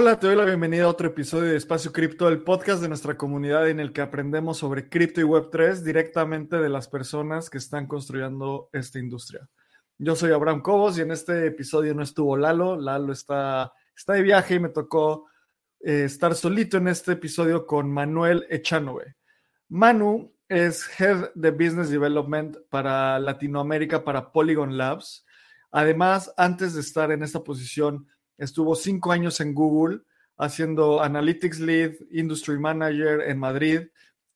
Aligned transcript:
Hola, 0.00 0.20
te 0.20 0.28
doy 0.28 0.36
la 0.36 0.44
bienvenida 0.44 0.84
a 0.84 0.88
otro 0.90 1.08
episodio 1.08 1.50
de 1.50 1.56
Espacio 1.56 1.92
Cripto, 1.92 2.28
el 2.28 2.44
podcast 2.44 2.80
de 2.80 2.86
nuestra 2.86 3.16
comunidad 3.16 3.68
en 3.68 3.80
el 3.80 3.92
que 3.92 4.00
aprendemos 4.00 4.58
sobre 4.58 4.88
cripto 4.88 5.20
y 5.20 5.24
Web3 5.24 5.82
directamente 5.82 6.56
de 6.58 6.68
las 6.68 6.86
personas 6.86 7.50
que 7.50 7.58
están 7.58 7.88
construyendo 7.88 8.70
esta 8.72 9.00
industria. 9.00 9.48
Yo 9.98 10.14
soy 10.14 10.30
Abraham 10.30 10.62
Cobos 10.62 10.96
y 10.96 11.00
en 11.00 11.10
este 11.10 11.46
episodio 11.46 11.96
no 11.96 12.04
estuvo 12.04 12.36
Lalo. 12.36 12.76
Lalo 12.76 13.12
está, 13.12 13.72
está 13.96 14.12
de 14.12 14.22
viaje 14.22 14.54
y 14.54 14.60
me 14.60 14.68
tocó 14.68 15.26
eh, 15.80 16.04
estar 16.04 16.36
solito 16.36 16.76
en 16.76 16.86
este 16.86 17.14
episodio 17.14 17.66
con 17.66 17.90
Manuel 17.90 18.46
Echanove. 18.50 19.16
Manu 19.68 20.32
es 20.48 20.88
Head 21.00 21.32
de 21.34 21.50
Business 21.50 21.90
Development 21.90 22.56
para 22.70 23.18
Latinoamérica 23.18 24.04
para 24.04 24.30
Polygon 24.30 24.78
Labs. 24.78 25.26
Además, 25.72 26.32
antes 26.36 26.74
de 26.74 26.82
estar 26.82 27.10
en 27.10 27.24
esta 27.24 27.42
posición, 27.42 28.06
Estuvo 28.38 28.74
cinco 28.74 29.12
años 29.12 29.40
en 29.40 29.54
Google 29.54 30.00
haciendo 30.38 31.02
Analytics 31.02 31.60
Lead, 31.60 31.92
Industry 32.12 32.58
Manager 32.58 33.20
en 33.20 33.38
Madrid 33.38 33.80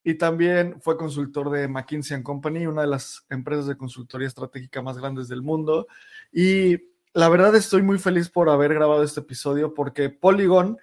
y 0.05 0.15
también 0.15 0.81
fue 0.81 0.97
consultor 0.97 1.51
de 1.51 1.69
McKinsey 1.69 2.23
Company, 2.23 2.67
una 2.67 2.83
de 2.83 2.89
las 2.89 3.25
empresas 3.31 3.67
de 3.67 3.77
consultoría 3.77 4.27
estratégica 4.27 4.83
más 4.83 4.99
grandes 4.99 5.29
del 5.29 5.43
mundo. 5.43 5.87
Y 6.33 6.79
la 7.15 7.29
verdad 7.29 7.55
estoy 7.55 7.83
muy 7.83 7.99
feliz 7.99 8.29
por 8.29 8.51
haber 8.51 8.75
grabado 8.75 9.05
este 9.05 9.21
episodio 9.21 9.75
porque 9.75 10.11
Polygon, 10.11 10.77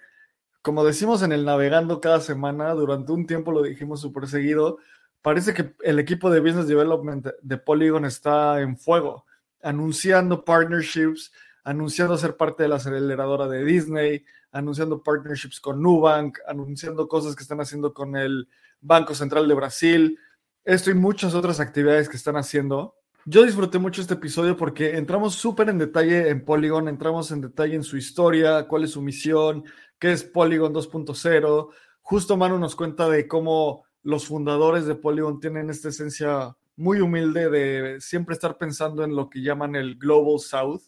como 0.62 0.84
decimos 0.84 1.22
en 1.22 1.32
el 1.32 1.44
Navegando 1.44 2.00
cada 2.00 2.20
semana, 2.20 2.72
durante 2.72 3.12
un 3.12 3.26
tiempo 3.26 3.52
lo 3.52 3.62
dijimos 3.62 4.00
súper 4.00 4.26
seguido, 4.26 4.78
parece 5.20 5.52
que 5.52 5.74
el 5.82 5.98
equipo 5.98 6.30
de 6.30 6.40
Business 6.40 6.66
Development 6.66 7.26
de 7.42 7.58
Polygon 7.58 8.06
está 8.06 8.60
en 8.62 8.78
fuego, 8.78 9.26
anunciando 9.62 10.46
partnerships 10.46 11.30
anunciando 11.64 12.16
ser 12.16 12.36
parte 12.36 12.62
de 12.62 12.68
la 12.68 12.76
aceleradora 12.76 13.48
de 13.48 13.64
Disney, 13.64 14.24
anunciando 14.52 15.02
partnerships 15.02 15.60
con 15.60 15.82
Nubank, 15.82 16.38
anunciando 16.46 17.08
cosas 17.08 17.36
que 17.36 17.42
están 17.42 17.60
haciendo 17.60 17.92
con 17.92 18.16
el 18.16 18.48
Banco 18.80 19.14
Central 19.14 19.46
de 19.46 19.54
Brasil, 19.54 20.18
esto 20.64 20.90
y 20.90 20.94
muchas 20.94 21.34
otras 21.34 21.60
actividades 21.60 22.08
que 22.08 22.16
están 22.16 22.36
haciendo. 22.36 22.94
Yo 23.26 23.44
disfruté 23.44 23.78
mucho 23.78 24.00
este 24.00 24.14
episodio 24.14 24.56
porque 24.56 24.96
entramos 24.96 25.34
súper 25.34 25.68
en 25.68 25.78
detalle 25.78 26.30
en 26.30 26.44
Polygon, 26.44 26.88
entramos 26.88 27.30
en 27.30 27.42
detalle 27.42 27.74
en 27.74 27.84
su 27.84 27.96
historia, 27.96 28.66
cuál 28.66 28.84
es 28.84 28.92
su 28.92 29.02
misión, 29.02 29.64
qué 29.98 30.12
es 30.12 30.24
Polygon 30.24 30.72
2.0. 30.72 31.68
Justo 32.00 32.36
Manu 32.36 32.58
nos 32.58 32.74
cuenta 32.74 33.08
de 33.08 33.28
cómo 33.28 33.84
los 34.02 34.26
fundadores 34.26 34.86
de 34.86 34.94
Polygon 34.94 35.38
tienen 35.38 35.68
esta 35.68 35.90
esencia 35.90 36.56
muy 36.76 37.00
humilde 37.00 37.50
de 37.50 38.00
siempre 38.00 38.32
estar 38.32 38.56
pensando 38.56 39.04
en 39.04 39.14
lo 39.14 39.28
que 39.28 39.42
llaman 39.42 39.76
el 39.76 39.96
Global 39.96 40.38
South, 40.38 40.82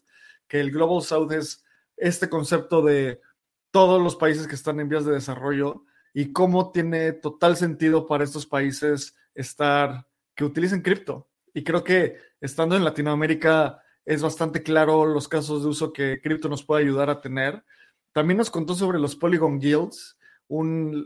que 0.53 0.61
el 0.61 0.71
Global 0.71 1.01
South 1.01 1.33
es 1.33 1.65
este 1.97 2.29
concepto 2.29 2.83
de 2.83 3.23
todos 3.71 4.03
los 4.03 4.17
países 4.17 4.47
que 4.47 4.55
están 4.55 4.81
en 4.81 4.89
vías 4.91 5.07
de 5.07 5.15
desarrollo 5.15 5.87
y 6.13 6.31
cómo 6.31 6.73
tiene 6.73 7.13
total 7.13 7.57
sentido 7.57 8.07
para 8.07 8.23
estos 8.23 8.45
países 8.45 9.17
estar, 9.35 10.07
que 10.35 10.45
utilicen 10.45 10.83
cripto. 10.83 11.31
Y 11.55 11.65
creo 11.65 11.83
que 11.83 12.19
estando 12.39 12.77
en 12.77 12.85
Latinoamérica 12.85 13.83
es 14.05 14.21
bastante 14.21 14.63
claro 14.63 15.07
los 15.07 15.27
casos 15.27 15.63
de 15.63 15.71
uso 15.71 15.91
que 15.91 16.21
cripto 16.21 16.51
nos 16.51 16.63
puede 16.63 16.83
ayudar 16.83 17.09
a 17.09 17.23
tener. 17.23 17.65
También 18.13 18.37
nos 18.37 18.51
contó 18.51 18.75
sobre 18.75 18.99
los 18.99 19.17
Polygon 19.17 19.59
Guilds, 19.59 20.19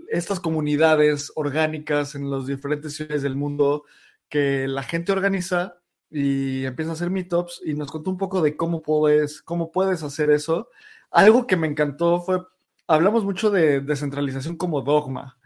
estas 0.09 0.41
comunidades 0.41 1.31
orgánicas 1.37 2.17
en 2.17 2.33
las 2.33 2.49
diferentes 2.49 2.97
ciudades 2.97 3.23
del 3.23 3.37
mundo 3.37 3.85
que 4.29 4.67
la 4.67 4.83
gente 4.83 5.13
organiza 5.13 5.81
y 6.11 6.65
empieza 6.65 6.93
a 6.93 6.95
hacer 6.95 7.11
meetups 7.11 7.63
y 7.65 7.75
nos 7.75 7.91
contó 7.91 8.11
un 8.11 8.17
poco 8.17 8.43
de 8.43 8.57
cómo 8.57 8.83
puedes, 8.83 9.43
cómo 9.43 9.73
puedes 9.73 10.03
hacer 10.03 10.31
eso. 10.31 10.69
Algo 11.11 11.47
que 11.47 11.57
me 11.57 11.67
encantó 11.67 12.21
fue, 12.21 12.43
hablamos 12.87 13.25
mucho 13.25 13.51
de 13.51 13.81
descentralización 13.81 14.57
como 14.57 14.83
dogma, 14.83 15.39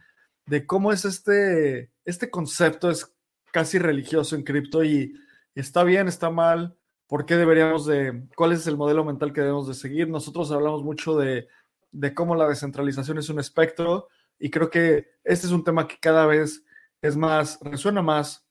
de 0.47 0.67
cómo 0.67 0.93
es 0.93 1.05
este, 1.05 1.93
este 2.05 2.31
concepto 2.31 2.91
es 2.91 3.13
casi 3.53 3.79
religioso 3.79 4.37
en 4.37 4.43
cripto 4.43 4.85
y 4.85 5.15
está 5.55 5.85
bien, 5.85 6.09
está 6.09 6.31
mal, 6.31 6.77
por 7.07 7.27
qué 7.27 7.37
deberíamos 7.37 7.87
de, 7.87 8.27
cuál 8.37 8.53
es 8.53 8.67
el 8.67 8.77
modelo 8.77 9.05
mental 9.05 9.33
que 9.33 9.41
debemos 9.41 9.67
de 9.67 9.75
seguir. 9.75 10.09
Nosotros 10.09 10.51
hablamos 10.53 10.85
mucho 10.85 11.17
de, 11.17 11.49
de 11.93 12.15
cómo 12.15 12.35
la 12.37 12.49
descentralización 12.49 13.19
es 13.19 13.29
un 13.29 13.41
espectro 13.41 14.09
y 14.39 14.51
creo 14.51 14.71
que 14.71 15.09
este 15.25 15.47
es 15.47 15.53
un 15.53 15.65
tema 15.65 15.89
que 15.89 15.99
cada 16.01 16.27
vez 16.27 16.65
es 17.03 17.17
más, 17.17 17.59
resuena 17.63 18.03
más 18.03 18.47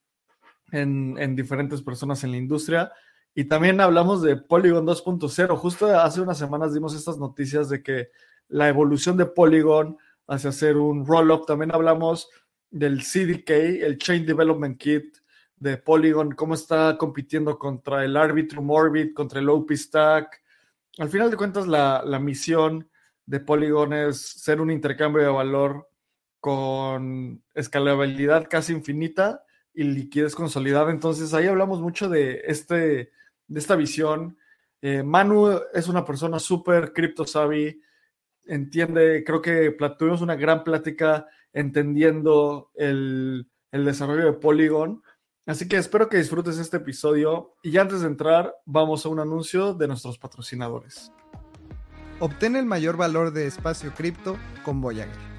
en, 0.71 1.35
diferentes 1.35 1.81
personas 1.81 2.23
en 2.23 2.31
la 2.31 2.37
industria. 2.37 2.91
Y 3.35 3.45
también 3.45 3.79
hablamos 3.79 4.21
de 4.21 4.35
Polygon 4.37 4.85
2.0. 4.85 5.55
Justo 5.55 5.99
hace 5.99 6.21
unas 6.21 6.37
semanas 6.37 6.73
dimos 6.73 6.95
estas 6.95 7.17
noticias 7.17 7.69
de 7.69 7.83
que 7.83 8.09
la 8.47 8.67
evolución 8.67 9.17
de 9.17 9.25
Polygon 9.25 9.97
hacia 10.27 10.49
hacer 10.49 10.77
un 10.77 11.05
roll-up. 11.05 11.45
También 11.45 11.73
hablamos 11.73 12.29
del 12.69 13.01
CDK, 13.01 13.49
el 13.49 13.97
Chain 13.97 14.25
Development 14.25 14.77
Kit 14.77 15.17
de 15.57 15.77
Polygon, 15.77 16.31
cómo 16.31 16.53
está 16.53 16.97
compitiendo 16.97 17.57
contra 17.59 18.05
el 18.05 18.15
Arbitrum 18.15 18.69
Orbit, 18.69 19.13
contra 19.13 19.39
el 19.39 19.49
OP 19.49 19.71
Stack. 19.71 20.41
Al 20.97 21.09
final 21.09 21.29
de 21.29 21.37
cuentas, 21.37 21.67
la, 21.67 22.01
la 22.05 22.19
misión 22.19 22.89
de 23.25 23.39
Polygon 23.39 23.93
es 23.93 24.21
ser 24.21 24.61
un 24.61 24.71
intercambio 24.71 25.21
de 25.21 25.29
valor 25.29 25.89
con 26.39 27.43
escalabilidad 27.53 28.47
casi 28.49 28.73
infinita 28.73 29.43
y 29.79 29.83
liquidez 29.85 30.35
consolidada. 30.35 30.91
Entonces 30.91 31.33
ahí 31.33 31.47
hablamos 31.47 31.79
mucho 31.79 32.09
de, 32.09 32.41
este, 32.45 33.13
de 33.47 33.59
esta 33.59 33.77
visión. 33.77 34.37
Eh, 34.81 35.03
Manu 35.03 35.57
es 35.73 35.87
una 35.87 36.03
persona 36.03 36.37
súper 36.37 36.91
cripto 36.91 37.25
savvy, 37.25 37.81
entiende, 38.43 39.23
creo 39.25 39.41
que 39.41 39.73
tuvimos 39.97 40.19
una 40.19 40.35
gran 40.35 40.65
plática 40.65 41.27
entendiendo 41.53 42.71
el, 42.75 43.49
el 43.71 43.85
desarrollo 43.85 44.25
de 44.25 44.33
Polygon. 44.33 45.01
Así 45.45 45.69
que 45.69 45.77
espero 45.77 46.09
que 46.09 46.17
disfrutes 46.17 46.57
este 46.57 46.77
episodio 46.77 47.55
y 47.63 47.77
antes 47.77 48.01
de 48.01 48.07
entrar 48.07 48.53
vamos 48.65 49.05
a 49.05 49.09
un 49.09 49.21
anuncio 49.21 49.73
de 49.73 49.87
nuestros 49.87 50.17
patrocinadores. 50.17 51.09
Obtén 52.19 52.57
el 52.57 52.65
mayor 52.65 52.97
valor 52.97 53.31
de 53.31 53.47
espacio 53.47 53.93
cripto 53.93 54.37
con 54.65 54.81
Voyager. 54.81 55.38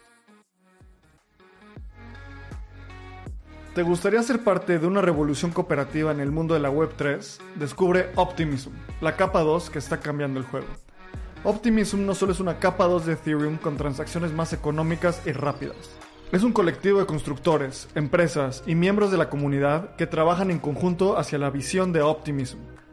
¿Te 3.75 3.83
gustaría 3.83 4.21
ser 4.21 4.43
parte 4.43 4.79
de 4.79 4.85
una 4.85 5.01
revolución 5.01 5.51
cooperativa 5.51 6.11
en 6.11 6.19
el 6.19 6.29
mundo 6.29 6.53
de 6.53 6.59
la 6.59 6.69
Web3? 6.69 7.39
Descubre 7.55 8.11
Optimism, 8.17 8.71
la 8.99 9.15
capa 9.15 9.39
2 9.43 9.69
que 9.69 9.79
está 9.79 10.01
cambiando 10.01 10.41
el 10.41 10.45
juego. 10.45 10.67
Optimism 11.45 12.05
no 12.05 12.13
solo 12.13 12.33
es 12.33 12.41
una 12.41 12.59
capa 12.59 12.83
2 12.83 13.05
de 13.05 13.13
Ethereum 13.13 13.55
con 13.55 13.77
transacciones 13.77 14.33
más 14.33 14.51
económicas 14.51 15.21
y 15.25 15.31
rápidas. 15.31 15.77
Es 16.33 16.43
un 16.43 16.51
colectivo 16.51 16.99
de 16.99 17.05
constructores, 17.05 17.87
empresas 17.95 18.61
y 18.67 18.75
miembros 18.75 19.09
de 19.09 19.17
la 19.17 19.29
comunidad 19.29 19.95
que 19.95 20.05
trabajan 20.05 20.51
en 20.51 20.59
conjunto 20.59 21.17
hacia 21.17 21.37
la 21.37 21.49
visión 21.49 21.93
de 21.93 22.01
Optimism. 22.01 22.57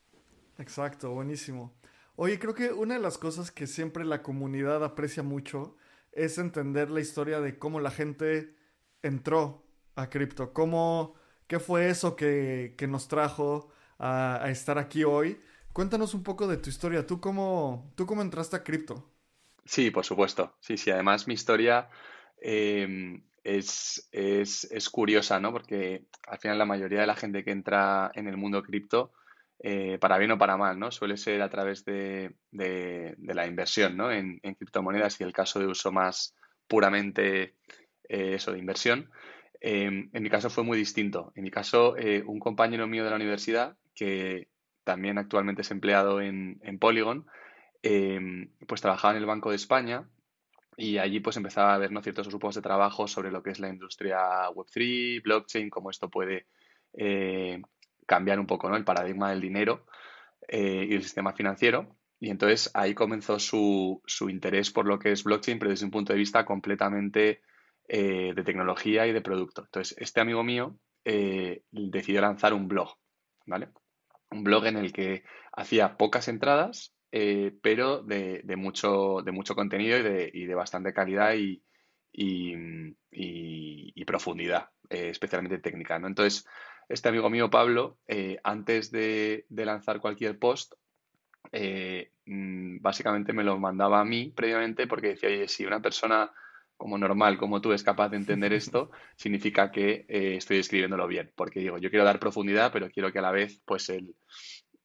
Exacto, 0.57 1.12
buenísimo. 1.12 1.77
Oye, 2.16 2.39
creo 2.39 2.54
que 2.54 2.71
una 2.71 2.95
de 2.95 3.00
las 3.00 3.18
cosas 3.18 3.51
que 3.51 3.68
siempre 3.68 4.04
la 4.04 4.21
comunidad 4.21 4.83
aprecia 4.83 5.24
mucho 5.24 5.77
es 6.12 6.38
entender 6.38 6.89
la 6.89 7.00
historia 7.00 7.39
de 7.39 7.57
cómo 7.57 7.80
la 7.80 7.92
gente 7.92 8.56
entró 9.01 9.63
a 9.95 10.10
cripto, 10.10 10.54
cómo, 10.54 11.15
qué 11.48 11.60
fue 11.60 11.89
eso 11.89 12.15
que, 12.15 12.75
que 12.77 12.88
nos 12.88 13.07
trajo 13.07 13.72
a, 13.98 14.44
a, 14.44 14.50
estar 14.50 14.77
aquí 14.77 15.04
hoy. 15.04 15.42
Cuéntanos 15.72 16.13
un 16.13 16.24
poco 16.24 16.48
de 16.48 16.57
tu 16.57 16.69
historia, 16.69 17.06
¿tú 17.06 17.22
cómo, 17.22 17.94
tú 17.95 18.06
cómo 18.06 18.22
entraste 18.22 18.56
a 18.56 18.63
cripto? 18.63 19.10
Sí, 19.65 19.92
por 19.92 20.04
supuesto, 20.04 20.56
sí, 20.60 20.77
sí, 20.77 20.89
además 20.89 21.27
mi 21.27 21.36
historia 21.36 21.89
eh, 22.41 23.21
es, 23.44 24.07
es, 24.12 24.65
es, 24.71 24.89
curiosa, 24.89 25.39
¿no? 25.39 25.51
Porque 25.51 26.06
al 26.27 26.39
final 26.39 26.57
la 26.57 26.65
mayoría 26.65 27.01
de 27.01 27.07
la 27.07 27.15
gente 27.15 27.44
que 27.44 27.51
entra 27.51 28.12
en 28.15 28.27
el 28.27 28.38
mundo 28.38 28.62
cripto, 28.63 29.12
eh, 29.62 29.97
para 30.00 30.18
bien 30.18 30.31
o 30.31 30.38
para 30.38 30.57
mal, 30.57 30.80
¿no? 30.80 30.91
Suele 30.91 31.18
ser 31.18 31.41
a 31.41 31.50
través 31.50 31.83
de, 31.86 32.36
de, 32.51 33.15
la 33.19 33.47
inversión, 33.47 33.97
¿no? 33.97 34.12
En, 34.12 34.39
criptomonedas 34.39 35.19
y 35.19 35.24
el 35.24 35.33
caso 35.33 35.59
de 35.59 35.68
uso 35.68 35.91
más 35.91 36.36
puramente 36.68 37.56
eh, 38.07 38.36
eso, 38.36 38.51
de 38.51 38.59
inversión. 38.59 39.09
Eh, 39.62 40.09
en 40.13 40.24
mi 40.24 40.30
caso 40.30 40.50
fue 40.50 40.63
muy 40.63 40.77
distinto. 40.77 41.33
En 41.36 41.44
mi 41.44 41.51
caso, 41.51 41.97
eh, 41.97 42.24
un 42.25 42.39
compañero 42.39 42.88
mío 42.88 43.03
de 43.03 43.09
la 43.09 43.15
universidad, 43.18 43.77
que 43.95 44.47
también 44.83 45.18
actualmente 45.18 45.62
es 45.62 45.71
empleado 45.71 46.21
en, 46.21 46.59
en 46.63 46.80
Polygon, 46.80 47.25
eh, 47.83 48.50
pues 48.68 48.81
trabajaba 48.81 49.13
en 49.13 49.19
el 49.19 49.25
Banco 49.25 49.50
de 49.50 49.56
España 49.56 50.09
y 50.80 50.98
allí 50.98 51.20
pues 51.20 51.36
empezaba 51.36 51.74
a 51.74 51.78
ver 51.78 51.92
¿no? 51.92 52.02
ciertos 52.02 52.30
grupos 52.30 52.56
de 52.56 52.62
trabajo 52.62 53.06
sobre 53.06 53.31
lo 53.31 53.44
que 53.44 53.50
es 53.50 53.60
la 53.60 53.68
industria 53.68 54.48
Web3, 54.50 55.22
blockchain, 55.22 55.70
cómo 55.70 55.90
esto 55.90 56.10
puede 56.10 56.48
eh, 56.94 57.62
cambiar 58.08 58.40
un 58.40 58.48
poco 58.48 58.70
¿no? 58.70 58.78
el 58.78 58.86
paradigma 58.86 59.30
del 59.30 59.42
dinero 59.42 59.86
eh, 60.48 60.88
y 60.90 60.96
el 60.96 61.04
sistema 61.04 61.34
financiero. 61.34 61.98
Y 62.22 62.30
entonces 62.30 62.72
ahí 62.74 62.94
comenzó 62.94 63.40
su, 63.40 64.02
su, 64.06 64.30
interés 64.30 64.72
por 64.72 64.86
lo 64.86 65.00
que 65.00 65.12
es 65.12 65.26
blockchain, 65.26 65.60
pero 65.60 65.72
desde 65.72 65.86
un 65.86 65.92
punto 65.92 66.14
de 66.14 66.20
vista 66.20 66.46
completamente 66.46 67.42
eh, 67.90 68.34
de 68.34 68.44
tecnología 68.44 69.06
y 69.06 69.12
de 69.12 69.22
producto. 69.22 69.64
Entonces, 69.64 69.98
este 70.00 70.22
amigo 70.22 70.44
mío 70.44 70.78
decidió 71.72 72.22
lanzar 72.22 72.54
un 72.54 72.68
blog, 72.68 72.96
¿vale? 73.48 73.70
Un 74.30 74.44
blog 74.44 74.68
en 74.68 74.78
el 74.78 74.94
que 74.94 75.24
hacía 75.52 75.98
pocas 75.98 76.28
entradas 76.28 76.94
eh, 77.12 77.58
pero 77.62 78.04
de, 78.04 78.42
de, 78.44 78.56
mucho, 78.56 79.22
de 79.24 79.32
mucho 79.32 79.56
contenido 79.56 79.98
y 79.98 80.04
de, 80.04 80.32
y 80.34 80.46
de 80.46 80.56
bastante 80.56 80.94
calidad 80.94 81.34
y, 81.34 81.64
y, 82.12 82.54
y 83.12 84.06
profundidad, 84.06 84.70
eh, 84.90 85.10
especialmente 85.10 85.60
técnica. 85.60 86.00
¿no? 86.00 86.08
Entonces, 86.08 86.46
este 86.88 87.10
amigo 87.10 87.30
mío, 87.30 87.50
Pablo, 87.50 87.98
eh, 88.08 88.40
antes 88.44 88.92
de, 88.92 89.46
de, 89.50 89.66
lanzar 89.66 90.00
cualquier 90.00 90.40
post, 90.40 90.74
mm, 92.26 92.82
básicamente 92.82 93.34
me 93.34 93.44
lo 93.44 93.58
mandaba 93.60 94.00
a 94.02 94.06
mí 94.06 94.32
previamente 94.36 94.88
porque 94.88 95.10
decía, 95.10 95.30
oye, 95.30 95.48
si 95.48 95.66
una 95.66 95.82
persona 95.82 96.32
como 96.80 96.98
normal, 96.98 97.38
como 97.38 97.60
tú, 97.60 97.74
es 97.74 97.84
capaz 97.84 98.08
de 98.08 98.16
entender 98.16 98.54
esto, 98.54 98.90
significa 99.18 99.70
que 99.70 100.06
eh, 100.08 100.38
estoy 100.38 100.60
escribiéndolo 100.60 101.08
bien. 101.08 101.30
Porque 101.36 101.60
digo, 101.60 101.78
yo 101.78 101.90
quiero 101.90 102.06
dar 102.06 102.20
profundidad, 102.20 102.72
pero 102.72 102.90
quiero 102.90 103.12
que 103.12 103.20
a 103.20 103.22
la 103.22 103.32
vez, 103.32 103.62
pues, 103.66 103.90
el, 103.90 104.16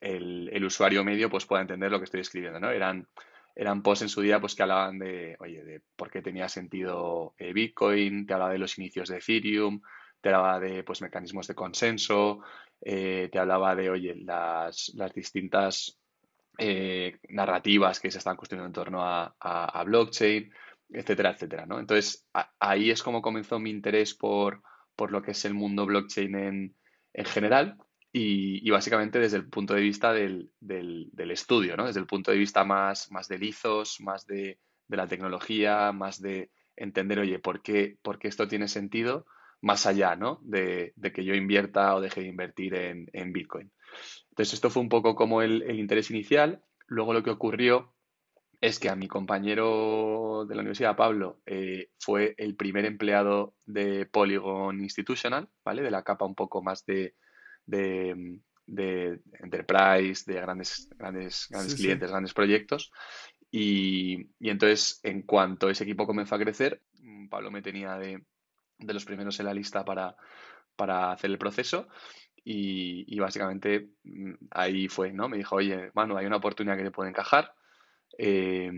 el, 0.04 0.64
usuario 0.64 1.04
medio 1.04 1.30
pues 1.30 1.46
pueda 1.46 1.62
entender 1.62 1.90
lo 1.90 1.98
que 1.98 2.04
estoy 2.04 2.20
escribiendo, 2.20 2.60
¿no? 2.60 2.70
Eran, 2.70 3.08
eran 3.54 3.82
posts 3.82 4.02
en 4.02 4.08
su 4.08 4.20
día 4.20 4.40
pues 4.40 4.54
que 4.54 4.62
hablaban 4.62 4.98
de, 4.98 5.36
oye, 5.40 5.64
de 5.64 5.82
por 5.96 6.10
qué 6.10 6.22
tenía 6.22 6.48
sentido 6.48 7.34
eh, 7.38 7.52
Bitcoin, 7.52 8.26
te 8.26 8.34
hablaba 8.34 8.52
de 8.52 8.58
los 8.58 8.78
inicios 8.78 9.08
de 9.08 9.18
Ethereum, 9.18 9.80
te 10.20 10.28
hablaba 10.28 10.60
de 10.60 10.84
pues 10.84 11.00
mecanismos 11.00 11.46
de 11.46 11.54
consenso, 11.54 12.40
eh, 12.80 13.28
te 13.32 13.38
hablaba 13.38 13.74
de, 13.74 13.90
oye, 13.90 14.14
las, 14.16 14.92
las 14.94 15.14
distintas 15.14 15.98
eh, 16.58 17.18
narrativas 17.30 17.98
que 17.98 18.10
se 18.10 18.18
están 18.18 18.36
construyendo 18.36 18.66
en 18.66 18.72
torno 18.72 19.02
a, 19.02 19.34
a, 19.40 19.84
blockchain, 19.84 20.52
etcétera, 20.90 21.30
etcétera, 21.30 21.66
¿no? 21.66 21.80
Entonces, 21.80 22.26
ahí 22.60 22.90
es 22.90 23.02
como 23.02 23.22
comenzó 23.22 23.58
mi 23.58 23.70
interés 23.70 24.14
por, 24.14 24.62
por 24.94 25.10
lo 25.10 25.22
que 25.22 25.32
es 25.32 25.44
el 25.44 25.54
mundo 25.54 25.86
blockchain 25.86 26.34
en, 26.36 26.76
en 27.12 27.24
general 27.24 27.78
y, 28.16 28.64
y, 28.64 28.70
básicamente 28.70 29.18
desde 29.18 29.38
el 29.38 29.48
punto 29.48 29.74
de 29.74 29.80
vista 29.80 30.12
del, 30.12 30.48
del, 30.60 31.10
del, 31.12 31.32
estudio, 31.32 31.76
¿no? 31.76 31.86
Desde 31.86 31.98
el 31.98 32.06
punto 32.06 32.30
de 32.30 32.38
vista 32.38 32.62
más, 32.62 33.10
más 33.10 33.26
de 33.26 33.38
lizos, 33.38 34.00
más 34.00 34.24
de, 34.24 34.60
de, 34.86 34.96
la 34.96 35.08
tecnología, 35.08 35.90
más 35.90 36.22
de 36.22 36.52
entender, 36.76 37.18
oye, 37.18 37.40
¿por 37.40 37.60
qué, 37.60 37.98
por 38.02 38.20
qué 38.20 38.28
esto 38.28 38.46
tiene 38.46 38.68
sentido? 38.68 39.26
Más 39.60 39.84
allá, 39.86 40.14
¿no? 40.14 40.38
De, 40.44 40.92
de 40.94 41.12
que 41.12 41.24
yo 41.24 41.34
invierta 41.34 41.92
o 41.96 42.00
deje 42.00 42.20
de 42.20 42.28
invertir 42.28 42.74
en, 42.76 43.08
en, 43.12 43.32
Bitcoin. 43.32 43.72
Entonces, 44.30 44.54
esto 44.54 44.70
fue 44.70 44.82
un 44.82 44.88
poco 44.88 45.16
como 45.16 45.42
el, 45.42 45.62
el 45.62 45.80
interés 45.80 46.08
inicial. 46.12 46.62
Luego 46.86 47.14
lo 47.14 47.24
que 47.24 47.30
ocurrió 47.30 47.96
es 48.60 48.78
que 48.78 48.90
a 48.90 48.94
mi 48.94 49.08
compañero 49.08 50.46
de 50.48 50.54
la 50.54 50.60
universidad, 50.60 50.94
Pablo, 50.94 51.40
eh, 51.46 51.88
fue 51.98 52.36
el 52.38 52.54
primer 52.54 52.84
empleado 52.84 53.56
de 53.66 54.06
Polygon 54.06 54.80
Institutional, 54.80 55.48
¿vale? 55.64 55.82
De 55.82 55.90
la 55.90 56.04
capa 56.04 56.24
un 56.24 56.36
poco 56.36 56.62
más 56.62 56.86
de, 56.86 57.16
de, 57.66 58.40
de 58.66 59.20
enterprise, 59.40 60.30
de 60.30 60.40
grandes, 60.40 60.88
grandes, 60.96 61.46
grandes 61.50 61.72
sí, 61.72 61.78
clientes, 61.78 62.08
sí. 62.08 62.12
grandes 62.12 62.34
proyectos. 62.34 62.92
Y, 63.50 64.30
y, 64.38 64.50
entonces, 64.50 65.00
en 65.02 65.22
cuanto 65.22 65.70
ese 65.70 65.84
equipo 65.84 66.06
comenzó 66.06 66.34
a 66.34 66.40
crecer, 66.40 66.82
mm, 67.00 67.28
Pablo 67.28 67.50
me 67.50 67.62
tenía 67.62 67.96
de, 67.98 68.24
de 68.78 68.94
los 68.94 69.04
primeros 69.04 69.38
en 69.38 69.46
la 69.46 69.54
lista 69.54 69.84
para, 69.84 70.16
para 70.76 71.12
hacer 71.12 71.30
el 71.30 71.38
proceso. 71.38 71.88
Y, 72.42 73.04
y, 73.06 73.18
básicamente 73.20 73.90
mm, 74.02 74.32
ahí 74.50 74.88
fue, 74.88 75.12
¿no? 75.12 75.28
Me 75.28 75.38
dijo, 75.38 75.56
oye, 75.56 75.90
Manu, 75.94 76.16
hay 76.16 76.26
una 76.26 76.36
oportunidad 76.36 76.76
que 76.76 76.84
te 76.84 76.90
puede 76.90 77.10
encajar. 77.10 77.54
Eh, 78.18 78.70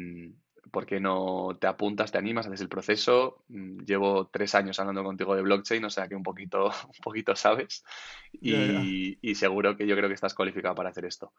¿por 0.70 0.86
qué 0.86 1.00
no 1.00 1.56
te 1.60 1.66
apuntas, 1.66 2.12
te 2.12 2.18
animas, 2.18 2.46
haces 2.46 2.60
el 2.60 2.68
proceso? 2.68 3.44
Mm, 3.48 3.84
llevo 3.84 4.28
tres 4.28 4.54
años 4.54 4.78
hablando 4.78 5.04
contigo 5.04 5.34
de 5.34 5.42
blockchain, 5.42 5.84
o 5.84 5.90
sea 5.90 6.08
que 6.08 6.14
un 6.14 6.22
poquito, 6.22 6.66
un 6.86 7.00
poquito 7.02 7.36
sabes 7.36 7.84
y, 8.32 8.50
yeah, 8.50 8.82
yeah. 8.82 9.18
y 9.20 9.34
seguro 9.34 9.76
que 9.76 9.86
yo 9.86 9.96
creo 9.96 10.08
que 10.08 10.14
estás 10.14 10.34
cualificado 10.34 10.74
para 10.74 10.90
hacer 10.90 11.04
esto. 11.04 11.32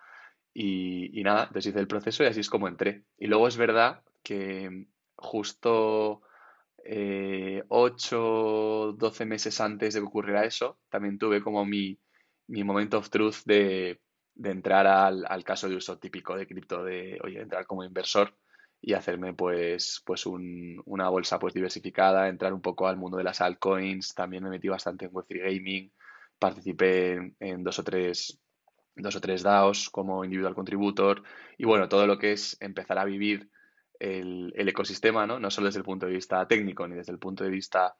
Y, 0.54 1.20
y, 1.20 1.24
nada, 1.24 1.44
entonces 1.44 1.68
hice 1.68 1.80
el 1.80 1.88
proceso 1.88 2.24
y 2.24 2.28
así 2.28 2.40
es 2.40 2.50
como 2.50 2.68
entré. 2.68 3.04
Y 3.18 3.28
luego 3.28 3.48
es 3.48 3.58
verdad 3.58 4.02
que 4.24 4.88
justo 5.16 6.22
eh, 6.84 7.64
8, 7.68 8.96
12 8.98 9.26
meses 9.26 9.62
antes 9.62 9.94
de 9.94 10.00
que 10.00 10.08
ocurriera 10.08 10.46
eso, 10.46 10.80
también 10.90 11.18
tuve 11.18 11.42
como 11.42 11.66
mi, 11.66 12.00
mi 12.48 12.64
momento 12.64 12.98
of 12.98 13.10
truth 13.10 13.44
de, 13.46 14.02
de 14.36 14.52
entrar 14.52 14.88
al, 14.88 15.26
al, 15.28 15.44
caso 15.44 15.70
de 15.70 15.76
uso 15.76 16.00
típico 16.00 16.36
de 16.36 16.48
cripto, 16.48 16.84
de, 16.84 17.20
oye, 17.24 17.42
entrar 17.42 17.66
como 17.66 17.84
inversor 17.84 18.34
y 18.82 18.94
hacerme 18.94 19.34
pues, 19.34 20.02
pues 20.06 20.26
un, 20.26 20.82
una 20.86 21.10
bolsa 21.10 21.40
pues 21.40 21.54
diversificada, 21.54 22.30
entrar 22.30 22.54
un 22.54 22.62
poco 22.62 22.88
al 22.88 22.98
mundo 22.98 23.18
de 23.18 23.24
las 23.24 23.42
altcoins, 23.42 24.14
también 24.14 24.44
me 24.44 24.50
metí 24.50 24.68
bastante 24.68 25.06
en 25.06 25.12
Web3 25.12 25.56
Gaming, 25.56 25.92
participé 26.40 27.34
en, 27.40 27.64
dos 27.64 27.80
o 27.80 27.84
tres 27.84 28.40
dos 28.96 29.16
o 29.16 29.22
tres 29.22 29.44
DAOs 29.44 29.92
como 29.92 30.24
individual 30.24 30.56
contributor 30.56 31.22
y 31.58 31.66
bueno, 31.66 31.88
todo 31.88 32.08
lo 32.08 32.18
que 32.18 32.32
es 32.32 32.58
empezar 32.60 32.98
a 32.98 33.06
vivir 33.06 33.50
el, 34.00 34.52
el, 34.56 34.70
ecosistema, 34.70 35.28
¿no? 35.28 35.40
no 35.40 35.52
solo 35.52 35.68
desde 35.68 35.80
el 35.80 35.86
punto 35.86 36.08
de 36.08 36.14
vista 36.14 36.48
técnico 36.48 36.88
ni 36.88 36.96
desde 36.96 37.12
el 37.12 37.20
punto 37.20 37.44
de 37.44 37.52
vista 37.52 37.96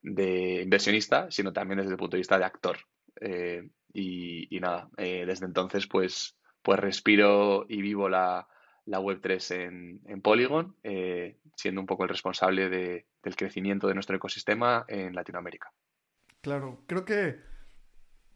de 0.00 0.62
inversionista, 0.62 1.30
sino 1.30 1.52
también 1.52 1.78
desde 1.78 1.92
el 1.92 1.96
punto 1.96 2.16
de 2.16 2.20
vista 2.20 2.38
de 2.38 2.44
actor. 2.44 2.78
Eh, 3.20 3.68
y, 3.92 4.56
y, 4.56 4.60
nada, 4.60 4.88
eh, 4.96 5.24
desde 5.26 5.46
entonces 5.46 5.86
pues, 5.86 6.36
pues 6.62 6.80
respiro 6.80 7.66
y 7.68 7.82
vivo 7.82 8.08
la, 8.08 8.48
la 8.86 9.00
Web3 9.00 9.54
en, 9.54 10.00
en 10.06 10.20
Polygon, 10.20 10.76
eh, 10.82 11.38
siendo 11.56 11.80
un 11.80 11.86
poco 11.86 12.02
el 12.02 12.08
responsable 12.08 12.68
de, 12.68 13.06
del 13.22 13.36
crecimiento 13.36 13.86
de 13.86 13.94
nuestro 13.94 14.16
ecosistema 14.16 14.84
en 14.88 15.14
Latinoamérica. 15.14 15.72
Claro, 16.40 16.82
creo 16.86 17.04
que 17.04 17.38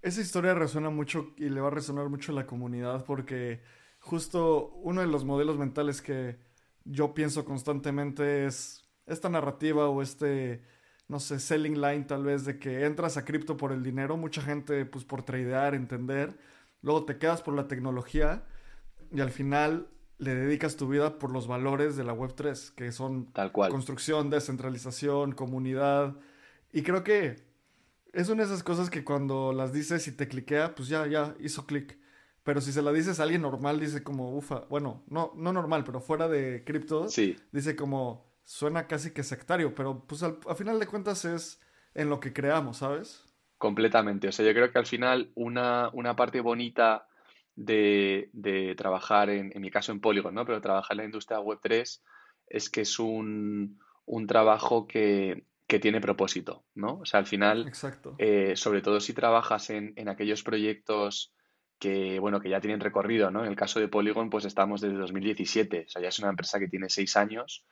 esa 0.02 0.20
historia 0.20 0.54
resuena 0.54 0.90
mucho 0.90 1.34
y 1.36 1.48
le 1.48 1.60
va 1.60 1.68
a 1.68 1.72
resonar 1.72 2.08
mucho 2.08 2.32
a 2.32 2.36
la 2.36 2.46
comunidad 2.46 3.04
porque 3.04 3.60
justo 3.98 4.68
uno 4.82 5.00
de 5.00 5.08
los 5.08 5.24
modelos 5.24 5.58
mentales 5.58 6.00
que 6.00 6.38
yo 6.84 7.14
pienso 7.14 7.44
constantemente 7.44 8.46
es 8.46 8.88
esta 9.06 9.28
narrativa 9.28 9.88
o 9.88 10.02
este, 10.02 10.62
no 11.08 11.18
sé, 11.18 11.40
selling 11.40 11.80
line 11.80 12.04
tal 12.04 12.22
vez 12.22 12.44
de 12.44 12.60
que 12.60 12.84
entras 12.84 13.16
a 13.16 13.24
cripto 13.24 13.56
por 13.56 13.72
el 13.72 13.82
dinero, 13.82 14.16
mucha 14.16 14.42
gente 14.42 14.84
pues 14.86 15.04
por 15.04 15.24
tradear, 15.24 15.74
entender, 15.74 16.38
luego 16.82 17.04
te 17.04 17.18
quedas 17.18 17.42
por 17.42 17.54
la 17.54 17.66
tecnología 17.66 18.44
y 19.10 19.20
al 19.20 19.30
final 19.30 19.88
le 20.18 20.35
dedicas 20.35 20.76
tu 20.76 20.88
vida 20.88 21.18
por 21.18 21.30
los 21.30 21.46
valores 21.46 21.96
de 21.96 22.04
la 22.04 22.14
Web3, 22.14 22.75
que 22.75 22.92
son 22.92 23.32
Tal 23.32 23.52
cual. 23.52 23.70
construcción, 23.70 24.30
descentralización, 24.30 25.32
comunidad. 25.32 26.16
Y 26.73 26.82
creo 26.82 27.04
que 27.04 27.44
es 28.12 28.28
una 28.28 28.42
de 28.42 28.49
esas 28.49 28.62
cosas 28.62 28.88
que 28.90 29.04
cuando 29.04 29.52
las 29.52 29.73
dices 29.73 30.08
y 30.08 30.12
te 30.12 30.28
cliquea, 30.28 30.75
pues 30.75 30.88
ya, 30.88 31.06
ya 31.06 31.35
hizo 31.40 31.66
clic. 31.66 31.99
Pero 32.44 32.61
si 32.61 32.73
se 32.73 32.80
la 32.80 32.92
dices 32.92 33.18
a 33.20 33.25
alguien 33.25 33.42
normal, 33.42 33.80
dice 33.80 34.02
como, 34.02 34.35
ufa, 34.37 34.61
bueno, 34.70 35.02
no, 35.08 35.32
no 35.37 35.52
normal, 35.52 35.85
pero 35.85 36.00
fuera 36.00 36.28
de 36.28 36.62
cripto, 36.64 37.08
sí. 37.08 37.37
dice 37.52 37.75
como, 37.76 38.25
suena 38.44 38.87
casi 38.87 39.11
que 39.11 39.23
sectario, 39.25 39.75
pero 39.75 40.04
pues 40.06 40.23
al, 40.23 40.38
al 40.49 40.56
final 40.56 40.78
de 40.78 40.87
cuentas 40.87 41.25
es 41.25 41.61
en 41.94 42.08
lo 42.08 42.20
que 42.20 42.32
creamos, 42.32 42.78
¿sabes? 42.78 43.25
Completamente. 43.58 44.28
O 44.28 44.32
sea, 44.32 44.44
yo 44.46 44.52
creo 44.52 44.70
que 44.70 44.78
al 44.78 44.87
final 44.87 45.30
una, 45.35 45.88
una 45.92 46.14
parte 46.14 46.40
bonita 46.40 47.08
de, 47.56 48.28
de 48.32 48.75
trabajar, 48.76 49.30
en, 49.30 49.50
en, 49.54 49.62
mi 49.62 49.70
caso 49.70 49.90
en 49.90 50.00
Polygon, 50.00 50.34
¿no? 50.34 50.44
Pero 50.44 50.60
trabajar 50.60 50.94
en 50.94 50.98
la 50.98 51.04
industria 51.04 51.40
web 51.40 51.58
3 51.62 52.02
es 52.48 52.70
que 52.70 52.82
es 52.82 52.98
un, 52.98 53.80
un 54.04 54.26
trabajo 54.26 54.86
que, 54.86 55.44
que, 55.66 55.78
tiene 55.78 56.00
propósito, 56.00 56.64
¿no? 56.75 56.98
O 57.00 57.06
sea, 57.06 57.18
al 57.18 57.26
final, 57.26 57.72
eh, 58.18 58.54
sobre 58.56 58.82
todo 58.82 59.00
si 59.00 59.14
trabajas 59.14 59.70
en, 59.70 59.94
en, 59.96 60.08
aquellos 60.08 60.42
proyectos 60.42 61.32
que, 61.78 62.18
bueno, 62.20 62.40
que 62.40 62.50
ya 62.50 62.60
tienen 62.60 62.80
recorrido, 62.80 63.30
¿no? 63.30 63.42
En 63.42 63.48
el 63.48 63.56
caso 63.56 63.80
de 63.80 63.88
Polygon, 63.88 64.30
pues 64.30 64.44
estamos 64.44 64.80
desde 64.82 64.98
2017, 64.98 65.86
o 65.86 65.88
sea, 65.88 66.02
ya 66.02 66.08
es 66.08 66.18
una 66.18 66.30
empresa 66.30 66.58
que 66.58 66.68
tiene 66.68 66.90
seis 66.90 67.16
años. 67.16 67.64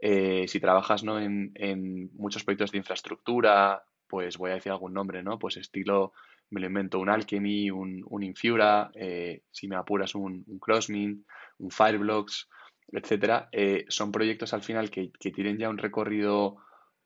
Eh, 0.00 0.46
si 0.48 0.60
trabajas, 0.60 1.04
¿no? 1.04 1.20
En, 1.20 1.52
en 1.54 2.10
muchos 2.14 2.44
proyectos 2.44 2.72
de 2.72 2.78
infraestructura, 2.78 3.84
pues 4.06 4.36
voy 4.38 4.50
a 4.50 4.54
decir 4.54 4.72
algún 4.72 4.92
nombre, 4.92 5.22
¿no? 5.22 5.38
Pues 5.38 5.56
estilo 5.56 6.12
me 6.50 6.60
lo 6.60 6.66
invento, 6.66 6.98
un 6.98 7.08
Alchemy, 7.08 7.70
un, 7.70 8.04
un 8.08 8.22
Infura, 8.22 8.90
eh, 8.94 9.42
si 9.50 9.68
me 9.68 9.76
apuras 9.76 10.14
un, 10.14 10.44
un 10.46 10.58
Crossmint, 10.58 11.26
un 11.58 11.70
Fireblocks, 11.70 12.48
etcétera, 12.88 13.48
eh, 13.52 13.84
son 13.88 14.12
proyectos 14.12 14.54
al 14.54 14.62
final 14.62 14.90
que, 14.90 15.10
que, 15.18 15.32
tienen 15.32 15.58
ya 15.58 15.68
un 15.68 15.78
recorrido 15.78 16.56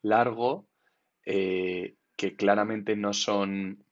largo, 0.03 0.69
eh, 1.25 1.95
que 2.17 2.37
claramente 2.37 2.97
no 2.97 3.13
son, 3.15 3.83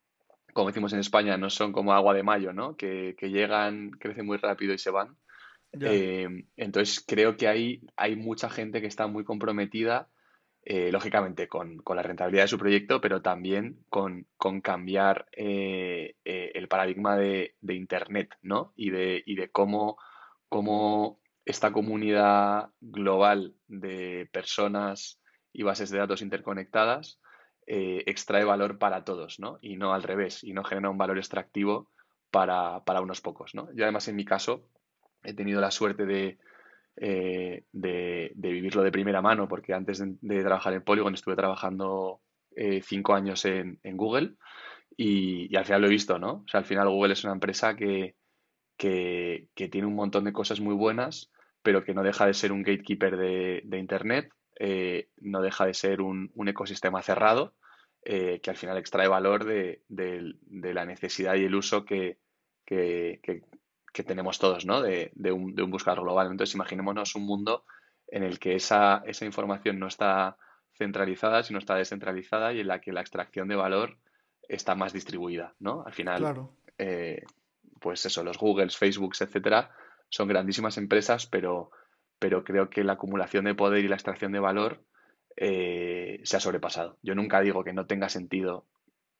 como 0.52 0.68
decimos 0.68 0.92
en 0.92 1.00
España, 1.00 1.38
no 1.38 1.48
son 1.48 1.72
como 1.72 1.94
agua 1.94 2.12
de 2.12 2.22
mayo, 2.22 2.52
¿no? 2.52 2.76
Que, 2.76 3.16
que 3.18 3.30
llegan, 3.30 3.90
crecen 3.92 4.26
muy 4.26 4.36
rápido 4.36 4.74
y 4.74 4.78
se 4.78 4.90
van. 4.90 5.16
entonces 5.72 7.04
creo 7.06 7.36
que 7.36 7.48
hay, 7.48 7.80
hay 7.96 8.16
mucha 8.16 8.50
gente 8.50 8.80
que 8.80 8.86
está 8.86 9.06
muy 9.06 9.24
comprometida 9.24 10.08
eh, 10.64 10.92
lógicamente 10.92 11.48
con, 11.48 11.78
con, 11.78 11.96
la 11.96 12.02
rentabilidad 12.02 12.44
de 12.44 12.48
su 12.48 12.58
proyecto, 12.58 13.00
pero 13.00 13.22
también 13.22 13.84
con, 13.88 14.26
con 14.36 14.60
cambiar 14.60 15.26
eh, 15.32 16.16
eh, 16.24 16.52
el 16.54 16.68
paradigma 16.68 17.16
de, 17.16 17.54
de, 17.60 17.74
Internet, 17.74 18.34
¿no? 18.42 18.72
Y 18.76 18.90
de, 18.90 19.22
y 19.24 19.36
de 19.36 19.50
cómo, 19.50 19.96
cómo, 20.48 21.20
esta 21.44 21.72
comunidad 21.72 22.70
global 22.80 23.54
de 23.66 24.28
personas 24.32 25.20
y 25.52 25.62
bases 25.62 25.90
de 25.90 25.98
datos 25.98 26.20
interconectadas 26.20 27.20
extrae 27.70 28.44
valor 28.44 28.78
para 28.78 29.04
todos, 29.04 29.38
¿no? 29.40 29.58
Y 29.60 29.76
no 29.76 29.92
al 29.92 30.02
revés, 30.02 30.42
y 30.42 30.54
no 30.54 30.64
genera 30.64 30.88
un 30.88 30.96
valor 30.96 31.18
extractivo 31.18 31.90
para, 32.30 32.82
para 32.84 33.02
unos 33.02 33.20
pocos, 33.20 33.54
¿no? 33.54 33.68
Yo 33.74 33.84
además 33.84 34.08
en 34.08 34.16
mi 34.16 34.24
caso 34.24 34.68
he 35.22 35.34
tenido 35.34 35.60
la 35.60 35.70
suerte 35.70 36.06
de, 36.06 36.38
eh, 37.00 37.64
de, 37.72 38.32
vivirlo 38.34 38.82
de 38.82 38.90
primera 38.90 39.22
mano, 39.22 39.48
porque 39.48 39.72
antes 39.72 40.02
de, 40.20 40.42
trabajar 40.42 40.72
en 40.74 40.82
Polygon 40.82 41.14
estuve 41.14 41.36
trabajando 41.36 42.20
eh, 42.56 42.82
cinco 42.82 43.14
años 43.14 43.44
en, 43.44 43.78
Google 43.84 44.34
y, 44.96 45.54
al 45.56 45.64
final 45.64 45.82
lo 45.82 45.86
he 45.86 45.90
visto, 45.90 46.18
¿no? 46.18 46.42
O 46.44 46.48
sea, 46.48 46.58
al 46.58 46.66
final 46.66 46.88
Google 46.88 47.12
es 47.12 47.22
una 47.22 47.34
empresa 47.34 47.76
que, 47.76 48.16
que, 48.76 49.48
tiene 49.54 49.86
un 49.86 49.94
montón 49.94 50.24
de 50.24 50.32
cosas 50.32 50.60
muy 50.60 50.74
buenas, 50.74 51.30
pero 51.62 51.84
que 51.84 51.94
no 51.94 52.02
deja 52.02 52.26
de 52.26 52.34
ser 52.34 52.50
un 52.50 52.62
gatekeeper 52.62 53.16
de, 53.16 53.78
Internet, 53.78 54.32
eh, 54.58 55.08
no 55.18 55.40
deja 55.40 55.66
de 55.66 55.74
ser 55.74 56.00
un, 56.00 56.32
ecosistema 56.46 57.02
cerrado, 57.02 57.54
que 58.02 58.40
al 58.46 58.56
final 58.56 58.78
extrae 58.78 59.06
valor 59.06 59.44
de, 59.44 59.82
la 59.88 60.84
necesidad 60.84 61.36
y 61.36 61.44
el 61.44 61.54
uso 61.54 61.84
que 61.84 62.18
tenemos 64.02 64.38
todos, 64.38 64.66
¿no? 64.66 64.82
De, 64.82 65.10
de, 65.14 65.32
un, 65.32 65.54
de, 65.54 65.62
un, 65.62 65.70
buscador 65.70 66.02
global. 66.02 66.30
Entonces, 66.30 66.54
imaginémonos 66.54 67.14
un 67.14 67.24
mundo 67.24 67.64
en 68.08 68.22
el 68.22 68.38
que 68.38 68.54
esa, 68.54 69.02
esa, 69.06 69.24
información 69.24 69.78
no 69.78 69.86
está 69.86 70.36
centralizada, 70.76 71.42
sino 71.42 71.58
está 71.58 71.74
descentralizada 71.74 72.52
y 72.52 72.60
en 72.60 72.68
la 72.68 72.80
que 72.80 72.92
la 72.92 73.00
extracción 73.00 73.48
de 73.48 73.56
valor 73.56 73.98
está 74.48 74.74
más 74.74 74.92
distribuida, 74.92 75.54
¿no? 75.58 75.82
Al 75.86 75.92
final, 75.92 76.18
claro. 76.20 76.52
eh, 76.78 77.22
pues 77.80 78.04
eso, 78.06 78.22
los 78.24 78.38
Googles, 78.38 78.76
Facebooks, 78.76 79.20
etcétera, 79.20 79.70
son 80.08 80.28
grandísimas 80.28 80.78
empresas, 80.78 81.26
pero, 81.26 81.70
pero 82.18 82.44
creo 82.44 82.70
que 82.70 82.84
la 82.84 82.94
acumulación 82.94 83.44
de 83.44 83.54
poder 83.54 83.84
y 83.84 83.88
la 83.88 83.96
extracción 83.96 84.32
de 84.32 84.40
valor 84.40 84.82
eh, 85.36 86.20
se 86.24 86.36
ha 86.36 86.40
sobrepasado. 86.40 86.98
Yo 87.02 87.14
nunca 87.14 87.40
digo 87.40 87.62
que 87.64 87.72
no 87.72 87.86
tenga 87.86 88.08
sentido 88.08 88.66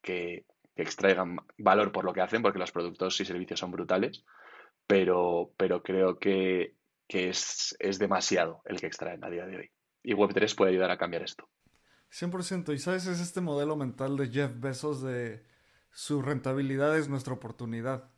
que, 0.02 0.46
que 0.74 0.82
extraigan 0.82 1.38
valor 1.58 1.90
por 1.90 2.04
lo 2.04 2.12
que 2.12 2.20
hacen, 2.20 2.40
porque 2.40 2.60
los 2.60 2.70
productos 2.70 3.20
y 3.20 3.24
servicios 3.24 3.58
son 3.58 3.72
brutales, 3.72 4.24
pero, 4.88 5.52
pero 5.56 5.82
creo 5.82 6.18
que, 6.18 6.74
que 7.06 7.28
es, 7.28 7.76
es, 7.78 7.98
demasiado 7.98 8.62
el 8.64 8.80
que 8.80 8.86
extraen 8.86 9.22
a 9.22 9.30
día 9.30 9.46
de 9.46 9.58
hoy. 9.58 9.70
Y 10.02 10.14
Web3 10.14 10.56
puede 10.56 10.72
ayudar 10.72 10.90
a 10.90 10.98
cambiar 10.98 11.22
esto. 11.22 11.48
100%. 12.10 12.74
Y 12.74 12.78
sabes, 12.78 13.06
es 13.06 13.20
este 13.20 13.42
modelo 13.42 13.76
mental 13.76 14.16
de 14.16 14.28
Jeff 14.30 14.50
Bezos 14.56 15.02
de 15.02 15.44
su 15.92 16.22
rentabilidad 16.22 16.96
es 16.96 17.08
nuestra 17.08 17.34
oportunidad. 17.34 18.10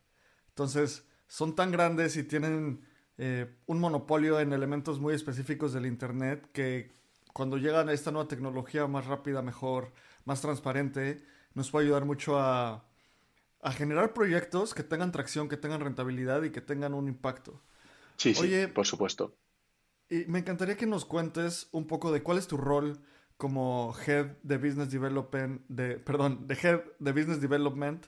Entonces, 0.49 1.09
son 1.27 1.57
tan 1.57 1.73
grandes 1.73 2.17
y 2.17 2.23
tienen 2.23 2.87
eh, 3.19 3.57
un 3.67 3.81
monopolio 3.81 4.39
en 4.39 4.53
elementos 4.53 5.00
muy 5.00 5.15
específicos 5.15 5.73
del 5.73 5.87
Internet 5.87 6.50
que 6.53 6.93
cuando 7.33 7.57
llegan 7.57 7.89
a 7.89 7.93
esta 7.93 8.12
nueva 8.12 8.29
tecnología 8.29 8.87
más 8.87 9.07
rápida, 9.07 9.43
mejor, 9.43 9.93
más 10.25 10.41
transparente, 10.41 11.25
nos 11.55 11.71
puede 11.71 11.87
ayudar 11.87 12.05
mucho 12.05 12.39
a 12.39 12.89
a 13.62 13.73
generar 13.73 14.12
proyectos 14.12 14.75
que 14.75 14.83
tengan 14.83 15.12
tracción, 15.12 15.49
que 15.49 15.57
tengan 15.57 15.81
rentabilidad 15.81 16.43
y 16.43 16.50
que 16.50 16.61
tengan 16.61 16.95
un 16.95 17.09
impacto. 17.09 17.62
Sí, 18.17 18.35
sí, 18.35 18.45
Oye, 18.45 18.69
por 18.69 18.87
supuesto. 18.87 19.37
Y 20.09 20.25
me 20.26 20.40
encantaría 20.40 20.76
que 20.76 20.87
nos 20.87 21.05
cuentes 21.05 21.69
un 21.73 21.87
poco 21.87 22.12
de 22.12 22.23
cuál 22.23 22.38
es 22.38 22.47
tu 22.47 22.57
rol 22.57 22.99
como 23.37 23.95
Head 24.07 24.37
de 24.43 24.59
Business 24.59 24.90
Development, 24.90 25.62
de, 25.69 25.99
perdón, 25.99 26.47
de 26.47 26.55
Head 26.55 26.81
de 26.99 27.12
Business 27.12 27.40
Development 27.40 28.07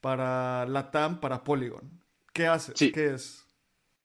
para 0.00 0.64
Latam, 0.66 1.20
para 1.20 1.44
Polygon. 1.44 2.00
¿Qué 2.32 2.46
haces? 2.46 2.74
Sí. 2.76 2.92
¿Qué 2.92 3.14
es? 3.14 3.46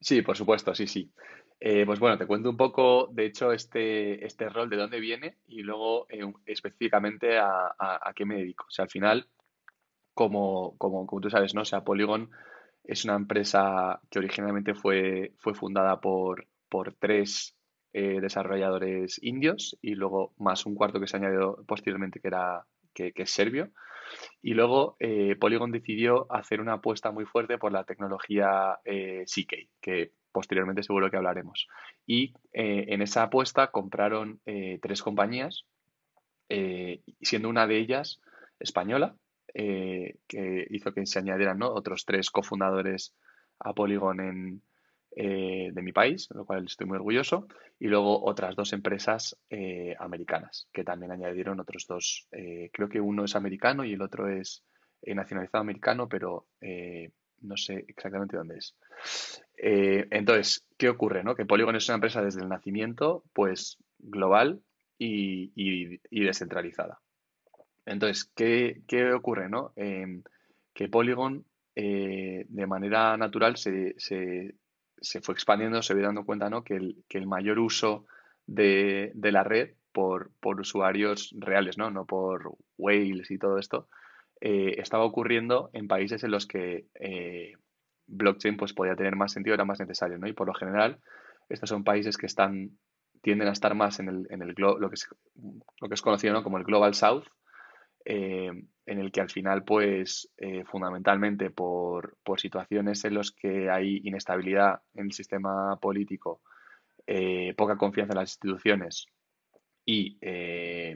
Sí, 0.02 0.22
por 0.22 0.36
supuesto, 0.36 0.75
sí, 0.75 0.88
sí. 0.88 1.12
Eh, 1.60 1.86
pues 1.86 2.00
bueno, 2.00 2.18
te 2.18 2.28
cuento 2.28 2.50
un 2.50 2.58
poco, 2.58 3.08
de 3.14 3.25
hecho, 3.25 3.52
este, 3.54 4.25
este 4.25 4.50
rol, 4.50 4.70
de 4.70 4.75
dónde 4.75 5.00
viene 5.00 5.38
y 5.48 5.62
luego 5.62 6.08
eh, 6.10 6.22
específicamente 6.46 7.38
a, 7.38 7.74
a, 7.80 8.10
a, 8.10 8.14
qué 8.14 8.25
me 8.25 8.36
dedico. 8.36 8.66
O 8.68 8.72
sea, 8.72 8.84
al 8.84 8.90
final, 8.90 9.28
como, 10.15 10.75
como, 10.77 11.05
como 11.05 11.22
tú 11.22 11.29
sabes, 11.29 11.53
¿no? 11.53 11.65
Sea, 11.65 11.84
Polygon 11.84 12.31
es 12.86 13.05
una 13.05 13.15
empresa 13.15 14.00
que 14.10 14.19
originalmente 14.19 14.74
fue, 14.74 15.34
fue 15.38 15.53
fundada 15.53 16.00
por, 16.00 16.48
por 16.69 16.93
tres 16.93 17.55
eh, 17.93 18.19
desarrolladores 18.22 19.22
indios 19.22 19.77
y 19.81 19.95
luego 19.95 20.34
más 20.38 20.65
un 20.65 20.75
cuarto 20.75 21.00
que 21.00 21.07
se 21.07 21.17
añadió 21.17 21.57
posteriormente 21.67 22.19
que 22.19 22.29
era, 22.29 22.65
que, 22.93 23.12
es 23.13 23.29
serbio. 23.29 23.72
Y 24.41 24.53
luego 24.53 24.95
eh, 25.00 25.36
Polygon 25.36 25.72
decidió 25.72 26.31
hacer 26.31 26.62
una 26.62 26.74
apuesta 26.74 27.12
muy 27.12 27.25
fuerte 27.25 27.57
por 27.57 27.74
la 27.74 27.84
tecnología 27.84 28.79
eh, 28.86 29.25
CK, 29.25 29.69
que 29.81 30.12
posteriormente 30.31 30.84
seguro 30.84 31.12
que 31.12 31.17
hablaremos. 31.17 31.67
Y 32.05 32.34
eh, 32.53 32.86
en 32.89 33.01
esa 33.01 33.24
apuesta 33.24 33.72
compraron 33.72 34.39
tres 34.45 35.01
compañías, 35.01 35.65
siendo 37.22 37.50
una 37.50 37.65
de 37.65 37.79
ellas 37.79 38.22
española, 38.60 39.15
que 39.56 40.68
hizo 40.70 40.94
que 40.94 41.06
se 41.06 41.20
añadieran 41.20 41.62
otros 41.64 42.04
tres 42.06 42.30
cofundadores 42.30 43.16
a 43.60 43.74
Polygon 43.74 44.20
en, 44.20 44.62
eh, 45.18 45.70
de 45.72 45.82
mi 45.82 45.94
país, 45.94 46.28
de 46.28 46.36
lo 46.36 46.46
cual 46.46 46.66
estoy 46.66 46.88
muy 46.88 46.98
orgulloso, 46.98 47.48
y 47.80 47.88
luego 47.88 48.26
otras 48.26 48.54
dos 48.54 48.74
empresas 48.74 49.38
eh, 49.50 49.96
americanas 49.98 50.68
que 50.74 50.84
también 50.84 51.14
añadieron 51.14 51.58
otros 51.62 51.86
dos. 51.88 52.28
Eh, 52.34 52.70
creo 52.74 52.90
que 52.90 53.00
uno 53.00 53.24
es 53.24 53.38
americano 53.38 53.86
y 53.86 53.94
el 53.94 54.02
otro 54.02 54.28
es 54.28 54.66
nacionalizado 55.08 55.62
americano, 55.62 56.10
pero 56.10 56.48
no 57.42 57.58
sé 57.58 57.86
exactamente 57.88 58.36
dónde 58.36 58.58
es. 58.58 58.76
entonces, 59.56 60.66
¿qué 60.78 60.90
ocurre? 60.90 61.24
No? 61.24 61.36
Que 61.36 61.46
Polygon 61.46 61.76
es 61.76 61.88
una 61.88 61.96
empresa 61.96 62.24
desde 62.24 62.42
el 62.42 62.50
nacimiento, 62.50 63.24
pues 63.32 63.78
global 64.00 64.62
y, 64.98 66.00
descentralizada. 66.10 67.00
Entonces, 67.86 68.32
¿qué, 68.36 69.13
ocurre? 69.13 69.50
No? 69.50 69.74
que 69.75 70.89
Polygon 70.89 71.46
de 71.75 72.68
manera 72.68 73.15
natural 73.18 73.58
se, 73.58 73.96
se 75.06 75.22
fue 75.22 75.34
expandiendo, 75.34 75.82
se 75.82 75.94
fue 75.94 76.01
dando 76.01 76.25
cuenta 76.25 76.50
¿no? 76.50 76.63
que, 76.63 76.75
el, 76.75 77.04
que 77.08 77.18
el 77.18 77.27
mayor 77.27 77.60
uso 77.60 78.06
de, 78.48 79.12
la 79.15 79.44
red 79.44 79.72
por, 79.92 80.32
usuarios 80.42 81.34
reales, 81.38 81.77
¿no? 81.77 81.92
no 81.92 82.06
por 82.06 82.56
whales 82.77 83.32
y 83.32 83.38
todo 83.38 83.58
esto, 83.58 83.88
eh, 84.42 84.75
estaba 84.77 85.06
ocurriendo 85.06 85.70
en 85.74 85.88
países 85.88 86.24
en 86.24 86.32
los 86.32 86.46
que 86.46 86.88
eh, 86.96 87.54
blockchain 88.08 88.58
pues, 88.58 88.74
podía 88.74 88.96
tener 88.96 89.15
más 89.15 89.32
sentido, 89.32 89.54
era 89.54 89.65
más 89.65 89.80
necesario. 89.80 90.18
¿no? 90.18 90.27
Y 90.27 90.34
por 90.34 90.48
lo 90.48 90.54
general, 90.54 91.00
estos 91.50 91.70
son 91.70 91.84
países 91.84 92.18
que 92.18 92.25
están 92.25 92.72
tienden 93.22 93.48
a 93.48 93.54
estar 93.54 93.74
más 93.74 94.00
en 94.00 94.08
el, 94.08 94.27
en 94.30 94.44
el 94.44 94.54
lo, 94.56 94.88
que 94.88 94.94
es, 94.94 95.08
lo 95.82 95.88
que 95.88 95.96
es 95.96 96.01
conocido 96.01 96.44
como 96.44 96.60
el 96.60 96.63
Global 96.63 96.94
South, 96.94 97.25
eh, 98.06 98.52
en 98.86 99.00
el 99.00 99.12
que 99.12 99.20
al 99.20 99.32
final, 99.32 99.64
pues, 99.64 100.30
eh, 100.38 100.64
fundamentalmente 100.66 101.50
por, 101.50 102.18
situaciones 102.38 103.04
en 103.04 103.16
las 103.16 103.32
que 103.32 103.70
hay 103.70 104.02
inestabilidad 104.04 104.82
en 104.94 105.06
el 105.06 105.12
sistema 105.12 105.76
político, 105.82 106.42
eh, 107.08 107.56
poca 107.58 107.78
confianza 107.78 108.14
en 108.14 108.20
las 108.20 108.32
instituciones 108.32 109.08
y 109.86 110.18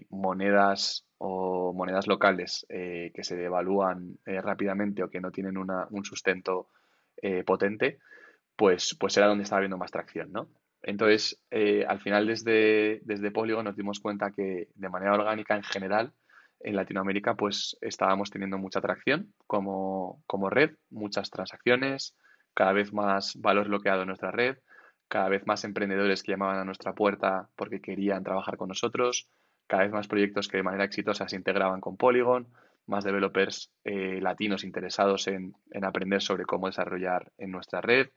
monedas 0.10 1.06
o 1.18 1.74
monedas 1.74 2.08
locales 2.08 2.66
que 2.70 3.24
se 3.24 3.36
devalúan 3.36 4.18
rápidamente 4.26 5.04
o 5.04 5.10
que 5.10 5.22
no 5.22 5.32
tienen 5.32 5.58
un 5.58 6.06
sustento 6.06 6.70
potente, 7.46 8.00
pues, 8.56 8.96
pues 9.00 9.16
era 9.18 9.28
donde 9.28 9.44
estaba 9.44 9.60
habiendo 9.60 9.78
más 9.78 9.92
tracción, 9.92 10.32
¿no? 10.32 10.50
Entonces, 10.82 11.40
al 11.88 12.00
final 12.00 12.26
desde, 12.26 13.02
desde 13.04 13.32
Polygon 13.32 13.66
nos 13.66 13.76
dimos 13.76 14.00
cuenta 14.00 14.32
que 14.32 14.70
de 14.74 14.90
manera 14.90 15.14
orgánica 15.14 15.56
en 15.56 15.64
general 15.64 16.14
en 16.62 16.76
Latinoamérica 16.76 17.36
pues 17.36 17.78
estábamos 17.82 18.30
teniendo 18.30 18.58
mucha 18.58 18.80
atracción 18.80 19.34
como, 19.48 20.22
red, 20.50 20.72
muchas 20.90 21.30
transacciones, 21.30 22.16
cada 22.54 22.74
vez 22.74 22.94
más 22.94 23.36
valor 23.40 23.68
bloqueado 23.68 24.02
en 24.02 24.08
nuestra 24.08 24.32
red, 24.32 24.58
cada 25.08 25.30
vez 25.30 25.46
más 25.48 25.64
emprendedores 25.64 26.24
que 26.24 26.34
llamaban 26.34 26.60
a 26.60 26.66
nuestra 26.66 26.94
puerta 26.94 27.50
porque 27.56 27.82
querían 27.82 28.24
trabajar 28.24 28.58
con 28.58 28.70
nosotros, 28.70 29.30
cada 29.68 29.84
vez 29.84 29.92
más 29.92 30.08
proyectos 30.08 30.48
que 30.48 30.58
de 30.58 30.64
manera 30.64 30.84
exitosa 30.84 31.28
se 31.28 31.36
integraban 31.36 31.82
con 31.82 31.98
Polygon, 31.98 32.48
más 32.88 33.04
developers 33.04 33.72
eh, 33.84 34.20
latinos 34.22 34.64
interesados 34.64 35.28
en, 35.28 35.54
aprender 35.82 36.22
sobre 36.22 36.46
cómo 36.46 36.68
desarrollar 36.68 37.32
en 37.38 37.52
nuestra 37.52 37.82
red, 37.82 38.10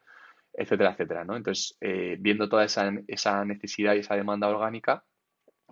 etcétera, 0.54 0.92
etcétera. 0.92 1.24
¿no? 1.24 1.36
Entonces, 1.36 1.76
eh, 1.80 2.16
viendo 2.18 2.48
toda 2.48 2.64
esa, 2.64 2.90
esa 3.06 3.44
necesidad 3.44 3.94
y 3.94 3.98
esa 3.98 4.16
demanda 4.16 4.48
orgánica, 4.48 5.04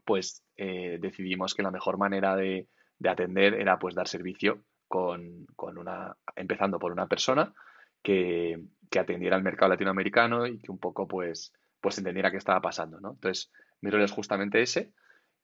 pues 0.04 0.44
eh, 0.56 0.98
decidimos 1.00 1.54
que 1.54 1.62
la 1.62 1.70
mejor 1.70 1.98
manera 1.98 2.36
de, 2.36 2.68
atender 3.04 3.54
era 3.54 3.78
pues 3.78 3.94
dar 3.94 4.08
servicio 4.08 4.64
con, 4.86 5.46
una, 5.56 6.16
empezando 6.36 6.78
por 6.78 6.92
una 6.92 7.06
persona 7.06 7.54
que, 8.02 8.60
atendiera 8.98 9.36
al 9.36 9.42
mercado 9.42 9.70
latinoamericano 9.70 10.46
y 10.46 10.58
que 10.58 10.70
un 10.70 10.78
poco 10.78 11.06
pues, 11.06 11.52
pues 11.80 11.96
entendiera 11.98 12.30
qué 12.30 12.36
estaba 12.36 12.60
pasando, 12.60 13.00
¿no? 13.00 13.12
Entonces, 13.12 13.52
mi 13.80 13.90
rol 13.90 14.02
es 14.02 14.10
justamente 14.10 14.60
ese. 14.60 14.92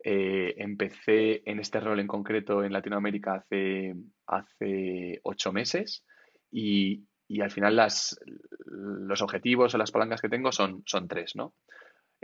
Eh, 0.04 0.54
empecé 0.58 1.42
en 1.46 1.58
este 1.58 1.80
rol 1.80 2.00
en 2.00 2.06
concreto 2.06 2.62
en 2.62 2.72
Latinoamérica 2.72 3.34
hace, 3.36 3.94
hace 4.26 5.20
ocho 5.22 5.52
meses 5.52 6.04
y, 6.50 7.06
al 7.40 7.50
final 7.50 7.76
las, 7.76 8.18
los 8.66 9.22
objetivos 9.22 9.74
o 9.74 9.78
las 9.78 9.90
palancas 9.90 10.20
que 10.20 10.28
tengo 10.28 10.52
son, 10.52 10.82
son 10.86 11.08
tres, 11.08 11.34
¿no? 11.34 11.54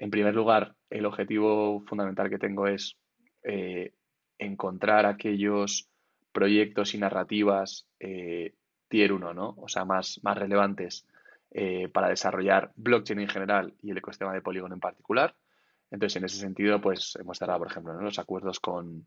En 0.02 0.10
primer 0.10 0.34
lugar, 0.34 0.74
el 0.90 1.06
objetivo 1.06 1.80
fundamental 1.86 2.28
que 2.28 2.40
tengo 2.40 2.66
es 2.66 2.98
eh, 3.44 3.94
encontrar 4.36 5.06
aquellos 5.06 5.88
proyectos 6.32 6.94
y 6.94 6.98
narrativas 6.98 7.86
eh, 8.00 8.52
tier 8.88 9.12
1, 9.12 9.32
¿no? 9.32 9.54
O 9.58 9.68
sea, 9.68 9.84
más, 9.84 10.18
más 10.24 10.36
relevantes 10.36 11.06
eh, 11.52 11.88
para 11.88 12.08
desarrollar 12.08 12.72
blockchain 12.74 13.20
en 13.20 13.28
general 13.28 13.74
y 13.80 13.92
el 13.92 13.98
ecosistema 13.98 14.34
de 14.34 14.42
Polygon 14.42 14.72
en 14.72 14.80
particular. 14.80 15.36
Entonces, 15.92 16.16
en 16.16 16.24
ese 16.24 16.38
sentido, 16.38 16.80
pues 16.80 17.16
hemos 17.20 17.38
cerrado, 17.38 17.60
por 17.60 17.70
ejemplo, 17.70 17.92
los 17.92 18.18
acuerdos 18.18 18.58
con, 18.58 19.06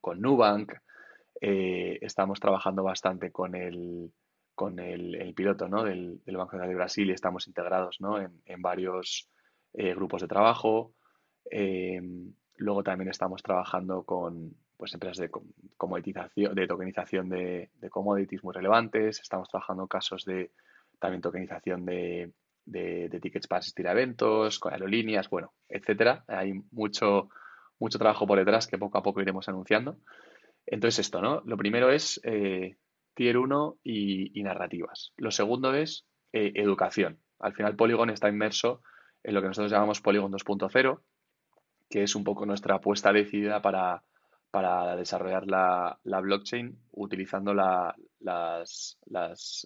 con 0.00 0.20
Nubank. 0.20 0.72
estamos 1.40 2.38
trabajando 2.38 2.84
bastante 2.84 3.32
con 3.32 3.56
el, 3.56 4.12
con 4.54 4.78
el, 4.78 5.34
piloto 5.34 5.66
¿no? 5.66 5.82
del, 5.82 6.20
Banco 6.26 6.52
Central 6.52 6.68
de 6.68 6.76
Brasil 6.76 7.10
y 7.10 7.12
estamos 7.12 7.48
integrados 7.48 8.00
¿no? 8.00 8.20
en, 8.20 8.40
en 8.44 8.62
varios 8.62 9.28
eh, 9.74 9.94
grupos 9.94 10.22
de 10.22 10.28
trabajo. 10.28 10.94
Eh, 11.50 12.00
luego 12.56 12.82
también 12.82 13.10
estamos 13.10 13.42
trabajando 13.42 14.04
con 14.04 14.54
pues, 14.76 14.94
empresas 14.94 15.18
de 15.18 15.30
comoditización, 15.76 16.54
de 16.54 16.66
tokenización 16.66 17.28
de, 17.28 17.70
commodities 17.90 18.42
muy 18.42 18.54
relevantes. 18.54 19.20
Estamos 19.20 19.48
trabajando 19.48 19.86
casos 19.86 20.24
de 20.24 20.50
también 20.98 21.20
tokenización 21.20 21.84
de, 21.84 22.32
tickets 23.20 23.46
para 23.46 23.58
asistir 23.58 23.86
a 23.86 23.92
eventos, 23.92 24.58
con 24.58 24.72
aerolíneas, 24.72 25.28
bueno, 25.28 25.52
etcétera. 25.68 26.24
Hay 26.26 26.54
mucho, 26.72 27.28
mucho 27.78 27.98
trabajo 27.98 28.26
por 28.26 28.38
detrás 28.38 28.66
que 28.66 28.78
poco 28.78 28.98
a 28.98 29.02
poco 29.02 29.20
iremos 29.20 29.48
anunciando. 29.48 29.98
Entonces, 30.64 31.00
esto, 31.00 31.20
¿no? 31.20 31.42
Lo 31.44 31.56
primero 31.56 31.90
es 31.90 32.20
eh, 32.24 32.76
Tier 33.14 33.38
1 33.38 33.78
y, 33.84 34.42
narrativas. 34.42 35.12
Lo 35.16 35.30
segundo 35.30 35.74
es 35.74 36.06
educación. 36.32 37.18
Al 37.38 37.54
final, 37.54 37.76
Polygon 37.76 38.10
está 38.10 38.28
inmerso 38.28 38.82
en 39.26 39.34
lo 39.34 39.42
que 39.42 39.48
nosotros 39.48 39.72
llamamos 39.72 40.00
Polygon 40.00 40.30
2.0, 40.30 41.00
que 41.90 42.04
es 42.04 42.14
un 42.14 42.22
poco 42.22 42.46
nuestra 42.46 42.76
apuesta 42.76 43.12
decidida 43.12 43.60
para, 43.60 44.04
desarrollar 44.96 45.48
la, 45.48 45.98
blockchain 46.04 46.78
utilizando 46.92 47.52
las, 47.52 48.98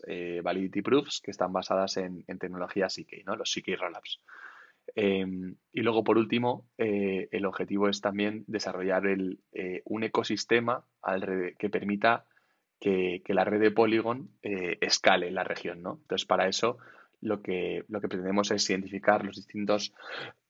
eh, 0.06 0.40
validity 0.42 0.80
proofs 0.80 1.20
que 1.20 1.30
están 1.30 1.52
basadas 1.52 1.98
en, 1.98 2.24
tecnología 2.38 2.86
CK, 2.86 3.26
¿no? 3.26 3.36
los 3.36 3.54
CK 3.54 3.78
Rollups. 3.78 4.20
Em, 4.94 5.54
y 5.72 5.82
luego, 5.82 6.02
por 6.04 6.16
último, 6.16 6.66
eh, 6.78 7.28
el 7.30 7.44
objetivo 7.44 7.90
es 7.90 8.00
también 8.00 8.44
desarrollar 8.46 9.02
eh, 9.06 9.82
un 9.84 10.04
ecosistema 10.04 10.86
que 11.58 11.68
permita 11.68 12.24
que, 12.80 13.20
que, 13.22 13.34
la 13.34 13.44
red 13.44 13.60
de 13.60 13.70
Polygon 13.72 14.30
escale 14.40 15.28
en 15.28 15.34
la 15.34 15.44
región. 15.44 15.82
¿no? 15.82 15.98
Entonces, 16.00 16.26
para 16.26 16.48
eso 16.48 16.78
lo 17.20 17.42
que, 17.42 17.84
lo 17.88 18.00
que 18.00 18.08
pretendemos 18.08 18.50
es 18.50 18.68
identificar 18.70 19.24
los 19.24 19.36
distintos 19.36 19.92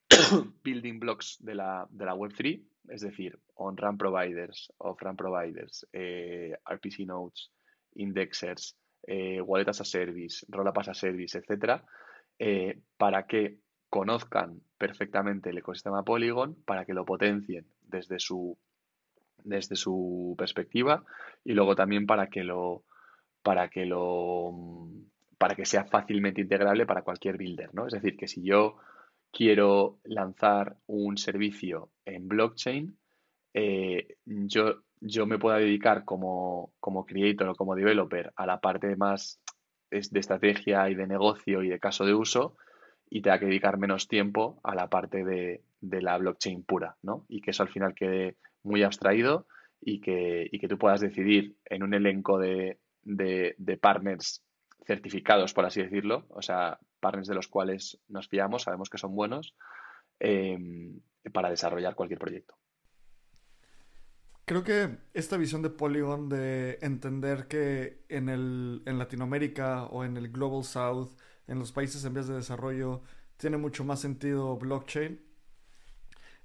building 0.65 0.99
blocks 0.99 1.39
de 1.41 1.55
la, 1.55 1.87
de 1.91 2.05
la 2.05 2.15
Web3, 2.15 2.63
es 2.89 3.01
decir, 3.03 3.39
on-ramp 3.55 3.99
providers, 3.99 4.73
off-ramp 4.79 5.19
providers, 5.19 5.87
eh, 5.93 6.57
RPC 6.65 7.07
nodes, 7.07 7.51
indexers, 7.95 8.77
eh, 9.07 9.41
wallet 9.41 9.69
as 9.69 9.81
a 9.81 9.85
service, 9.85 10.45
roll-up 10.49 10.79
as 10.79 10.89
a 10.89 10.95
service, 10.95 11.39
etcétera, 11.39 11.85
eh, 12.39 12.81
para 12.97 13.27
que 13.27 13.59
conozcan 13.89 14.61
perfectamente 14.79 15.51
el 15.51 15.59
ecosistema 15.59 16.05
Polygon, 16.05 16.55
para 16.65 16.85
que 16.85 16.95
lo 16.95 17.05
potencien 17.05 17.67
desde 17.83 18.19
su, 18.19 18.57
desde 19.45 19.77
su 19.77 20.35
perspectiva 20.39 21.05
y 21.45 21.53
luego 21.53 21.75
también 21.75 22.07
para 22.07 22.29
que 22.29 22.45
lo, 22.45 22.85
para 23.43 23.69
que 23.69 23.87
lo 23.87 24.53
para 25.41 25.55
que 25.55 25.65
sea 25.65 25.87
fácilmente 25.87 26.43
integrable 26.43 26.85
para 26.85 27.01
cualquier 27.01 27.39
builder, 27.39 27.75
¿no? 27.75 27.87
Es 27.87 27.95
decir, 27.95 28.15
que 28.15 28.29
si 28.29 28.43
yo 28.43 28.77
quiero 29.33 29.99
lanzar 30.05 30.77
un 30.87 31.17
servicio 31.17 31.89
en 32.05 32.29
blockchain, 32.29 32.95
eh, 33.55 34.17
yo, 34.27 34.83
yo 35.01 35.25
me 35.25 35.39
pueda 35.39 35.57
dedicar 35.57 36.05
como, 36.05 36.75
como 36.79 37.07
creator 37.07 37.49
o 37.49 37.55
como 37.55 37.75
developer 37.75 38.35
a 38.37 38.45
la 38.45 38.61
parte 38.61 38.95
más 38.97 39.41
de 39.91 40.21
estrategia 40.21 40.91
y 40.91 40.95
de 40.95 41.07
negocio 41.07 41.63
y 41.63 41.71
de 41.71 41.81
caso 41.81 42.05
de 42.05 42.13
uso 42.13 42.59
y 43.09 43.23
tenga 43.23 43.39
que 43.39 43.47
dedicar 43.47 43.79
menos 43.79 44.09
tiempo 44.09 44.61
a 44.63 44.75
la 44.75 44.91
parte 44.91 45.25
de, 45.25 45.63
de 45.81 46.03
la 46.03 46.19
blockchain 46.19 46.65
pura, 46.65 46.97
¿no? 47.03 47.25
Y 47.31 47.41
que 47.41 47.53
eso 47.53 47.63
al 47.63 47.71
final 47.71 47.95
quede 47.95 48.37
muy 48.63 48.83
abstraído 48.83 49.47
y 49.81 50.03
que, 50.03 50.47
y 50.53 50.59
que 50.59 50.69
tú 50.69 50.77
puedas 50.77 51.01
decidir 51.01 51.57
en 51.65 51.83
un 51.83 51.95
elenco 51.95 52.39
de, 52.39 52.79
de, 53.03 53.79
partners 53.81 54.45
certificados, 54.87 55.53
por 55.53 55.65
así 55.65 55.83
decirlo, 55.83 56.27
o 56.31 56.43
sea, 56.43 56.79
partners 57.01 57.29
de 57.29 57.35
los 57.35 57.49
cuales 57.49 58.01
nos 58.09 58.29
fiamos, 58.29 58.63
sabemos 58.63 58.91
que 58.91 58.99
son 58.99 59.15
buenos, 59.15 59.55
em, 60.19 61.01
para 61.33 61.51
desarrollar 61.51 61.95
cualquier 61.95 62.19
proyecto. 62.19 62.55
Creo 64.45 64.65
que 64.65 64.99
esta 65.15 65.37
visión 65.37 65.63
de 65.63 65.71
Polygon 65.71 66.29
de 66.29 66.79
entender 66.83 67.47
que 67.47 68.05
en, 68.09 68.29
el, 68.29 68.83
en 68.85 68.99
Latinoamérica 68.99 69.85
o 69.85 70.05
en 70.05 70.17
el 70.17 70.31
Global 70.31 70.65
South, 70.65 71.11
en 71.47 71.59
los 71.59 71.71
países 71.71 72.05
en 72.05 72.15
vías 72.15 72.27
de 72.27 72.35
desarrollo, 72.35 73.03
tiene 73.37 73.59
mucho 73.59 73.85
más 73.85 74.01
sentido 74.01 74.57
blockchain. 74.57 75.21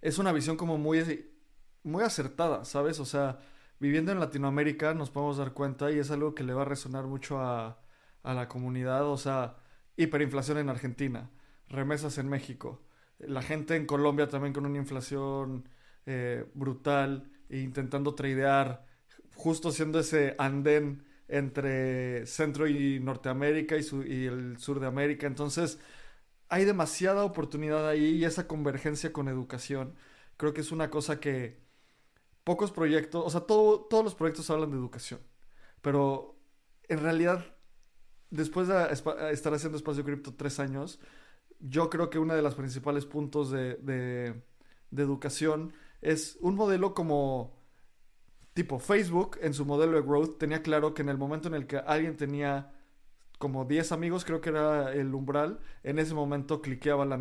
Es 0.01 0.19
una 0.19 0.31
visión 0.31 0.55
como 0.55 0.77
muy, 0.77 1.31
muy 1.83 2.03
acertada, 2.03 2.63
¿sabes? 2.63 2.99
O 2.99 3.05
sea, 3.05 3.39
viviendo 3.79 4.11
en 4.11 4.19
Latinoamérica 4.19 4.93
nos 4.93 5.09
podemos 5.09 5.37
dar 5.37 5.53
cuenta 5.53 5.91
y 5.91 5.97
es 5.97 6.11
algo 6.11 6.35
que 6.35 6.43
le 6.43 6.53
va 6.53 6.61
a 6.61 6.65
resonar 6.65 7.05
mucho 7.05 7.39
a, 7.39 7.79
la 8.33 8.47
comunidad, 8.47 9.07
o 9.07 9.17
sea, 9.17 9.57
hiperinflación 9.97 10.57
en 10.57 10.69
Argentina, 10.69 11.29
remesas 11.69 12.17
en 12.17 12.29
México, 12.29 12.81
la 13.19 13.41
gente 13.41 13.75
en 13.75 13.85
Colombia 13.85 14.27
también 14.27 14.53
con 14.53 14.65
una 14.65 14.77
inflación 14.77 15.69
eh, 16.05 16.45
brutal 16.53 17.29
e 17.49 17.59
intentando 17.59 18.15
tradear, 18.15 18.85
justo 19.35 19.71
siendo 19.71 19.99
ese 19.99 20.35
andén 20.37 21.03
entre 21.27 22.25
Centro 22.27 22.67
y 22.67 22.99
Norteamérica 22.99 23.75
y, 23.77 23.81
y 24.07 24.25
el 24.27 24.57
sur 24.59 24.79
de 24.79 24.87
América, 24.87 25.27
entonces 25.27 25.79
hay 26.49 26.65
demasiada 26.65 27.23
oportunidad 27.23 27.87
ahí 27.87 28.17
y 28.17 28.25
esa 28.25 28.47
convergencia 28.47 29.11
con 29.13 29.27
educación 29.27 29.95
creo 30.37 30.53
que 30.53 30.61
es 30.61 30.71
una 30.71 30.89
cosa 30.89 31.19
que 31.19 31.59
pocos 32.43 32.71
proyectos, 32.71 33.23
o 33.25 33.29
sea, 33.29 33.41
todos 33.41 34.03
los 34.03 34.15
proyectos 34.15 34.49
hablan 34.49 34.71
de 34.71 34.77
educación, 34.77 35.19
pero 35.81 36.37
en 36.87 36.99
realidad, 37.01 37.54
después 38.29 38.67
de 38.67 38.91
estar 39.31 39.53
haciendo 39.53 39.77
Espacio 39.77 40.03
Cripto 40.03 40.33
tres 40.33 40.59
años, 40.59 40.99
yo 41.59 41.89
creo 41.89 42.09
que 42.09 42.19
uno 42.19 42.35
de 42.35 42.41
los 42.41 42.55
principales 42.55 43.05
puntos 43.05 43.51
de, 43.51 43.75
de, 43.75 44.33
educación 44.95 45.73
es 46.01 46.37
un 46.41 46.55
modelo 46.55 46.93
como 46.93 47.59
tipo 48.53 48.79
Facebook 48.79 49.37
en 49.41 49.53
su 49.53 49.65
modelo 49.65 49.97
de 49.97 50.07
growth 50.07 50.37
tenía 50.37 50.61
claro 50.61 50.93
que 50.93 51.01
en 51.01 51.09
el 51.09 51.17
momento 51.17 51.49
en 51.49 51.55
el 51.55 51.67
que 51.67 51.77
alguien 51.77 52.15
tenía 52.15 52.71
como 53.37 53.65
10 53.65 53.91
amigos, 53.91 54.23
creo 54.23 54.39
que 54.39 54.49
era 54.49 54.93
el 54.93 55.13
umbral, 55.13 55.59
en 55.83 55.99
ese 55.99 56.13
momento 56.13 56.61
cliqueaba 56.61 57.05
la 57.05 57.17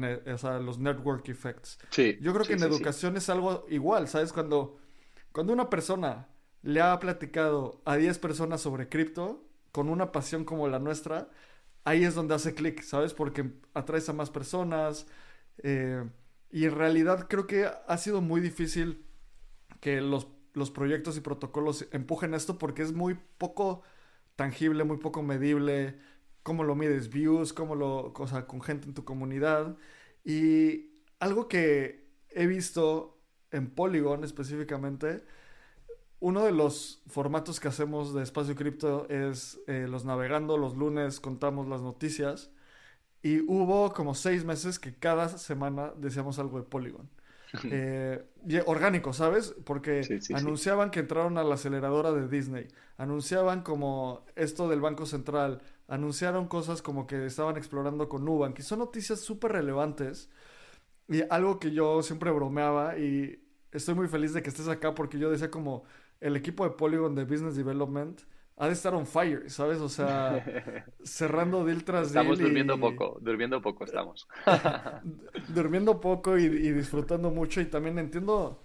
los 0.61 0.79
network 0.79 1.29
effects. 1.29 1.79
Sí, 1.91 2.19
Yo 2.21 2.33
creo 2.33 2.47
que 2.47 2.53
en 2.53 2.63
educación 2.63 3.17
es 3.17 3.29
algo 3.29 3.67
igual, 3.69 4.07
¿sabes? 4.07 4.33
Cuando 4.33 4.79
cuando 5.35 5.53
una 5.53 5.69
persona 5.69 6.29
le 6.63 6.81
ha 6.81 6.97
platicado 7.01 7.83
a 7.85 7.97
10 7.97 8.21
personas 8.21 8.61
sobre 8.61 8.89
cripto, 8.89 9.45
con 9.75 9.89
una 9.89 10.13
pasión 10.13 10.45
como 10.45 10.69
la 10.69 10.79
nuestra, 10.79 11.29
ahí 11.83 12.05
es 12.05 12.15
donde 12.15 12.37
hace 12.37 12.55
clic, 12.55 12.81
¿sabes? 12.83 13.13
Porque 13.13 13.51
atraes 13.75 14.09
a 14.09 14.13
más 14.13 14.31
personas. 14.31 15.09
Eh, 15.65 16.09
y 16.53 16.67
en 16.67 16.77
realidad 16.77 17.27
creo 17.29 17.49
que 17.49 17.67
ha 17.67 17.99
sido 17.99 18.21
muy 18.21 18.41
difícil 18.41 19.05
que 19.81 20.01
los, 20.01 20.29
los, 20.53 20.71
proyectos 20.71 21.17
y 21.17 21.23
protocolos 21.23 21.89
empujen 21.91 22.35
esto 22.35 22.57
porque 22.57 22.83
es 22.83 22.93
muy 22.93 23.19
poco 23.37 23.83
tangible, 24.37 24.85
muy 24.85 24.99
poco 24.99 25.25
medible. 25.25 25.99
Cómo 26.45 26.63
lo 26.63 26.77
mides, 26.77 27.11
views, 27.11 27.53
cómo 27.53 27.75
lo, 27.75 28.13
o 28.13 28.27
sea, 28.29 28.47
con 28.47 28.63
gente 28.63 28.87
en 28.87 28.95
tu 28.95 29.05
comunidad. 29.05 29.77
Y 30.25 31.01
algo 31.19 31.49
que 31.49 32.07
he 32.31 32.47
visto 32.47 33.21
en 33.51 33.71
Polygon 33.71 34.23
específicamente, 34.23 35.25
uno 36.25 36.43
de 36.43 36.53
los 36.53 37.03
formatos 37.07 37.61
que 37.61 37.69
hacemos 37.69 38.15
de 38.15 38.23
Espacio 38.23 38.57
Cripto 38.57 39.07
es 39.11 39.61
eh, 39.67 39.87
los 39.87 40.07
navegando, 40.07 40.57
los 40.57 40.75
lunes 40.75 41.21
contamos 41.21 41.69
las 41.69 41.83
noticias 41.83 42.51
y 43.21 43.41
hubo 43.41 43.93
como 43.93 44.15
seis 44.15 44.43
meses 44.43 44.79
que 44.79 44.95
cada 44.95 45.29
semana 45.29 45.93
decíamos 45.99 46.39
algo 46.39 46.57
de 46.57 46.65
Polygon. 46.65 47.11
Eh, 47.65 48.25
orgánico, 48.65 49.13
¿sabes? 49.13 49.55
Porque 49.67 50.01
anunciaban 50.33 50.91
que 50.91 51.01
entraron 51.01 51.37
a 51.37 51.45
la 51.45 51.57
aceleradora 51.57 52.11
de 52.11 52.27
Disney, 52.27 52.69
anunciaban 52.97 53.61
como 53.61 54.25
esto 54.35 54.67
del 54.67 54.81
Banco 54.81 55.05
Central, 55.05 55.61
anunciaron 55.89 56.49
cosas 56.49 56.81
como 56.81 57.07
que 57.07 57.27
estaban 57.27 57.59
explorando 57.59 58.09
con 58.09 58.25
Nubank, 58.25 58.61
y 58.61 58.63
son 58.63 58.79
noticias 58.79 59.21
súper 59.21 59.53
relevantes. 59.53 60.31
Y 61.07 61.23
algo 61.29 61.59
que 61.59 61.71
yo 61.71 62.03
siempre 62.03 62.31
bromeaba 62.31 62.99
y 62.99 63.45
estoy 63.73 63.95
muy 63.95 64.09
feliz 64.09 64.33
de 64.33 64.43
que 64.43 64.49
estés 64.49 64.69
acá 64.69 64.95
porque 64.95 65.19
yo 65.19 65.31
decía 65.31 65.51
como 65.51 65.85
el 66.25 66.37
equipo 66.37 66.65
de 66.65 66.71
Polygon 66.71 67.15
de 67.15 67.25
Business 67.25 67.55
Development 67.55 68.19
ha 68.57 68.67
de 68.67 68.73
estar 68.73 68.95
on 68.95 69.07
fire, 69.07 69.51
¿sabes? 69.51 69.79
O 69.81 69.91
sea, 69.91 70.43
cerrando 71.05 71.67
deal 71.67 71.85
tras 71.85 72.15
deal. 72.15 72.25
Estamos 72.25 72.39
durmiendo 72.39 72.81
poco, 72.81 73.19
durmiendo 73.21 73.61
poco 73.61 73.85
estamos. 73.85 74.27
durmiendo 75.49 76.01
poco 76.01 76.39
y, 76.39 76.49
disfrutando 76.49 77.31
mucho 77.31 77.61
y 77.61 77.67
también 77.67 77.99
entiendo, 77.99 78.63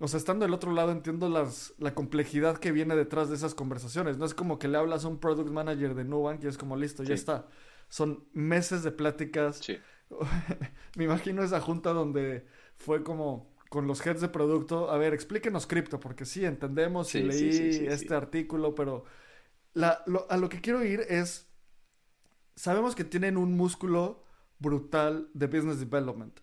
o 0.00 0.08
sea, 0.08 0.18
estando 0.18 0.46
del 0.46 0.54
otro 0.54 0.72
lado 0.72 0.90
entiendo 0.90 1.28
las, 1.28 1.74
la 1.78 1.94
complejidad 1.94 2.56
que 2.58 2.72
viene 2.72 2.96
detrás 2.96 3.28
de 3.28 3.36
esas 3.36 3.54
conversaciones. 3.54 4.18
No 4.18 4.24
es 4.24 4.34
como 4.34 4.58
que 4.58 4.66
le 4.66 4.76
hablas 4.76 5.04
a 5.04 5.08
un 5.08 5.20
product 5.20 5.50
manager 5.50 5.94
de 5.94 6.02
Nubank 6.02 6.42
y 6.42 6.48
es 6.48 6.58
como 6.58 6.74
listo, 6.74 7.04
ya 7.04 7.14
está. 7.14 7.46
Son 7.88 8.24
meses 8.32 8.82
de 8.82 8.90
pláticas. 8.90 9.58
Sí. 9.58 9.78
Me 10.96 11.04
imagino 11.04 11.44
esa 11.44 11.60
junta 11.60 11.92
donde 11.92 12.46
fue 12.78 13.04
como 13.04 13.54
con 13.68 13.86
los 13.86 14.04
heads 14.06 14.20
de 14.20 14.28
producto, 14.28 14.90
a 14.90 14.98
ver, 14.98 15.14
explíquenos 15.14 15.66
cripto, 15.66 16.00
porque 16.00 16.24
sí, 16.24 16.44
entendemos 16.44 17.14
y 17.14 17.22
leí 17.22 17.86
este 17.88 18.14
artículo, 18.14 18.74
pero 18.74 19.04
a 19.82 20.36
lo 20.36 20.48
que 20.48 20.60
quiero 20.60 20.84
ir 20.84 21.00
es, 21.08 21.48
sabemos 22.54 22.94
que 22.94 23.04
tienen 23.04 23.36
un 23.36 23.56
músculo 23.56 24.24
brutal 24.58 25.28
de 25.34 25.46
business 25.46 25.80
development. 25.80 26.40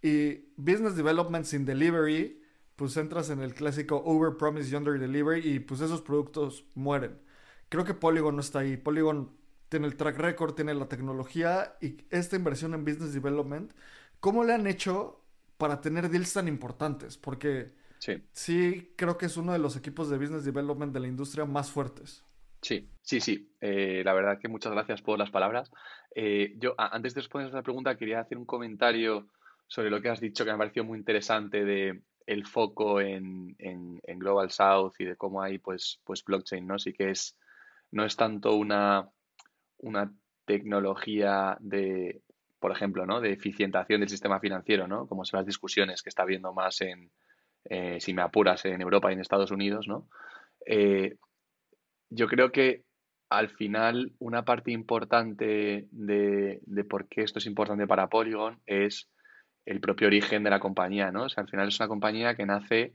Y 0.00 0.52
business 0.56 0.94
development 0.94 1.44
sin 1.44 1.64
delivery, 1.64 2.40
pues 2.76 2.96
entras 2.96 3.30
en 3.30 3.40
el 3.40 3.54
clásico 3.54 4.02
over 4.04 4.36
promise 4.36 4.70
y 4.70 4.76
under 4.76 4.98
delivery 4.98 5.40
y 5.40 5.58
pues 5.58 5.80
esos 5.80 6.02
productos 6.02 6.64
mueren. 6.74 7.20
Creo 7.68 7.84
que 7.84 7.94
Polygon 7.94 8.36
no 8.36 8.40
está 8.40 8.60
ahí. 8.60 8.76
Polygon 8.76 9.36
tiene 9.68 9.88
el 9.88 9.96
track 9.96 10.16
record, 10.16 10.54
tiene 10.54 10.74
la 10.74 10.88
tecnología 10.88 11.76
y 11.80 11.96
esta 12.10 12.36
inversión 12.36 12.74
en 12.74 12.84
business 12.84 13.12
development, 13.12 13.72
¿cómo 14.20 14.44
le 14.44 14.54
han 14.54 14.66
hecho 14.66 15.24
para 15.58 15.80
tener 15.80 16.08
deals 16.08 16.32
tan 16.32 16.48
importantes, 16.48 17.18
porque 17.18 17.72
sí. 17.98 18.22
sí 18.32 18.94
creo 18.96 19.18
que 19.18 19.26
es 19.26 19.36
uno 19.36 19.52
de 19.52 19.58
los 19.58 19.76
equipos 19.76 20.08
de 20.08 20.16
business 20.16 20.44
development 20.44 20.92
de 20.94 21.00
la 21.00 21.08
industria 21.08 21.44
más 21.44 21.70
fuertes. 21.70 22.24
Sí, 22.62 22.88
sí, 23.02 23.20
sí. 23.20 23.52
Eh, 23.60 24.02
la 24.04 24.14
verdad 24.14 24.38
que 24.38 24.48
muchas 24.48 24.72
gracias 24.72 25.02
por 25.02 25.18
las 25.18 25.30
palabras. 25.30 25.70
Eh, 26.14 26.54
yo, 26.58 26.74
antes 26.78 27.14
de 27.14 27.20
responder 27.20 27.48
esa 27.48 27.62
pregunta, 27.62 27.96
quería 27.96 28.20
hacer 28.20 28.38
un 28.38 28.46
comentario 28.46 29.28
sobre 29.66 29.90
lo 29.90 30.00
que 30.00 30.08
has 30.08 30.20
dicho 30.20 30.44
que 30.44 30.52
me 30.52 30.58
pareció 30.58 30.84
muy 30.84 30.98
interesante 30.98 31.64
de 31.64 32.02
el 32.26 32.46
foco 32.46 33.00
en, 33.00 33.56
en, 33.58 34.18
Global 34.18 34.50
South 34.50 34.92
y 34.98 35.04
de 35.04 35.16
cómo 35.16 35.40
hay 35.40 35.58
pues, 35.58 36.00
pues 36.04 36.24
blockchain, 36.24 36.66
¿no? 36.66 36.78
Sí 36.78 36.92
que 36.92 37.10
es, 37.10 37.38
no 37.90 38.04
es 38.04 38.16
tanto 38.16 38.54
una, 38.54 39.08
una 39.78 40.12
tecnología 40.44 41.56
de 41.60 42.20
por 42.58 42.72
ejemplo, 42.72 43.06
¿no? 43.06 43.20
de 43.20 43.32
eficientación 43.32 44.00
del 44.00 44.08
sistema 44.08 44.40
financiero, 44.40 44.88
¿no? 44.88 45.06
como 45.06 45.24
son 45.24 45.38
las 45.38 45.46
discusiones 45.46 46.02
que 46.02 46.08
está 46.08 46.22
habiendo 46.22 46.52
más 46.52 46.80
en, 46.80 47.10
eh, 47.64 47.98
si 48.00 48.14
me 48.14 48.22
apuras, 48.22 48.64
en 48.64 48.80
Europa 48.80 49.10
y 49.10 49.14
en 49.14 49.20
Estados 49.20 49.50
Unidos, 49.50 49.88
¿no? 49.88 50.08
Eh, 50.64 51.16
yo 52.10 52.26
creo 52.26 52.50
que 52.50 52.84
al 53.28 53.50
final 53.50 54.14
una 54.18 54.44
parte 54.44 54.70
importante 54.70 55.86
de, 55.90 56.84
por 56.88 57.08
qué 57.08 57.22
esto 57.22 57.38
es 57.38 57.46
importante 57.46 57.86
para 57.86 58.08
Polygon 58.08 58.60
es 58.64 59.10
el 59.66 59.80
propio 59.80 60.06
origen 60.06 60.42
de 60.44 60.50
la 60.50 60.60
compañía, 60.60 61.10
¿no? 61.12 61.24
O 61.24 61.28
sea, 61.28 61.42
al 61.42 61.50
final 61.50 61.68
es 61.68 61.78
una 61.78 61.88
compañía 61.88 62.34
que 62.34 62.46
nace 62.46 62.94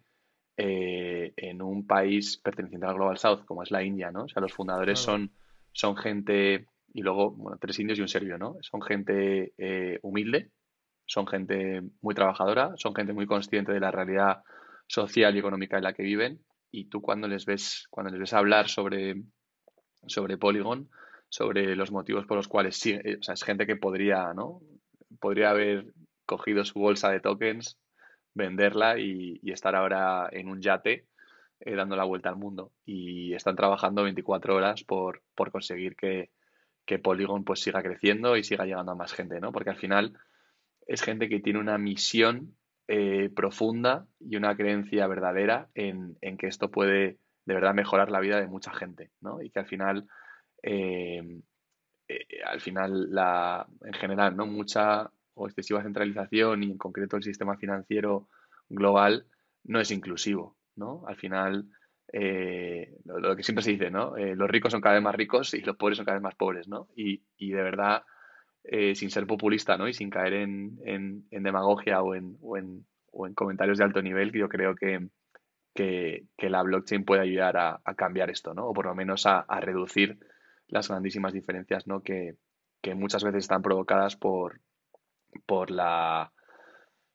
eh, 0.58 1.34
en 1.38 1.62
un 1.62 1.86
país 1.86 2.38
perteneciente 2.38 2.88
al 2.88 2.96
Global 2.96 3.18
South, 3.18 3.46
como 3.46 3.62
es 3.62 3.70
la 3.70 3.84
India, 3.84 4.12
¿no? 4.12 4.24
O 4.24 4.28
sea, 4.28 4.42
los 4.42 4.54
fundadores 4.54 5.00
son, 5.00 5.32
son 5.72 5.96
gente 5.96 6.66
y 6.94 7.02
luego, 7.02 7.32
bueno, 7.32 7.58
tres 7.60 7.80
indios 7.80 7.98
y 7.98 8.04
un 8.04 8.08
serbio, 8.08 8.38
¿no? 8.38 8.56
Son 8.62 8.82
gente 8.82 9.54
eh, 9.58 10.00
humilde, 10.04 10.52
son 11.06 11.28
gente 11.28 11.82
muy 12.02 12.14
trabajadora, 12.14 12.74
son 12.78 12.94
gente 12.94 13.14
muy 13.14 13.26
consciente 13.26 13.74
de 13.74 13.80
la 13.80 13.92
realidad 13.92 14.44
social 14.88 15.36
y 15.36 15.40
económica 15.40 15.78
en 15.78 15.84
la 15.84 15.94
que 15.94 16.04
viven 16.04 16.40
y 16.72 16.86
tú 16.86 17.02
cuando 17.02 17.28
les 17.28 17.46
ves, 17.46 17.88
cuando 17.90 18.12
les 18.12 18.20
ves 18.20 18.34
hablar 18.34 18.70
sobre, 18.70 19.16
sobre 20.08 20.38
Polygon, 20.38 20.90
sobre 21.30 21.76
los 21.76 21.92
motivos 21.92 22.28
por 22.28 22.38
los 22.38 22.48
cuales 22.48 22.78
sí, 22.78 22.92
eh, 22.92 23.18
o 23.20 23.24
sea, 23.24 23.34
es 23.34 23.44
gente 23.44 23.66
que 23.66 23.76
podría, 23.76 24.34
¿no? 24.34 24.62
Podría 25.20 25.50
haber 25.50 25.94
cogido 26.26 26.64
su 26.64 26.80
bolsa 26.80 27.10
de 27.10 27.20
tokens, 27.20 27.80
venderla 28.36 29.00
y, 29.00 29.40
estar 29.52 29.76
ahora 29.76 30.30
en 30.32 30.48
un 30.48 30.62
yate 30.62 31.08
eh, 31.60 31.76
dando 31.76 31.96
la 31.96 32.04
vuelta 32.04 32.30
al 32.30 32.38
mundo. 32.38 32.72
Y 32.86 33.34
están 33.34 33.56
trabajando 33.56 34.04
24 34.04 34.56
horas 34.56 34.84
por, 34.84 35.22
por 35.36 35.52
conseguir 35.52 35.96
que, 35.96 36.30
que 36.86 37.00
Polygon 37.00 37.44
pues 37.44 37.62
siga 37.62 37.82
creciendo 37.82 38.36
y 38.38 38.44
siga 38.44 38.66
llegando 38.66 38.92
a 38.92 38.96
más 38.96 39.14
gente, 39.14 39.40
¿no? 39.40 39.52
Porque 39.52 39.70
al 39.70 39.78
final 39.78 40.18
es 40.88 41.02
gente 41.02 41.30
que 41.30 41.40
tiene 41.40 41.60
una 41.60 41.78
misión 41.78 42.56
eh, 42.88 43.30
profunda 43.34 44.06
y 44.20 44.36
una 44.36 44.56
creencia 44.56 45.08
verdadera 45.08 45.70
en, 45.74 46.18
que 46.38 46.48
esto 46.48 46.70
puede 46.70 47.20
de 47.46 47.54
verdad 47.54 47.74
mejorar 47.74 48.12
la 48.12 48.20
vida 48.20 48.40
de 48.40 48.48
mucha 48.48 48.74
gente, 48.74 49.12
¿no? 49.22 49.42
Y 49.42 49.50
que 49.50 49.60
al 49.60 49.68
final, 49.68 50.08
eh, 50.62 51.42
al 52.46 52.62
final, 52.62 53.12
la, 53.12 53.66
en 53.86 53.94
general, 53.94 54.36
¿no? 54.36 54.46
Mucha 54.46 55.10
o 55.36 55.48
excesiva 55.48 55.82
centralización 55.82 56.64
y 56.64 56.72
en 56.72 56.78
concreto 56.78 57.18
el 57.18 57.24
sistema 57.24 57.58
financiero 57.58 58.28
global 58.70 59.26
no 59.64 59.80
es 59.80 59.92
inclusivo, 59.92 60.58
¿no? 60.76 61.04
Al 61.08 61.16
final, 61.16 61.70
eh, 62.16 62.96
lo, 63.06 63.36
que 63.36 63.42
siempre 63.42 63.64
se 63.64 63.72
dice, 63.72 63.90
¿no? 63.90 64.16
Eh, 64.16 64.36
los 64.36 64.48
ricos 64.48 64.72
son 64.72 64.82
cada 64.82 64.94
vez 64.94 65.04
más 65.04 65.16
ricos 65.16 65.56
y 65.56 65.62
los 65.62 65.76
pobres 65.76 65.98
son 65.98 66.06
cada 66.06 66.18
vez 66.18 66.24
más 66.24 66.36
pobres, 66.36 66.68
¿no? 66.68 66.88
Y, 66.96 67.24
de 67.40 67.64
verdad, 67.64 68.04
eh, 68.64 68.94
sin 68.94 69.10
ser 69.10 69.26
populista, 69.26 69.78
¿no? 69.78 69.88
Y 69.88 69.94
sin 69.94 70.12
caer 70.12 70.34
en, 70.34 70.78
demagogia 71.32 72.04
o 72.04 72.14
en, 72.14 72.38
o, 72.40 72.58
en, 72.58 73.34
comentarios 73.34 73.80
de 73.80 73.84
alto 73.84 74.04
nivel, 74.04 74.32
yo 74.32 74.48
creo 74.48 74.76
que, 74.76 75.08
que, 75.74 76.28
la 76.38 76.62
blockchain 76.62 77.04
puede 77.04 77.24
ayudar 77.24 77.58
a, 77.58 77.82
cambiar 77.96 78.30
esto, 78.30 78.54
¿no? 78.54 78.68
O 78.68 78.74
por 78.74 78.86
lo 78.86 78.94
menos 78.94 79.26
a, 79.26 79.46
reducir 79.60 80.20
las 80.68 80.90
grandísimas 80.90 81.34
diferencias, 81.34 81.88
¿no? 81.88 82.04
Que, 82.04 82.36
que 82.84 82.94
muchas 82.94 83.24
veces 83.24 83.46
están 83.46 83.64
provocadas 83.64 84.16
por, 84.18 84.62
por 85.48 85.72
la 85.72 86.32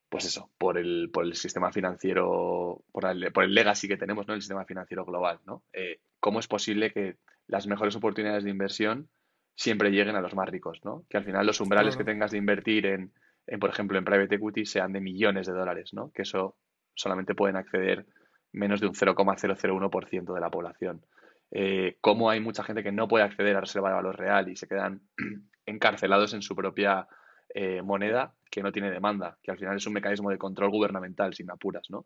pues 0.09 0.25
eso, 0.25 0.49
por 0.57 0.77
el, 0.77 1.09
por 1.13 1.23
el 1.23 1.35
sistema 1.35 1.71
financiero, 1.71 2.83
por 2.91 3.05
el, 3.05 3.31
por 3.31 3.43
el 3.43 3.53
legacy 3.53 3.87
que 3.87 3.97
tenemos, 3.97 4.27
¿no? 4.27 4.33
El 4.33 4.41
sistema 4.41 4.65
financiero 4.65 5.05
global, 5.05 5.39
¿no? 5.45 5.63
Eh, 5.71 6.01
¿Cómo 6.19 6.39
es 6.39 6.47
posible 6.47 6.91
que 6.91 7.17
las 7.47 7.67
mejores 7.67 7.95
oportunidades 7.95 8.43
de 8.43 8.49
inversión 8.49 9.09
siempre 9.55 9.91
lleguen 9.91 10.15
a 10.15 10.21
los 10.21 10.35
más 10.35 10.49
ricos, 10.49 10.79
¿no? 10.83 11.05
Que 11.09 11.17
al 11.17 11.25
final 11.25 11.45
los 11.45 11.61
umbrales 11.61 11.95
que 11.95 12.03
tengas 12.03 12.31
de 12.31 12.37
invertir 12.37 12.85
en, 12.87 13.13
en, 13.45 13.59
por 13.59 13.69
ejemplo, 13.69 13.97
en 13.97 14.05
private 14.05 14.35
equity 14.35 14.65
sean 14.65 14.93
de 14.93 15.01
millones 15.01 15.47
de 15.47 15.53
dólares, 15.53 15.93
¿no? 15.93 16.11
Que 16.11 16.23
eso 16.23 16.57
solamente 16.95 17.35
pueden 17.35 17.55
acceder 17.55 18.05
menos 18.51 18.81
de 18.81 18.87
un 18.87 18.93
0,001% 18.93 20.33
de 20.33 20.41
la 20.41 20.49
población. 20.49 21.05
Eh, 21.51 21.97
cómo 22.01 22.29
hay 22.29 22.39
mucha 22.39 22.63
gente 22.63 22.83
que 22.83 22.91
no 22.91 23.07
puede 23.07 23.25
acceder 23.25 23.55
a 23.55 23.61
reserva 23.61 23.89
de 23.89 23.95
valor 23.95 24.17
real 24.17 24.49
y 24.49 24.55
se 24.55 24.67
quedan 24.67 25.01
encarcelados 25.65 26.33
en 26.33 26.41
su 26.41 26.55
propia 26.55 27.07
eh, 27.53 27.81
moneda 27.81 28.35
que 28.49 28.61
no 28.61 28.71
tiene 28.71 28.91
demanda, 28.91 29.37
que 29.41 29.51
al 29.51 29.57
final 29.57 29.77
es 29.77 29.85
un 29.87 29.93
mecanismo 29.93 30.29
de 30.29 30.37
control 30.37 30.69
gubernamental, 30.69 31.33
sin 31.33 31.49
apuras, 31.49 31.89
¿no? 31.89 32.05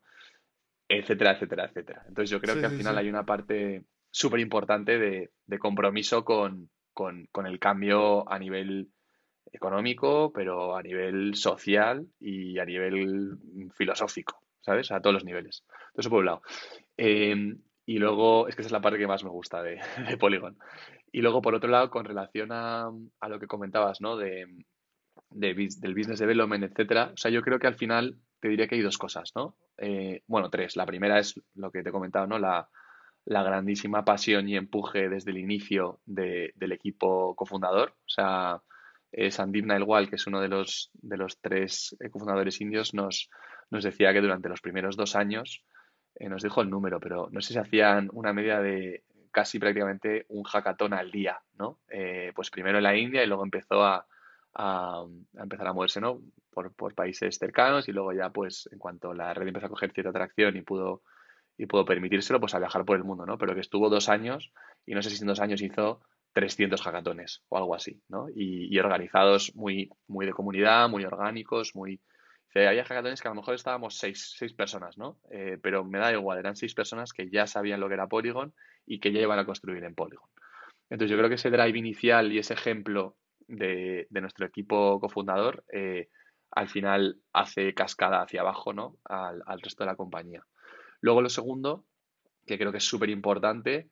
Etcétera, 0.88 1.32
etcétera, 1.32 1.66
etcétera. 1.66 2.04
Entonces 2.08 2.30
yo 2.30 2.42
creo 2.42 2.60
que 2.60 2.66
al 2.66 2.78
final 2.78 2.98
hay 2.98 3.10
una 3.10 3.26
parte 3.26 3.86
súper 4.12 4.40
importante 4.40 5.00
de, 5.00 5.60
compromiso 5.60 6.24
con, 6.24 6.70
el 7.46 7.60
cambio 7.60 8.30
a 8.30 8.38
nivel 8.38 8.90
económico, 9.52 10.32
pero 10.34 10.76
a 10.76 10.84
nivel 10.84 11.36
social 11.36 12.08
y 12.20 12.60
a 12.60 12.66
nivel 12.66 13.38
filosófico, 13.76 14.40
¿sabes? 14.62 14.92
A 14.92 15.02
todos 15.02 15.14
los 15.14 15.26
niveles. 15.26 15.64
Eso 15.96 16.10
por 16.10 16.20
un 16.20 16.26
lado. 16.26 16.42
Em, 16.98 17.60
y 17.86 17.98
luego, 17.98 18.48
es 18.48 18.56
que 18.56 18.62
esa 18.62 18.68
es 18.68 18.74
la 18.74 18.82
parte 18.82 19.00
que 19.00 19.08
más 19.08 19.24
me 19.24 19.30
gusta 19.30 19.62
de, 19.62 19.80
Polygon. 20.20 20.58
Y 21.12 21.22
luego, 21.22 21.42
por 21.42 21.56
otro 21.56 21.70
lado, 21.70 21.90
con 21.90 22.06
relación 22.06 22.52
a, 22.52 22.90
a 23.20 23.30
lo 23.30 23.40
que 23.40 23.48
comentabas, 23.48 24.02
¿no? 24.02 24.18
De, 24.18 24.46
del 25.34 25.94
business 25.94 26.20
development, 26.20 26.64
etcétera. 26.64 27.12
O 27.14 27.18
sea, 27.18 27.32
yo 27.32 27.42
creo 27.42 27.60
que 27.60 27.68
al 27.68 27.76
final 27.76 28.18
te 28.40 28.50
diría 28.50 28.68
que 28.68 28.76
hay 28.76 28.82
dos 28.82 28.98
cosas, 28.98 29.32
¿no? 29.36 29.56
Eh, 29.78 30.22
bueno, 30.28 30.50
tres. 30.50 30.76
La 30.76 30.86
primera 30.86 31.18
es 31.18 31.40
lo 31.56 31.72
que 31.72 31.82
te 31.82 31.90
he 31.90 31.92
comentado, 31.94 32.28
¿no? 32.28 32.40
La, 32.40 32.68
grandísima 33.26 34.04
pasión 34.04 34.50
y 34.50 34.58
empuje 34.58 35.08
desde 35.08 35.32
el 35.32 35.38
inicio 35.38 36.02
del 36.06 36.72
equipo 36.74 37.36
cofundador. 37.36 37.92
O 37.92 38.10
sea, 38.10 38.62
eh, 39.14 39.30
Nailwal, 39.64 40.10
que 40.10 40.18
es 40.18 40.28
uno 40.28 40.42
de 40.42 40.50
los, 40.50 40.92
de 40.94 41.16
los 41.16 41.40
tres 41.40 41.96
eh, 42.02 42.10
cofundadores 42.10 42.60
indios, 42.60 42.94
nos, 42.94 43.30
nos 43.72 43.86
decía 43.86 44.12
que 44.12 44.20
durante 44.20 44.50
los 44.50 44.60
primeros 44.60 44.98
dos 44.98 45.16
años, 45.16 45.64
nos 46.20 46.44
dijo 46.44 46.62
el 46.62 46.70
número, 46.70 47.00
pero 47.00 47.30
no 47.32 47.42
sé 47.42 47.54
si 47.54 47.60
hacían 47.60 48.10
una 48.12 48.34
media 48.34 48.60
de 48.60 49.04
casi 49.32 49.58
prácticamente 49.58 50.26
un 50.28 50.44
hackathon 50.44 50.94
al 50.94 51.10
día, 51.10 51.40
¿no? 51.58 51.80
pues 52.36 52.52
primero 52.52 52.78
en 52.78 52.84
la 52.84 52.96
India 52.96 53.24
y 53.24 53.28
luego 53.28 53.44
empezó 53.44 53.84
a, 53.84 54.06
a, 54.56 55.06
empezar 55.36 55.68
a 55.68 55.74
moverse 55.74 56.02
¿no? 56.02 56.22
por, 56.52 56.94
países 56.94 57.38
cercanos 57.38 57.88
y 57.88 57.92
luego 57.92 58.14
ya 58.14 58.30
pues 58.30 58.70
en 58.72 58.80
cuanto 58.80 59.14
la 59.14 59.34
red 59.34 59.48
empezó 59.48 59.68
a 59.68 59.70
coger 59.70 59.92
cierta 59.92 60.12
atracción 60.12 60.56
y 60.58 60.62
pudo 60.62 61.02
y 61.56 61.68
pudo 61.68 61.86
permitírselo 61.86 62.40
pues 62.40 62.56
a 62.56 62.60
viajar 62.60 62.84
por 62.84 62.98
el 62.98 63.04
mundo, 63.04 63.28
¿no? 63.28 63.38
Pero 63.38 63.54
que 63.54 63.62
estuvo 63.62 63.90
dos 63.90 64.10
años 64.10 64.52
y 64.88 64.96
no 64.96 65.04
sé 65.04 65.12
si 65.12 65.22
en 65.22 65.28
dos 65.28 65.40
años 65.40 65.62
hizo 65.62 66.02
300 66.34 66.82
hackatones 66.82 67.44
o 67.50 67.58
algo 67.58 67.76
así, 67.76 68.02
¿no? 68.10 68.28
Y, 68.34 68.78
organizados 68.80 69.56
muy, 69.56 69.90
muy 70.08 70.26
de 70.26 70.34
comunidad, 70.34 70.90
muy 70.90 71.06
orgánicos, 71.06 71.76
muy... 71.76 72.02
había 72.56 72.84
hackatones 72.84 73.22
que 73.22 73.28
a 73.28 73.32
lo 73.32 73.36
mejor 73.36 73.54
estábamos 73.54 73.98
seis, 73.98 74.34
seis 74.36 74.54
personas, 74.54 74.98
¿no? 74.98 75.20
Eh, 75.30 75.60
pero 75.62 75.84
me 75.84 76.00
da 76.00 76.12
igual, 76.12 76.40
eran 76.40 76.56
seis 76.56 76.74
personas 76.74 77.14
que 77.14 77.30
ya 77.30 77.46
sabían 77.46 77.80
lo 77.80 77.88
que 77.88 77.94
era 77.94 78.08
Polygon 78.08 78.54
y 78.88 79.00
que 79.00 79.12
ya 79.12 79.22
iban 79.22 79.38
a 79.38 79.46
construir 79.46 79.84
en 79.84 79.94
Polygon. 79.94 80.28
Entonces 80.90 81.12
yo 81.12 81.18
creo 81.18 81.30
que 81.30 81.36
ese 81.36 81.52
drive 81.52 81.78
inicial 81.78 82.32
y 82.32 82.40
ese 82.40 82.56
ejemplo 82.56 83.16
de, 83.48 84.08
nuestro 84.10 84.46
equipo 84.46 85.00
cofundador, 85.00 85.64
eh, 85.72 86.10
al 86.52 86.68
final 86.68 87.18
hace 87.32 87.74
cascada 87.74 88.22
hacia 88.22 88.42
abajo 88.42 88.74
¿no? 88.74 88.98
al, 89.06 89.42
resto 89.62 89.84
de 89.84 89.90
la 89.90 89.96
compañía. 89.96 90.44
Luego 91.02 91.22
lo 91.22 91.30
segundo, 91.30 91.86
que 92.46 92.58
creo 92.58 92.72
que 92.72 92.78
es 92.78 92.84
súper 92.84 93.10
importante, 93.10 93.90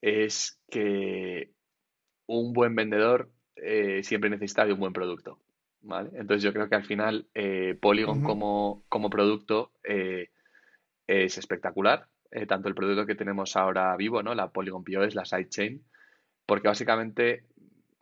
es 0.00 0.60
que 0.70 1.50
un 2.26 2.52
buen 2.52 2.74
vendedor 2.74 3.30
eh, 3.56 4.02
siempre 4.02 4.30
necesita 4.30 4.64
de 4.64 4.72
un 4.72 4.80
buen 4.80 4.92
producto. 4.92 5.40
¿vale? 5.80 6.10
Entonces 6.14 6.42
yo 6.42 6.52
creo 6.52 6.68
que 6.68 6.76
al 6.76 6.84
final 6.84 7.26
eh, 7.34 7.76
Polygon 7.80 8.22
como, 8.22 8.84
como, 8.88 9.10
producto 9.10 9.72
es 9.84 11.38
espectacular. 11.38 12.06
tanto 12.46 12.68
el 12.68 12.74
producto 12.74 13.06
que 13.06 13.14
tenemos 13.14 13.56
ahora 13.56 13.96
vivo, 13.96 14.22
¿no? 14.22 14.34
la 14.34 14.52
Polygon 14.52 14.84
POS, 14.84 15.14
la 15.14 15.24
sidechain, 15.24 15.82
porque 16.48 16.68
básicamente 16.68 17.44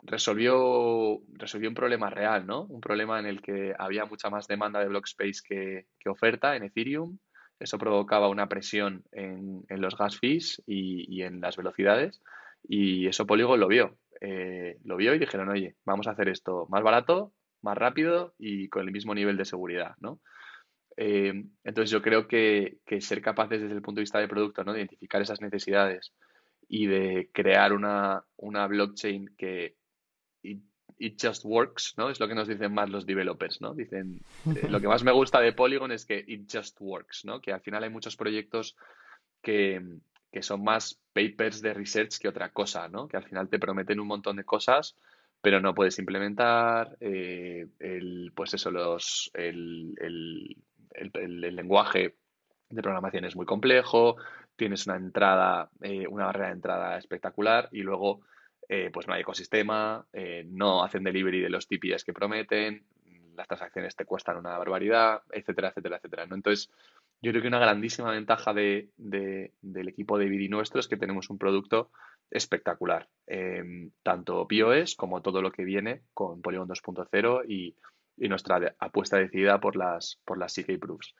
resolvió, 0.07 1.21
resolvió 1.33 1.69
un 1.69 1.75
problema 1.75 2.09
real, 2.09 2.47
¿no? 2.47 2.63
Un 2.63 2.81
problema 2.81 3.19
en 3.19 3.25
el 3.25 3.41
que 3.41 3.73
había 3.77 4.05
mucha 4.05 4.29
más 4.29 4.47
demanda 4.47 4.79
de 4.79 4.87
block 4.87 5.05
space 5.05 5.41
que, 5.47 6.09
oferta 6.09 6.55
en 6.55 6.63
Ethereum. 6.63 7.19
Eso 7.59 7.77
provocaba 7.77 8.29
una 8.29 8.47
presión 8.47 9.03
en, 9.11 9.65
los 9.69 9.97
gas 9.97 10.17
fees 10.17 10.63
y, 10.65 11.21
en 11.21 11.41
las 11.41 11.57
velocidades. 11.57 12.21
Y 12.63 13.07
eso 13.07 13.27
Polygon 13.27 13.59
lo 13.59 13.67
vio. 13.67 13.97
Eh, 14.21 14.77
lo 14.83 14.95
vio 14.95 15.13
y 15.13 15.19
dijeron, 15.19 15.49
oye, 15.49 15.75
vamos 15.85 16.07
a 16.07 16.11
hacer 16.11 16.29
esto 16.29 16.67
más 16.69 16.81
barato, 16.83 17.33
más 17.61 17.77
rápido 17.77 18.33
y 18.37 18.69
con 18.69 18.85
el 18.85 18.91
mismo 18.91 19.13
nivel 19.13 19.37
de 19.37 19.45
seguridad, 19.45 19.95
¿no? 19.99 20.21
Eh, 20.95 21.43
entonces 21.63 21.91
yo 21.91 22.01
creo 22.01 22.27
que, 22.27 22.79
ser 23.01 23.21
capaces 23.21 23.61
desde 23.61 23.75
el 23.75 23.81
punto 23.81 23.99
de 23.99 24.03
vista 24.03 24.19
de 24.19 24.27
producto, 24.27 24.63
¿no? 24.63 24.73
De 24.73 24.79
identificar 24.79 25.21
esas 25.21 25.41
necesidades 25.41 26.13
y 26.69 26.87
de 26.87 27.29
crear 27.33 27.73
una, 27.73 28.23
una 28.37 28.67
blockchain 28.67 29.35
que 29.37 29.76
it, 30.97 31.21
just 31.21 31.45
works, 31.45 31.93
¿no? 31.97 32.09
Es 32.09 32.19
lo 32.19 32.27
que 32.27 32.35
nos 32.35 32.47
dicen 32.47 32.73
más 32.73 32.89
los 32.89 33.05
developers, 33.05 33.61
¿no? 33.61 33.73
Dicen, 33.73 34.19
eh, 34.45 34.67
lo 34.69 34.79
que 34.79 34.87
más 34.87 35.03
me 35.03 35.11
gusta 35.11 35.39
de 35.39 35.53
Polygon 35.53 35.91
es 35.91 36.05
que 36.05 36.23
it 36.27 36.49
just 36.51 36.77
works, 36.79 37.25
¿no? 37.25 37.41
Que 37.41 37.51
al 37.51 37.61
final 37.61 37.83
hay 37.83 37.89
muchos 37.89 38.15
proyectos 38.15 38.75
que, 39.41 39.81
son 40.41 40.63
más 40.63 40.99
papers 41.13 41.63
de 41.63 41.73
research 41.73 42.19
que 42.19 42.27
otra 42.27 42.49
cosa, 42.49 42.87
¿no? 42.87 43.07
Que 43.07 43.17
al 43.17 43.23
final 43.23 43.49
te 43.49 43.57
prometen 43.57 43.99
un 43.99 44.07
montón 44.07 44.35
de 44.35 44.43
cosas, 44.43 44.95
pero 45.41 45.59
no 45.59 45.73
puedes 45.73 45.97
implementar, 45.97 46.95
eh, 46.99 47.65
el, 47.79 48.31
pues 48.35 48.53
eso, 48.53 48.69
los, 48.69 49.31
el, 49.33 49.95
lenguaje 51.55 52.15
de 52.69 52.81
programación 52.81 53.25
es 53.25 53.35
muy 53.35 53.47
complejo, 53.47 54.17
tienes 54.55 54.85
una 54.85 54.97
entrada, 54.97 55.69
eh, 55.81 56.07
una 56.07 56.25
barrera 56.25 56.47
de 56.47 56.53
entrada 56.53 56.97
espectacular 56.97 57.69
y 57.71 57.81
luego 57.81 58.21
eh, 58.69 58.89
pues 58.91 59.07
no 59.07 59.13
hay 59.13 59.21
ecosistema, 59.21 60.05
eh, 60.13 60.45
no 60.47 60.83
hacen 60.83 61.03
delivery 61.03 61.41
de 61.41 61.49
los 61.49 61.67
TPS 61.67 62.03
que 62.03 62.13
prometen, 62.13 62.85
las 63.37 63.47
transacciones 63.47 63.95
te 63.95 64.05
cuestan 64.05 64.37
una 64.37 64.57
barbaridad, 64.57 65.21
etcétera, 65.31 65.69
etcétera, 65.69 65.97
etcétera. 65.97 66.25
¿no? 66.25 66.35
Entonces, 66.35 66.71
yo 67.21 67.31
creo 67.31 67.41
que 67.43 67.47
una 67.47 67.59
grandísima 67.59 68.11
ventaja 68.11 68.53
de, 68.53 68.89
del 68.97 69.87
equipo 69.87 70.17
de 70.17 70.25
BD 70.27 70.49
nuestro 70.49 70.79
es 70.79 70.87
que 70.87 70.97
tenemos 70.97 71.29
un 71.29 71.37
producto 71.37 71.91
espectacular, 72.31 73.07
em, 73.27 73.91
tanto 74.03 74.47
POS 74.47 74.95
como 74.95 75.21
todo 75.21 75.41
lo 75.41 75.51
que 75.51 75.63
viene 75.63 76.01
con 76.13 76.41
Polygon 76.41 76.67
2.0 76.67 77.45
y, 77.47 77.75
y, 78.17 78.27
nuestra 78.27 78.75
apuesta 78.79 79.17
decidida 79.17 79.59
por 79.59 79.75
las, 79.75 80.19
por 80.25 80.37
las 80.37 80.53
CK 80.53 80.79
Proofs. 80.79 81.15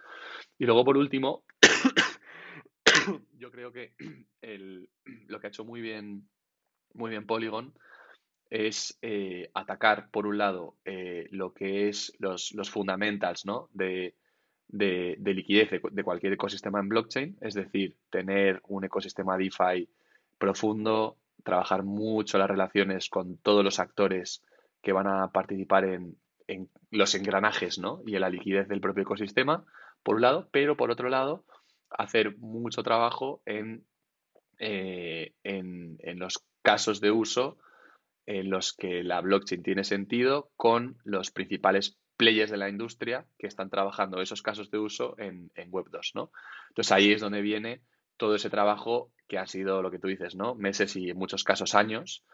Y 0.58 0.66
luego, 0.66 0.84
por 0.84 0.98
último, 0.98 1.46
yo 3.38 3.52
creo 3.52 3.72
que 3.72 3.94
el, 4.42 4.90
lo 5.28 5.40
que 5.40 5.48
ha 5.48 5.50
hecho 5.50 5.66
muy 5.66 5.82
bien 5.82 6.28
muy 6.98 7.12
bien 7.12 7.26
Polygon 7.26 7.74
es 8.50 8.98
eh, 9.02 9.50
atacar, 9.54 10.10
por 10.10 10.26
un 10.26 10.38
lado, 10.38 10.76
eh, 10.86 11.28
lo 11.32 11.54
que 11.54 11.90
es 11.90 12.14
los, 12.20 12.54
los 12.54 12.70
fundamentals 12.70 13.46
¿no? 13.46 13.70
de, 13.74 14.16
liquidez 14.70 15.70
de, 15.70 16.04
cualquier 16.04 16.34
ecosistema 16.34 16.80
en 16.80 16.90
blockchain, 16.90 17.38
es 17.42 17.54
decir, 17.54 17.98
tener 18.10 18.62
un 18.68 18.86
ecosistema 18.86 19.38
DeFi 19.38 19.90
profundo, 20.38 21.18
trabajar 21.44 21.84
mucho 21.84 22.38
las 22.38 22.50
relaciones 22.50 23.10
con 23.10 23.38
todos 23.38 23.64
los 23.64 23.80
actores 23.80 24.44
que 24.82 24.94
van 24.94 25.08
a 25.08 25.32
participar 25.32 25.86
en, 25.86 26.18
en 26.48 26.70
los 26.92 27.16
engranajes, 27.16 27.80
¿no? 27.80 28.02
Y 28.06 28.16
en 28.16 28.22
la 28.22 28.30
liquidez 28.30 28.68
del 28.68 28.82
propio 28.82 29.04
ecosistema, 29.04 29.66
por 30.04 30.16
un 30.16 30.22
lado, 30.22 30.48
pero 30.52 30.78
por 30.78 30.92
otro 30.92 31.10
lado, 31.10 31.44
hacer 31.90 32.38
mucho 32.38 32.84
trabajo 32.84 33.42
en, 33.46 33.86
eh, 34.60 35.34
en, 35.44 35.98
en 36.00 36.20
los 36.20 36.47
casos 36.68 37.00
de 37.00 37.12
uso 37.12 37.58
en 38.26 38.50
los 38.50 38.74
que 38.74 39.02
la 39.02 39.22
blockchain 39.22 39.64
tiene 39.64 39.86
sentido 39.86 40.52
con 40.58 40.98
los 41.06 41.32
principales 41.32 41.98
players 42.18 42.52
de 42.52 42.58
la 42.58 42.68
industria 42.68 43.26
que 43.40 43.48
están 43.48 43.70
trabajando 43.70 44.20
esos 44.20 44.42
casos 44.42 44.70
de 44.70 44.78
uso 44.78 45.16
en, 45.18 45.50
Web 45.70 45.86
2, 45.92 46.12
¿no? 46.16 46.30
Entonces 46.68 46.92
ahí 46.92 47.14
es 47.14 47.22
donde 47.22 47.40
viene 47.40 47.84
todo 48.18 48.36
ese 48.36 48.50
trabajo 48.50 49.14
que 49.30 49.38
ha 49.38 49.48
sido 49.48 49.82
lo 49.82 49.92
que 49.92 50.00
tú 50.00 50.10
dices, 50.10 50.36
¿no? 50.36 50.56
Meses 50.56 50.98
y 50.98 51.10
en 51.10 51.18
muchos 51.18 51.46
casos 51.46 51.74
años 51.74 52.26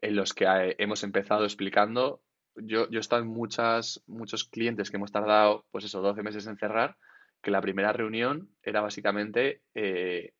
en 0.00 0.16
los 0.16 0.32
que 0.32 0.46
eh, 0.46 0.76
hemos 0.78 1.02
empezado 1.02 1.44
explicando. 1.44 2.22
Yo, 2.54 2.88
yo 2.88 2.98
he 2.98 3.00
estado 3.00 3.20
en 3.20 3.28
muchos 3.28 4.44
clientes 4.50 4.90
que 4.90 4.96
hemos 4.96 5.12
tardado, 5.12 5.66
pues 5.70 5.84
eso, 5.84 6.00
12 6.00 6.22
meses 6.22 6.46
en 6.46 6.56
cerrar, 6.56 6.96
que 7.42 7.50
la 7.50 7.60
primera 7.60 7.92
reunión 7.92 8.48
era 8.62 8.80
básicamente 8.80 9.60
eh, 9.74 10.32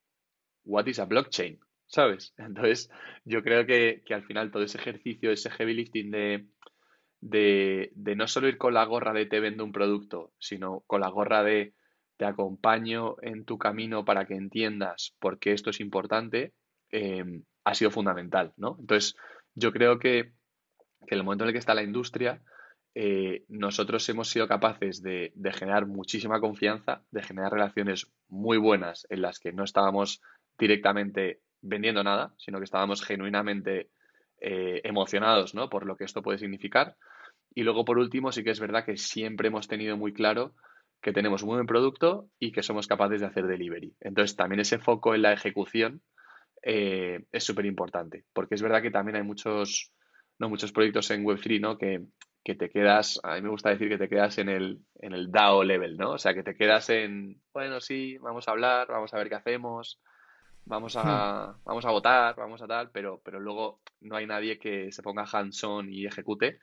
What 0.65 0.87
is 0.87 0.99
a 0.99 1.05
blockchain? 1.05 1.61
¿Sabes? 1.95 2.35
Entonces, 2.39 2.91
yo 3.25 3.45
creo 3.45 3.67
que, 3.67 4.03
que, 4.05 4.15
al 4.15 4.25
final 4.25 4.51
todo 4.51 4.65
ese 4.65 4.79
ejercicio, 4.79 5.31
ese 5.31 5.51
heavy 5.51 5.75
lifting 5.75 6.11
de, 6.11 6.47
de, 7.21 7.93
de, 7.95 8.17
no 8.17 8.27
solo 8.27 8.49
ir 8.49 8.59
con 8.59 8.75
la 8.75 8.85
gorra 8.85 9.13
de 9.13 9.27
te 9.27 9.39
vendo 9.39 9.65
un 9.65 9.71
producto, 9.71 10.33
sino 10.39 10.83
con 10.89 11.01
la 11.01 11.09
gorra 11.09 11.45
de 11.45 11.73
te 12.17 12.25
acompaño 12.25 13.15
en 13.23 13.45
tu 13.45 13.59
camino 13.59 14.05
para 14.05 14.25
que 14.25 14.35
entiendas 14.35 15.15
por 15.21 15.39
qué 15.39 15.53
esto 15.53 15.71
es 15.71 15.81
importante, 15.81 16.53
eh, 16.91 17.25
ha 17.65 17.75
sido 17.75 17.93
fundamental, 17.93 18.53
¿no? 18.57 18.77
Entonces, 18.81 19.17
yo 19.55 19.73
creo 19.73 20.01
que, 20.01 20.33
que 21.07 21.15
en 21.15 21.19
el 21.19 21.25
momento 21.25 21.45
en 21.45 21.49
el 21.49 21.55
que 21.55 21.59
está 21.61 21.75
la 21.75 21.83
industria, 21.83 22.43
eh, 22.97 23.45
nosotros 23.49 24.09
hemos 24.09 24.29
sido 24.29 24.49
capaces 24.49 25.01
de, 25.01 25.33
de, 25.37 25.53
generar 25.53 25.87
muchísima 25.87 26.41
confianza, 26.41 27.05
de 27.11 27.23
generar 27.23 27.53
relaciones 27.53 28.13
muy 28.29 28.59
buenas 28.59 29.07
en 29.11 29.23
las 29.23 29.39
que 29.39 29.53
no 29.53 29.65
estábamos 29.65 30.21
directamente 30.59 31.41
vendiendo 31.65 32.05
nada, 32.05 32.35
sino 32.39 32.59
que 32.59 32.65
estábamos 32.65 33.03
genuinamente 33.03 33.89
eh, 34.41 34.81
emocionados 34.85 35.55
¿no? 35.55 35.69
por 35.69 35.87
lo 35.87 35.97
que 35.97 36.05
esto 36.05 36.23
puede 36.23 36.39
significar. 36.39 36.97
Y 37.55 37.63
luego, 37.63 37.85
por 37.85 37.99
último, 37.99 38.33
sí 38.33 38.45
que 38.45 38.51
es 38.51 38.61
verdad 38.61 38.85
que 38.85 38.97
siempre 38.97 39.49
hemos 39.49 39.69
tenido 39.69 39.97
muy 39.97 40.13
claro 40.13 40.55
que 41.01 41.13
tenemos 41.13 41.43
un 41.43 41.51
buen 41.51 41.67
producto 41.67 42.29
y 42.39 42.53
que 42.53 42.63
somos 42.63 42.87
capaces 42.87 43.21
de 43.21 43.27
hacer 43.27 43.47
delivery. 43.47 43.95
Entonces, 44.01 44.37
también 44.37 44.61
ese 44.61 44.79
foco 44.79 45.15
en 45.15 45.23
la 45.23 45.33
ejecución 45.33 46.03
eh, 46.63 47.25
es 47.31 47.45
súper 47.45 47.67
importante, 47.67 48.25
porque 48.33 48.55
es 48.55 48.63
verdad 48.63 48.83
que 48.83 48.91
también 48.91 49.17
hay 49.17 49.23
muchos, 49.23 49.93
no, 50.39 50.49
muchos 50.49 50.73
proyectos 50.73 51.11
en 51.11 51.25
Web3 51.25 51.61
¿no? 51.61 51.79
que, 51.79 52.01
que 52.45 52.55
te 52.55 52.71
quedas, 52.71 53.21
a 53.23 53.35
mí 53.37 53.43
me 53.43 53.49
gusta 53.49 53.71
decir 53.71 53.89
que 53.89 53.99
te 53.99 54.09
quedas 54.09 54.39
en 54.39 54.49
el, 54.49 54.81
en 55.01 55.15
el 55.15 55.31
DAO 55.31 55.65
level, 55.65 55.97
¿no? 55.97 56.13
O 56.13 56.19
sea, 56.19 56.35
que 56.35 56.43
te 56.43 56.55
quedas 56.55 56.91
en, 56.91 57.41
bueno, 57.53 57.81
sí, 57.81 58.19
vamos 58.19 58.47
a 58.47 58.51
hablar, 58.51 58.87
vamos 58.89 59.15
a 59.15 59.19
ver 59.19 59.31
qué 59.31 59.35
hacemos, 59.35 60.01
vamos 60.67 60.97
a, 60.97 61.53
hmm. 61.53 61.65
vamos 61.65 61.85
a 61.85 61.91
votar, 61.91 62.37
vamos 62.37 62.63
a 62.63 62.67
tal, 62.67 62.91
pero, 62.91 63.21
pero 63.25 63.41
luego 63.41 63.81
no 64.01 64.17
hay 64.17 64.27
nadie 64.27 64.59
que 64.59 64.93
se 64.93 65.03
ponga 65.03 65.27
hands-on 65.31 65.93
y 65.93 66.07
ejecute. 66.07 66.59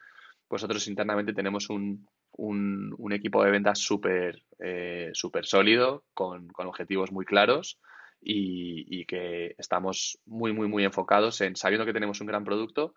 Nosotros 0.50 0.88
internamente 0.88 1.34
tenemos 1.34 1.70
un, 1.70 2.08
un, 2.34 2.94
un 2.98 3.14
equipo 3.14 3.44
de 3.44 3.52
ventas 3.52 3.80
súper 3.80 4.44
eh, 4.60 5.12
sólido, 5.14 6.04
con, 6.14 6.48
con, 6.50 6.68
objetivos 6.68 7.12
muy 7.12 7.26
claros 7.26 7.80
y, 8.22 8.86
y, 9.00 9.06
que 9.06 9.56
estamos 9.58 10.20
muy, 10.26 10.52
muy, 10.52 10.68
muy 10.68 10.84
enfocados 10.84 11.40
en, 11.42 11.56
sabiendo 11.56 11.86
que 11.86 11.94
tenemos 11.94 12.20
un 12.20 12.28
gran 12.28 12.44
producto, 12.44 12.94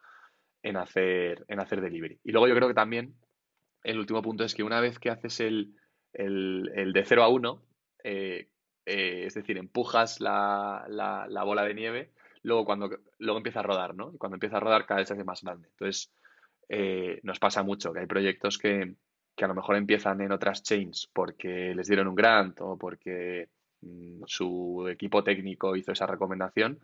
en 0.62 0.76
hacer, 0.76 1.44
en 1.48 1.60
hacer 1.60 1.80
delivery. 1.80 2.18
Y 2.24 2.32
luego 2.32 2.48
yo 2.48 2.54
creo 2.54 2.68
que 2.68 2.74
también 2.74 3.14
el 3.84 3.98
último 3.98 4.22
punto 4.22 4.44
es 4.44 4.54
que 4.54 4.62
una 4.62 4.80
vez 4.80 4.98
que 4.98 5.10
haces 5.10 5.40
el, 5.40 5.74
el, 6.12 6.70
el 6.74 6.92
de 6.92 7.04
0 7.04 7.22
a 7.22 7.28
1, 7.28 7.62
eh, 8.02 8.48
eh, 8.86 9.24
es 9.26 9.34
decir, 9.34 9.56
empujas 9.56 10.20
la, 10.20 10.84
la, 10.88 11.44
bola 11.44 11.64
de 11.64 11.74
nieve, 11.74 12.10
luego 12.42 12.64
cuando 12.64 12.90
luego 13.18 13.38
empieza 13.38 13.60
a 13.60 13.62
rodar, 13.62 13.94
¿no? 13.94 14.12
Y 14.14 14.18
cuando 14.18 14.36
empieza 14.36 14.58
a 14.58 14.60
rodar 14.60 14.86
cada 14.86 15.00
vez 15.00 15.08
se 15.08 15.14
hace 15.14 15.24
más 15.24 15.42
grande. 15.42 15.68
Entonces, 15.68 16.12
eh, 16.68 17.20
nos 17.22 17.38
pasa 17.38 17.62
mucho 17.62 17.92
que 17.92 18.00
hay 18.00 18.06
proyectos 18.06 18.58
que, 18.58 18.94
que, 19.34 19.44
a 19.44 19.48
lo 19.48 19.54
mejor 19.54 19.76
empiezan 19.76 20.20
en 20.20 20.32
otras 20.32 20.62
chains 20.62 21.10
porque 21.12 21.74
les 21.74 21.88
dieron 21.88 22.08
un 22.08 22.14
grant 22.14 22.60
o 22.60 22.76
porque 22.76 23.48
mm, 23.80 24.22
su 24.26 24.86
equipo 24.90 25.24
técnico 25.24 25.76
hizo 25.76 25.92
esa 25.92 26.06
recomendación, 26.06 26.80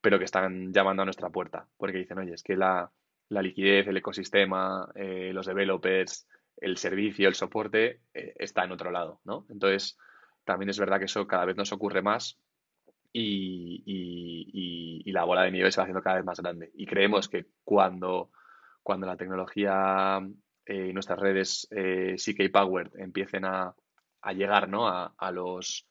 pero 0.00 0.18
que 0.18 0.24
están 0.24 0.72
llamando 0.72 1.02
a 1.02 1.06
nuestra 1.06 1.28
puerta 1.30 1.66
porque 1.76 1.98
dicen, 1.98 2.18
oye, 2.18 2.32
es 2.34 2.42
que 2.42 2.56
la, 2.56 2.90
la 3.28 3.42
liquidez, 3.42 3.86
el 3.88 3.98
ecosistema, 3.98 4.90
eh, 4.94 5.32
los 5.34 5.46
developers, 5.46 6.26
el 6.58 6.78
servicio, 6.78 7.28
el 7.28 7.34
soporte, 7.34 8.00
está 8.14 8.64
en 8.64 8.72
otro 8.72 8.90
lado, 8.90 9.20
¿no? 9.24 9.44
Entonces, 9.50 9.98
también 10.46 10.70
es 10.70 10.78
verdad 10.78 10.98
que 10.98 11.04
eso 11.04 11.26
cada 11.26 11.44
vez 11.44 11.56
nos 11.56 11.72
ocurre 11.72 12.00
más 12.00 12.38
y, 13.12 15.02
la 15.12 15.24
bola 15.24 15.42
de 15.42 15.50
nieve 15.50 15.72
se 15.72 15.78
va 15.78 15.84
haciendo 15.84 16.02
cada 16.02 16.16
vez 16.16 16.24
más 16.24 16.40
grande. 16.40 16.70
Y 16.74 16.84
creemos 16.84 17.28
que 17.28 17.46
cuando, 17.64 18.30
cuando 18.82 19.06
la 19.06 19.16
tecnología 19.16 20.20
eh, 20.66 20.88
y 20.90 20.92
nuestras 20.92 21.18
redes 21.18 21.66
eh, 21.70 22.16
CK 22.16 22.52
Powered 22.52 22.90
empiecen 22.98 23.46
a, 23.46 23.74
llegar 24.34 24.68
¿no? 24.68 24.88
a, 24.88 25.30
los 25.32 25.86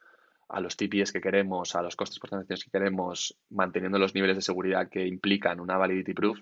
a 0.50 0.60
los 0.60 0.78
TPS 0.78 1.12
que 1.12 1.22
queremos, 1.22 1.76
a 1.76 1.82
los 1.82 1.96
costes 1.96 2.20
por 2.20 2.30
transacciones 2.30 2.66
que 2.66 2.72
queremos, 2.72 3.36
manteniendo 3.50 3.98
los 3.98 4.14
niveles 4.14 4.36
de 4.36 4.42
seguridad 4.42 4.90
que 4.90 5.08
implican 5.08 5.60
una 5.60 5.78
validity 5.78 6.14
proof, 6.14 6.40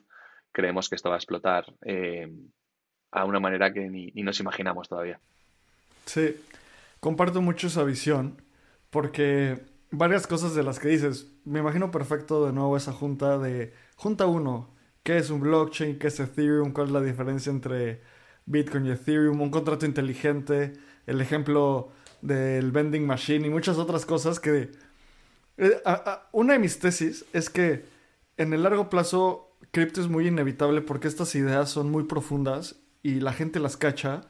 creemos 0.51 0.89
que 0.89 0.95
esto 0.95 1.09
va 1.09 1.15
a 1.15 1.19
explotar 1.19 1.65
eh, 1.85 2.27
a 3.11 3.25
una 3.25 3.39
manera 3.39 3.71
que 3.71 3.87
ni, 3.89 4.07
ni, 4.07 4.23
nos 4.23 4.39
imaginamos 4.39 4.89
todavía. 4.89 5.19
Sí, 6.05 6.35
comparto 7.03 7.41
mucho 7.41 7.67
esa 7.67 7.83
visión 7.83 8.41
porque 8.89 9.65
varias 9.91 10.25
cosas 10.25 10.55
de 10.55 10.63
las 10.63 10.79
que 10.79 10.87
dices, 10.87 11.27
me 11.43 11.59
imagino 11.59 11.91
perfecto 11.91 12.45
de 12.45 12.53
nuevo 12.53 12.77
esa 12.77 12.93
junta 12.93 13.37
de, 13.37 13.73
junta 13.97 14.25
uno, 14.25 14.73
¿qué 15.03 15.17
es 15.17 15.29
un 15.29 15.41
blockchain? 15.41 15.99
¿Qué 15.99 16.07
es 16.07 16.21
Ethereum? 16.21 16.71
¿Cuál 16.71 16.87
es 16.87 16.93
la 16.93 17.01
diferencia 17.01 17.49
entre 17.49 18.01
Bitcoin 18.45 18.85
y 18.85 18.91
Ethereum? 18.91 19.41
Un 19.41 19.49
contrato 19.49 19.85
inteligente, 19.85 20.71
el 21.05 21.19
ejemplo 21.19 21.91
del 22.21 22.71
vending 22.71 23.05
machine 23.05 23.47
y 23.47 23.49
muchas 23.49 23.77
otras 23.77 24.05
cosas 24.05 24.39
que... 24.39 24.71
Eh, 25.57 25.81
una 26.31 26.53
de 26.53 26.59
mis 26.59 26.79
tesis 26.79 27.25
es 27.33 27.49
que 27.49 27.83
en 28.37 28.53
el 28.53 28.63
largo 28.63 28.89
plazo 28.89 29.51
cripto 29.71 29.99
es 29.99 30.07
muy 30.07 30.29
inevitable 30.29 30.79
porque 30.79 31.09
estas 31.09 31.35
ideas 31.35 31.69
son 31.69 31.91
muy 31.91 32.05
profundas 32.05 32.77
y 33.01 33.19
la 33.19 33.33
gente 33.33 33.59
las 33.59 33.75
cacha 33.75 34.21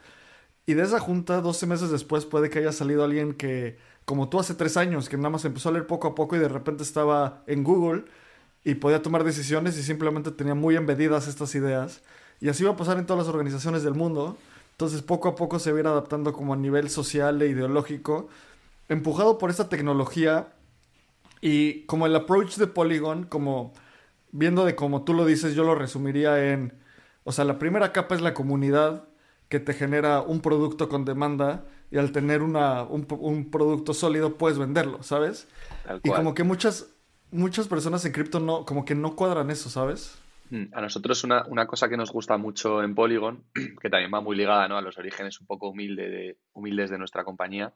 y 0.65 0.73
de 0.76 0.84
esa 0.84 0.99
junta, 0.99 1.41
12 1.41 1.65
meses 1.67 1.89
después, 1.91 2.26
puede 2.26 2.49
que 2.49 2.60
haya 2.60 2.71
salido 2.71 3.04
alguien 3.04 3.34
que, 3.34 3.78
como 4.06 4.30
tú 4.30 4.39
hace 4.39 4.54
tres 4.54 4.78
años, 4.78 5.10
que 5.10 5.17
nada 5.17 5.30
más 5.30 5.43
empezó 5.45 5.69
a 5.69 5.71
leer 5.73 5.88
poco 5.88 6.08
a 6.08 6.15
poco 6.15 6.36
y 6.36 6.39
de 6.39 6.47
repente 6.47 6.84
estaba 6.84 7.43
en 7.47 7.63
Google 7.63 8.06
y 8.63 8.76
podía 8.76 9.02
tomar 9.02 9.23
decisiones 9.26 9.78
y 9.78 9.84
simplemente 9.84 10.32
tenía 10.32 10.56
muy 10.56 10.76
embedidas 10.76 11.28
estas 11.28 11.54
ideas. 11.56 12.02
Y 12.39 12.49
así 12.49 12.63
va 12.63 12.71
a 12.71 12.76
pasar 12.78 12.97
en 12.97 13.06
todas 13.06 13.26
las 13.26 13.34
organizaciones 13.34 13.84
del 13.84 13.93
mundo. 13.93 14.38
Entonces, 14.71 15.02
poco 15.02 15.28
a 15.30 15.36
poco 15.36 15.60
se 15.60 15.71
va 15.71 15.89
adaptando 15.89 16.34
como 16.34 16.54
a 16.54 16.58
nivel 16.58 16.89
social 16.89 17.41
e 17.41 17.47
ideológico, 17.47 18.30
empujado 18.89 19.38
por 19.38 19.49
esta 19.49 19.69
tecnología 19.69 20.54
y 21.41 21.82
como 21.88 22.06
el 22.06 22.15
approach 22.15 22.56
de 22.56 22.67
Polygon, 22.67 23.26
como 23.26 23.73
viendo 24.32 24.65
de 24.65 24.76
como 24.76 25.04
tú 25.04 25.13
lo 25.13 25.26
dices, 25.26 25.56
yo 25.56 25.63
lo 25.63 25.76
resumiría 25.76 26.52
en, 26.52 26.73
o 27.26 27.32
sea, 27.34 27.45
la 27.45 27.60
primera 27.60 27.91
capa 27.91 28.15
es 28.15 28.21
la 28.21 28.34
comunidad 28.34 29.08
que 29.54 29.60
te 29.60 29.76
genera 29.76 30.22
un 30.24 30.42
producto 30.42 30.89
con 30.89 31.06
demanda 31.06 31.63
y 31.92 32.00
al 32.00 32.12
tener 32.12 32.42
una, 32.42 32.82
un, 32.82 33.52
producto 33.52 33.94
sólido 33.94 34.36
puedes 34.36 34.58
venderlo, 34.58 35.04
¿sabes? 35.04 35.48
Y 36.02 36.10
como 36.10 36.34
que 36.34 36.42
muchas, 36.42 36.92
muchas 37.30 37.68
personas 37.68 38.04
en 38.04 38.13
cripto 38.13 38.39
no, 38.39 38.66
como 38.66 38.84
que 38.84 38.96
no 38.96 39.16
cuadran 39.16 39.52
eso, 39.52 39.70
¿sabes? 39.70 40.20
Mm, 40.50 40.74
a 40.74 40.82
nosotros 40.82 41.24
una, 41.24 41.46
una, 41.46 41.68
cosa 41.68 41.88
que 41.88 41.98
nos 41.98 42.12
gusta 42.12 42.36
mucho 42.38 42.82
en 42.82 42.96
Polygon, 42.96 43.44
que 43.80 43.92
también 43.92 44.12
va 44.12 44.22
muy 44.22 44.36
ligada 44.36 44.68
¿no? 44.68 44.76
a 44.76 44.82
los 44.82 44.97
orígenes 44.97 45.39
un 45.39 45.45
poco 45.45 45.70
humilde 45.70 46.10
de, 46.10 46.38
humildes 46.54 46.89
de 46.89 46.97
nuestra 46.97 47.24
compañía, 47.24 47.76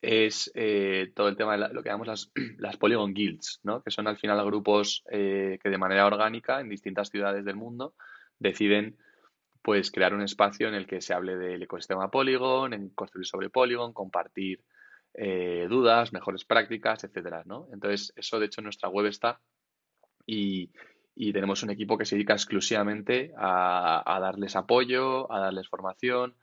es 0.00 0.50
eh, 0.54 1.12
todo 1.14 1.28
el 1.28 1.36
tema 1.36 1.58
de 1.58 1.74
lo 1.74 1.82
que 1.82 1.90
llamamos 1.90 2.06
las, 2.06 2.32
las, 2.56 2.78
Polygon 2.78 3.12
Guilds, 3.12 3.60
¿no? 3.64 3.82
que 3.82 3.90
son 3.90 4.06
al 4.06 4.16
final 4.16 4.42
grupos 4.46 5.04
eh, 5.10 5.58
que 5.62 5.68
de 5.68 5.76
manera 5.76 6.06
orgánica 6.06 6.62
en 6.62 6.70
distintas 6.70 7.10
ciudades 7.10 7.44
del 7.44 7.56
mundo 7.56 7.92
deciden 8.38 8.96
pues 9.62 9.90
crear 9.92 10.12
un 10.12 10.22
espacio 10.22 10.68
en 10.68 10.74
el 10.74 10.86
que 10.86 11.00
se 11.00 11.14
hable 11.14 11.36
del 11.36 11.62
ecosistema 11.62 12.10
Polygon, 12.10 12.74
en 12.74 12.90
construir 12.90 13.26
sobre 13.26 13.48
Polygon, 13.48 13.92
compartir 13.92 14.64
eh, 15.14 15.66
dudas, 15.68 16.12
mejores 16.12 16.44
prácticas, 16.44 17.04
etcétera, 17.04 17.42
¿no? 17.46 17.68
Entonces, 17.72 18.12
eso 18.16 18.40
de 18.40 18.46
hecho 18.46 18.60
en 18.60 18.64
nuestra 18.64 18.88
web 18.88 19.06
está 19.06 19.40
y, 20.26 20.70
tenemos 21.32 21.62
un 21.62 21.70
equipo 21.70 21.96
que 21.96 22.04
se 22.04 22.16
dedica 22.16 22.32
exclusivamente 22.32 23.32
a, 23.36 24.18
darles 24.20 24.56
apoyo, 24.56 25.30
a 25.32 25.40
darles 25.40 25.68
formación, 25.68 26.34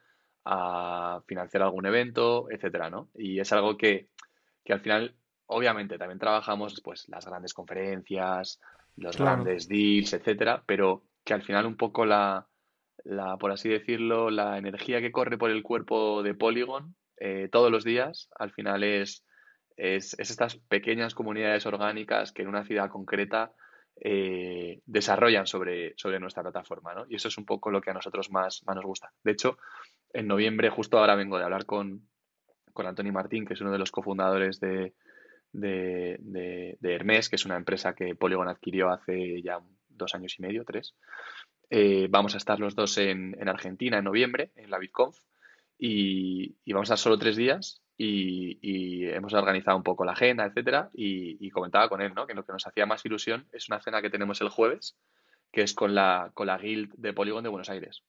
a 0.45 1.21
financiar 1.27 1.63
algún 1.63 1.85
evento, 1.85 2.49
etcétera, 2.49 2.89
¿no? 2.89 3.09
Y 3.15 3.39
es 3.39 3.51
algo 3.51 3.77
que, 3.77 4.09
al 4.69 4.79
final, 4.79 5.15
obviamente, 5.47 5.97
también 5.97 6.19
trabajamos 6.19 6.81
pues 6.83 7.09
las 7.09 7.25
grandes 7.25 7.53
conferencias, 7.53 8.61
los 8.95 9.17
grandes 9.17 9.67
deals, 9.67 10.13
etcétera, 10.13 10.63
pero 10.65 11.03
que 11.23 11.33
al 11.33 11.41
final 11.41 11.65
un 11.65 11.75
poco 11.75 12.05
la, 12.05 12.47
la, 13.03 13.37
por 13.37 13.51
así 13.51 13.69
decirlo, 13.69 14.29
la 14.29 14.57
energía 14.57 15.01
que 15.01 15.11
corre 15.11 15.37
por 15.37 15.51
el 15.51 15.63
cuerpo 15.63 16.23
de 16.23 16.33
Polygon 16.33 16.95
eh, 17.17 17.49
todos 17.51 17.71
los 17.71 17.83
días, 17.83 18.29
al 18.37 18.51
final 18.51 18.83
es, 18.83 19.25
es, 19.75 20.17
estas 20.19 20.57
pequeñas 20.57 21.13
comunidades 21.13 21.65
orgánicas 21.65 22.31
que 22.31 22.43
en 22.43 22.47
una 22.47 22.65
ciudad 22.65 22.89
concreta 22.89 23.51
eh, 24.01 24.81
desarrollan 24.85 25.45
sobre, 25.45 25.93
sobre 25.97 26.19
nuestra 26.19 26.43
plataforma, 26.43 26.93
¿no? 26.93 27.05
Y 27.09 27.15
eso 27.15 27.27
es 27.27 27.37
un 27.37 27.45
poco 27.45 27.71
lo 27.71 27.81
que 27.81 27.89
a 27.89 27.93
nosotros 27.93 28.31
más, 28.31 28.61
más 28.65 28.75
nos 28.75 28.85
gusta. 28.85 29.11
De 29.23 29.31
hecho, 29.31 29.57
en 30.13 30.27
noviembre, 30.27 30.69
justo 30.69 30.97
ahora 30.97 31.15
vengo 31.15 31.37
de 31.37 31.43
hablar 31.43 31.65
con, 31.65 32.07
con 32.71 32.87
Antonio 32.87 33.11
Martín, 33.11 33.45
que 33.45 33.55
es 33.55 33.61
uno 33.61 33.71
de 33.71 33.79
los 33.79 33.91
cofundadores 33.91 34.61
de, 34.61 34.93
de, 35.51 36.17
de, 36.79 36.95
Hermes, 36.95 37.29
que 37.29 37.35
es 37.35 37.45
una 37.45 37.57
empresa 37.57 37.93
que 37.93 38.15
Polygon 38.15 38.47
adquirió 38.47 38.89
hace 38.89 39.41
ya 39.41 39.59
dos 39.89 40.15
años 40.15 40.35
y 40.39 40.41
medio, 40.43 40.63
tres. 40.63 40.95
Eh, 41.69 42.07
vamos 42.09 42.33
a 42.33 42.37
estar 42.37 42.59
los 42.59 42.75
dos 42.75 42.97
en, 42.97 43.35
en, 43.39 43.47
Argentina 43.47 43.99
en 43.99 44.03
noviembre, 44.03 44.51
en 44.55 44.71
la 44.71 44.79
BitConf, 44.79 45.17
y, 45.77 46.55
vamos 46.73 46.89
a 46.89 46.95
estar 46.95 46.97
solo 46.97 47.17
tres 47.17 47.35
días 47.35 47.81
y, 47.95 49.07
hemos 49.07 49.33
organizado 49.33 49.77
un 49.77 49.83
poco 49.83 50.03
la 50.03 50.11
agenda, 50.11 50.45
etcétera, 50.45 50.89
y, 50.93 51.49
comentaba 51.51 51.89
con 51.89 52.01
él, 52.01 52.13
¿no? 52.13 52.27
Que 52.27 52.33
lo 52.33 52.45
que 52.45 52.51
nos 52.51 52.67
hacía 52.67 52.85
más 52.85 53.05
ilusión 53.05 53.47
es 53.51 53.69
una 53.69 53.81
cena 53.81 54.01
que 54.01 54.09
tenemos 54.09 54.41
el 54.41 54.49
jueves, 54.49 54.97
que 55.51 55.61
es 55.61 55.73
con 55.73 55.95
la, 55.95 56.31
con 56.33 56.47
la 56.47 56.57
guild 56.57 56.93
de 56.95 57.13
Polygon 57.13 57.43
de 57.43 57.49
Buenos 57.49 57.69
Aires, 57.69 58.03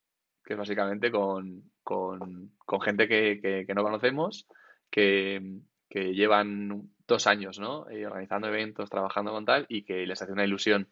que 0.45 0.55
es 0.55 0.59
básicamente 0.59 1.11
con, 1.11 1.71
con, 1.83 2.53
con 2.59 2.81
gente 2.81 3.09
que, 3.09 3.41
que, 3.67 3.75
no 3.75 3.83
conocemos, 3.83 4.47
que, 4.91 5.61
que, 5.89 6.15
llevan 6.15 6.91
dos 7.07 7.27
años, 7.27 7.59
¿no? 7.59 7.89
Eh, 7.91 8.07
organizando 8.07 8.49
eventos, 8.49 8.91
trabajando 8.91 9.33
con 9.33 9.45
tal, 9.45 9.67
y 9.69 9.85
que 9.85 10.07
les 10.07 10.21
hace 10.21 10.33
una 10.33 10.45
ilusión 10.45 10.89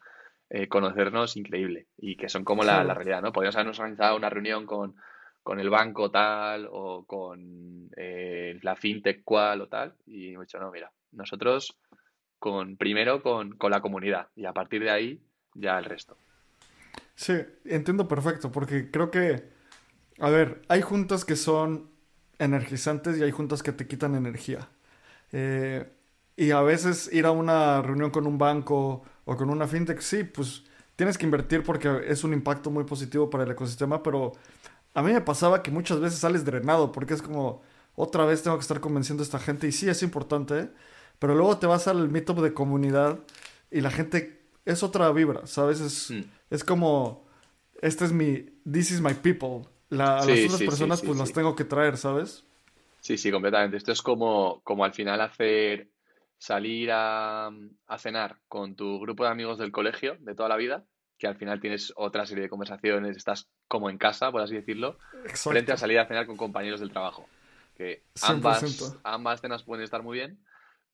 eh, 0.50 0.68
conocernos 0.68 1.36
increíble, 1.36 1.86
y 1.96 2.16
que 2.16 2.28
son 2.28 2.44
como 2.44 2.64
la, 2.64 2.84
la 2.84 2.94
realidad, 2.94 3.22
¿no? 3.22 3.32
Podríamos 3.32 3.56
habernos 3.56 3.78
organizado 3.78 4.16
una 4.16 4.30
reunión 4.30 4.66
con 4.66 4.94
con 5.48 5.60
el 5.60 5.70
banco 5.70 6.10
tal 6.10 6.68
o 6.70 7.06
con 7.06 7.88
eh, 7.96 8.58
la 8.60 8.76
fintech 8.76 9.24
cual 9.24 9.62
o 9.62 9.66
tal. 9.66 9.94
Y 10.04 10.34
hemos 10.34 10.46
dicho, 10.46 10.58
no, 10.58 10.70
mira, 10.70 10.92
nosotros 11.12 11.78
con 12.38 12.76
primero 12.76 13.22
con, 13.22 13.56
la 13.70 13.80
comunidad 13.80 14.28
y 14.36 14.44
a 14.44 14.52
partir 14.52 14.82
de 14.82 14.90
ahí 14.90 15.22
ya 15.54 15.78
el 15.78 15.86
resto. 15.86 16.18
Sí, 17.14 17.32
entiendo 17.64 18.06
perfecto, 18.06 18.52
porque 18.52 18.90
creo 18.90 19.10
que, 19.10 19.42
a 20.18 20.28
ver, 20.28 20.60
hay 20.68 20.82
juntas 20.82 21.24
que 21.24 21.34
son 21.34 21.92
energizantes 22.38 23.16
y 23.16 23.22
hay 23.22 23.30
juntas 23.30 23.62
que 23.62 23.72
te 23.72 23.88
quitan 23.88 24.16
energía. 24.16 24.68
Eh, 25.32 25.90
y 26.36 26.50
a 26.50 26.60
veces 26.60 27.10
ir 27.10 27.24
a 27.24 27.30
una 27.30 27.80
reunión 27.80 28.10
con 28.10 28.26
un 28.26 28.36
banco 28.36 29.02
o 29.28 29.36
con 29.36 29.50
una 29.50 29.66
fintech, 29.66 30.00
sí, 30.00 30.24
pues 30.24 30.64
tienes 30.96 31.18
que 31.18 31.26
invertir 31.26 31.62
porque 31.62 32.00
es 32.06 32.24
un 32.24 32.32
impacto 32.32 32.70
muy 32.70 32.84
positivo 32.84 33.28
para 33.28 33.44
el 33.44 33.50
ecosistema, 33.50 34.02
pero 34.02 34.32
a 34.94 35.02
mí 35.02 35.12
me 35.12 35.20
pasaba 35.20 35.62
que 35.62 35.70
muchas 35.70 36.00
veces 36.00 36.18
sales 36.18 36.46
drenado 36.46 36.92
porque 36.92 37.12
es 37.12 37.20
como, 37.20 37.60
otra 37.94 38.24
vez 38.24 38.42
tengo 38.42 38.56
que 38.56 38.62
estar 38.62 38.80
convenciendo 38.80 39.22
a 39.22 39.26
esta 39.26 39.38
gente 39.38 39.68
y 39.68 39.72
sí 39.72 39.86
es 39.86 40.02
importante, 40.02 40.70
pero 41.18 41.34
luego 41.34 41.58
te 41.58 41.66
vas 41.66 41.88
al 41.88 42.08
meetup 42.08 42.40
de 42.40 42.54
comunidad 42.54 43.18
y 43.70 43.82
la 43.82 43.90
gente 43.90 44.40
es 44.64 44.82
otra 44.82 45.12
vibra, 45.12 45.46
¿sabes? 45.46 45.80
Es, 45.80 46.10
mm. 46.10 46.22
es 46.48 46.64
como, 46.64 47.26
este 47.82 48.06
es 48.06 48.12
mi, 48.12 48.46
this 48.64 48.90
is 48.90 49.02
my 49.02 49.12
people. 49.12 49.68
La, 49.90 50.24
las 50.24 50.44
otras 50.46 50.62
personas 50.62 51.02
pues 51.02 51.18
las 51.18 51.34
tengo 51.34 51.54
que 51.54 51.64
traer, 51.64 51.98
¿sabes? 51.98 52.44
Sí, 53.02 53.18
sí, 53.18 53.30
completamente. 53.30 53.76
Esto 53.76 53.92
es 53.92 54.00
como, 54.00 54.62
como 54.64 54.86
al 54.86 54.94
final 54.94 55.20
hacer 55.20 55.88
salir 56.38 56.90
a, 56.92 57.50
a 57.86 57.98
cenar 57.98 58.38
con 58.48 58.76
tu 58.76 58.98
grupo 59.00 59.24
de 59.24 59.30
amigos 59.30 59.58
del 59.58 59.72
colegio 59.72 60.16
de 60.20 60.34
toda 60.34 60.48
la 60.48 60.56
vida 60.56 60.84
que 61.18 61.26
al 61.26 61.36
final 61.36 61.60
tienes 61.60 61.92
otra 61.96 62.24
serie 62.26 62.44
de 62.44 62.48
conversaciones, 62.48 63.16
estás 63.16 63.50
como 63.66 63.90
en 63.90 63.98
casa, 63.98 64.30
por 64.30 64.40
así 64.40 64.54
decirlo, 64.54 64.98
frente 65.34 65.72
a 65.72 65.76
salir 65.76 65.98
a 65.98 66.06
cenar 66.06 66.26
con 66.26 66.36
compañeros 66.36 66.80
del 66.80 66.90
trabajo. 66.90 67.28
Que 67.76 68.04
ambas, 68.22 68.98
ambas 69.02 69.40
cenas 69.40 69.64
pueden 69.64 69.84
estar 69.84 70.02
muy 70.02 70.18
bien, 70.18 70.38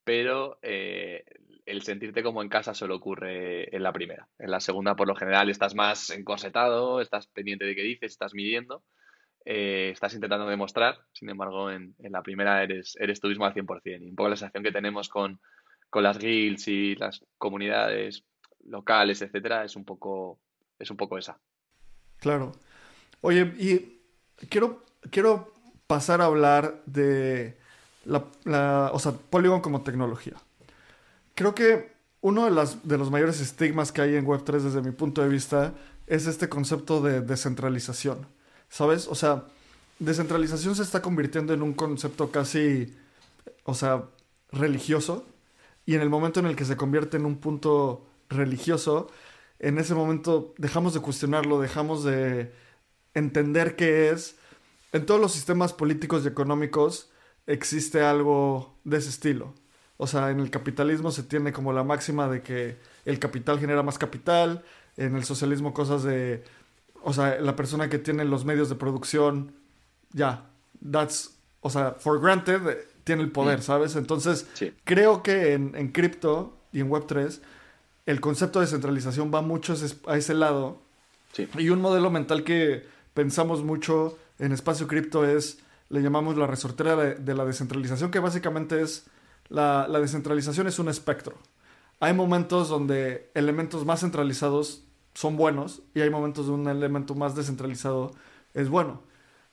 pero 0.03 0.59
eh, 0.63 1.25
el 1.67 1.83
sentirte 1.83 2.23
como 2.23 2.43
en 2.43 2.49
casa 2.49 2.75
solo 2.75 2.97
ocurre 2.97 3.75
en 3.75 3.83
la 3.83 3.93
primera. 3.93 4.29
En 4.39 4.51
la 4.51 4.61
segunda, 4.61 4.97
por 4.97 5.09
lo 5.09 5.15
general, 5.15 5.51
estás 5.51 5.75
más 5.75 6.11
encorsetado, 6.11 7.01
estás 7.01 7.27
pendiente 7.27 7.67
de 7.67 7.75
qué 7.75 7.83
dices, 7.83 8.13
estás 8.13 8.35
midiendo, 8.35 8.83
eh, 9.45 9.91
estás 9.93 10.15
intentando 10.15 10.47
demostrar. 10.47 10.99
Sin 11.13 11.29
embargo, 11.29 11.71
en, 11.71 11.95
la 11.99 12.23
primera 12.23 12.63
eres, 12.63 12.97
eres 12.99 13.21
tú 13.21 13.29
mismo 13.29 13.45
al 13.45 13.55
100%. 13.55 14.01
Y 14.03 14.11
un 14.11 14.17
poco 14.17 14.31
la 14.31 14.37
sensación 14.37 14.65
que 14.65 14.73
tenemos 14.73 15.09
con, 15.09 15.41
con 15.91 16.03
las 16.03 16.19
guilds 16.19 16.69
y 16.69 16.95
las 16.97 17.25
comunidades 17.39 18.25
locales, 18.67 19.21
etcétera, 19.23 19.65
es 19.65 19.77
un 19.77 19.85
poco, 19.85 20.39
es 20.79 20.91
un 20.91 20.97
poco 20.97 21.19
esa. 21.19 21.39
Claro. 22.19 22.53
Oye, 23.21 23.53
y 23.59 24.01
quiero, 24.49 24.85
quiero 25.11 25.53
pasar 25.87 26.21
a 26.21 26.27
hablar 26.27 26.83
de 26.87 27.59
la, 28.05 28.91
o 28.93 28.99
sea, 28.99 29.13
Polygon 29.13 29.61
como 29.61 29.83
tecnología. 29.83 30.35
Creo 31.35 31.55
que 31.55 31.93
uno 32.21 32.45
de, 32.45 32.51
las, 32.51 32.87
de 32.87 32.97
los 32.97 33.11
mayores 33.11 33.41
estigmas 33.41 33.93
que 33.93 34.03
hay 34.03 34.17
en 34.17 34.27
Web3 34.27 34.61
desde 34.61 34.83
mi 34.83 34.93
punto 34.93 35.23
de 35.23 35.29
vista 35.29 35.75
es 36.07 36.27
este 36.27 36.49
concepto 36.49 37.01
de 37.03 37.21
descentralización. 37.21 38.27
¿Sabes? 38.69 39.09
O 39.09 39.15
sea, 39.15 39.45
descentralización 39.99 40.75
se 40.75 40.83
está 40.83 41.03
convirtiendo 41.03 41.53
en 41.55 41.63
un 41.63 41.75
concepto 41.75 42.31
casi, 42.31 42.95
o 43.65 43.75
sea, 43.75 44.05
religioso. 44.53 45.27
Y 45.87 45.95
en 45.95 46.01
el 46.01 46.11
momento 46.11 46.41
en 46.41 46.47
el 46.47 46.57
que 46.57 46.65
se 46.65 46.77
convierte 46.77 47.17
en 47.17 47.27
un 47.27 47.37
punto 47.37 48.07
religioso, 48.29 49.11
en 49.59 49.79
ese 49.79 49.95
momento 49.95 50.55
dejamos 50.59 50.95
de 50.95 51.01
cuestionarlo, 51.01 51.61
dejamos 51.61 52.05
de 52.05 52.53
entender 53.15 53.77
qué 53.77 54.11
es. 54.11 54.37
En 54.93 55.07
todos 55.07 55.21
los 55.21 55.33
sistemas 55.33 55.73
políticos 55.73 56.25
y 56.25 56.29
económicos 56.29 57.11
existe 57.47 58.03
algo 58.03 58.79
de 58.85 58.99
ese 58.99 59.11
estilo. 59.11 59.55
O 59.97 60.07
sea, 60.07 60.31
en 60.31 60.41
el 60.41 60.51
capitalismo 60.51 61.11
se 61.11 61.23
tiene 61.23 61.53
como 61.53 61.73
la 61.73 61.85
máxima 61.85 62.29
de 62.29 62.43
que 62.43 62.79
el 63.05 63.19
capital 63.19 63.61
genera 63.61 63.83
más 63.83 63.99
capital, 63.99 64.65
en 64.97 65.17
el 65.17 65.25
socialismo 65.25 65.73
cosas 65.73 66.03
de, 66.03 66.45
o 67.05 67.13
sea, 67.13 67.41
la 67.41 67.55
persona 67.55 67.89
que 67.89 67.99
tiene 67.99 68.25
los 68.25 68.45
medios 68.45 68.69
de 68.69 68.75
producción, 68.75 69.53
ya, 70.13 70.47
that's, 70.91 71.37
o 71.61 71.71
sea, 71.71 71.93
for 71.93 72.21
granted, 72.21 72.87
tiene 73.05 73.23
el 73.23 73.31
poder, 73.31 73.61
mm. 73.61 73.63
¿sabes? 73.63 73.97
Entonces, 73.97 74.47
creo 74.85 75.23
que 75.23 75.53
en, 75.53 75.75
en 75.77 75.93
cripto 75.93 76.57
y 76.73 76.81
en 76.81 76.91
Web3 76.91 77.41
el 78.07 78.21
concepto 78.21 78.61
de 78.61 78.67
centralización 78.67 79.31
va 79.33 79.43
mucho 79.43 79.75
a 80.07 80.17
ese 80.17 80.35
lado. 80.35 80.83
Y 81.59 81.71
un 81.71 81.81
modelo 81.81 82.11
mental 82.11 82.45
que 82.45 82.87
pensamos 83.15 83.63
mucho 83.65 84.19
en 84.39 84.53
espacio 84.53 84.87
cripto 84.87 85.25
es, 85.25 85.59
le 85.89 86.03
llamamos 86.03 86.37
la 86.37 86.47
resortera 86.47 86.97
de, 86.97 87.35
la 87.35 87.45
descentralización, 87.45 88.11
que 88.11 88.19
básicamente 88.19 88.83
es, 88.83 89.07
la, 89.49 89.89
descentralización 89.89 90.67
es 90.67 90.79
un 90.79 90.89
espectro. 90.89 91.37
Hay 92.01 92.13
momentos 92.13 92.69
donde 92.69 93.31
elementos 93.35 93.85
más 93.85 94.01
centralizados 94.01 94.83
son 95.15 95.37
buenos 95.37 95.83
y 95.95 96.01
hay 96.01 96.11
momentos 96.11 96.47
donde 96.47 96.71
un 96.71 96.77
elemento 96.77 97.15
más 97.15 97.35
descentralizado 97.35 98.13
es 98.53 98.69
bueno. 98.69 99.03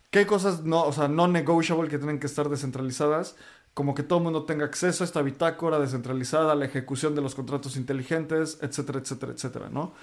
¿Qué 0.09 0.25
cosas 0.25 0.63
no, 0.63 0.83
o 0.83 0.91
sea, 0.91 1.07
no 1.07 1.27
negotiable 1.27 1.89
que 1.89 1.97
tienen 1.97 2.19
que 2.19 2.27
estar 2.27 2.49
descentralizadas? 2.49 3.35
como 3.73 3.95
que 3.95 4.03
todo 4.03 4.19
el 4.19 4.23
mundo 4.23 4.43
tenga 4.43 4.65
acceso 4.65 5.03
a 5.03 5.05
esta 5.05 5.21
bitácora 5.21 5.79
descentralizada, 5.79 6.55
la 6.55 6.65
ejecución 6.65 7.15
de 7.15 7.21
los 7.21 7.35
contratos 7.35 7.77
inteligentes, 7.77 8.57
etcétera, 8.61 8.99
etcétera, 8.99 9.31
etcétera, 9.31 9.69
¿no? 9.69 9.93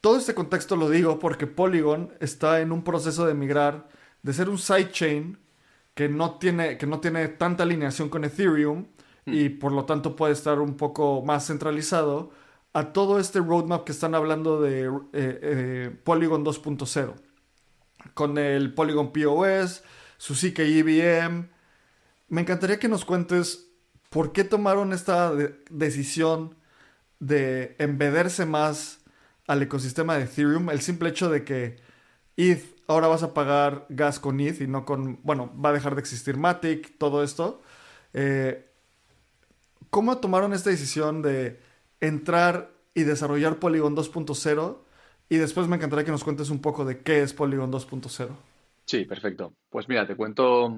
Todo 0.00 0.18
este 0.18 0.34
contexto 0.34 0.76
lo 0.76 0.88
digo 0.90 1.18
porque 1.18 1.46
Polygon 1.46 2.12
está 2.20 2.60
en 2.60 2.72
un 2.72 2.84
proceso 2.84 3.26
de 3.26 3.34
migrar 3.34 3.88
de 4.22 4.32
ser 4.32 4.48
un 4.48 4.58
sidechain 4.58 5.38
que 5.94 6.08
no 6.08 6.38
tiene, 6.38 6.78
que 6.78 6.86
no 6.86 7.00
tiene 7.00 7.26
tanta 7.28 7.62
alineación 7.62 8.08
con 8.08 8.24
Ethereum 8.24 8.86
y 9.26 9.48
mm. 9.48 9.58
por 9.58 9.72
lo 9.72 9.84
tanto 9.86 10.14
puede 10.14 10.34
estar 10.34 10.60
un 10.60 10.76
poco 10.76 11.22
más 11.22 11.46
centralizado 11.46 12.30
a 12.74 12.92
todo 12.92 13.18
este 13.18 13.38
roadmap 13.38 13.84
que 13.84 13.92
están 13.92 14.14
hablando 14.14 14.60
de 14.60 14.82
eh, 14.82 14.90
eh, 15.12 15.96
Polygon 16.04 16.44
2.0 16.44 17.14
con 18.12 18.36
el 18.36 18.74
Polygon 18.74 19.12
POS, 19.12 19.82
su 20.18 20.34
CK 20.34 20.58
EVM, 20.58 21.48
me 22.28 22.40
encantaría 22.40 22.78
que 22.78 22.88
nos 22.88 23.04
cuentes 23.04 23.68
por 24.10 24.32
qué 24.32 24.44
tomaron 24.44 24.92
esta 24.92 25.32
decisión 25.70 26.56
de 27.20 27.76
embederse 27.78 28.44
más 28.44 29.00
al 29.46 29.62
ecosistema 29.62 30.16
de 30.16 30.24
Ethereum. 30.24 30.68
El 30.70 30.80
simple 30.80 31.08
hecho 31.08 31.30
de 31.30 31.44
que 31.44 31.76
ETH, 32.36 32.62
ahora 32.86 33.06
vas 33.06 33.22
a 33.22 33.34
pagar 33.34 33.86
gas 33.88 34.18
con 34.18 34.40
ETH 34.40 34.60
y 34.60 34.66
no 34.66 34.84
con, 34.84 35.20
bueno, 35.22 35.52
va 35.58 35.70
a 35.70 35.72
dejar 35.72 35.94
de 35.94 36.00
existir 36.00 36.36
Matic, 36.36 36.98
todo 36.98 37.22
esto. 37.22 37.62
Eh, 38.12 38.70
¿Cómo 39.90 40.18
tomaron 40.18 40.52
esta 40.52 40.70
decisión 40.70 41.22
de 41.22 41.60
entrar 42.00 42.70
y 42.94 43.02
desarrollar 43.02 43.58
Polygon 43.58 43.96
2.0? 43.96 44.78
Y 45.28 45.36
después 45.36 45.68
me 45.68 45.76
encantaría 45.76 46.04
que 46.04 46.10
nos 46.10 46.24
cuentes 46.24 46.50
un 46.50 46.60
poco 46.60 46.84
de 46.84 47.00
qué 47.00 47.22
es 47.22 47.32
Polygon 47.32 47.72
2.0. 47.72 48.28
Sí, 48.84 49.04
perfecto. 49.04 49.54
Pues 49.70 49.88
mira, 49.88 50.06
te 50.06 50.16
cuento 50.16 50.76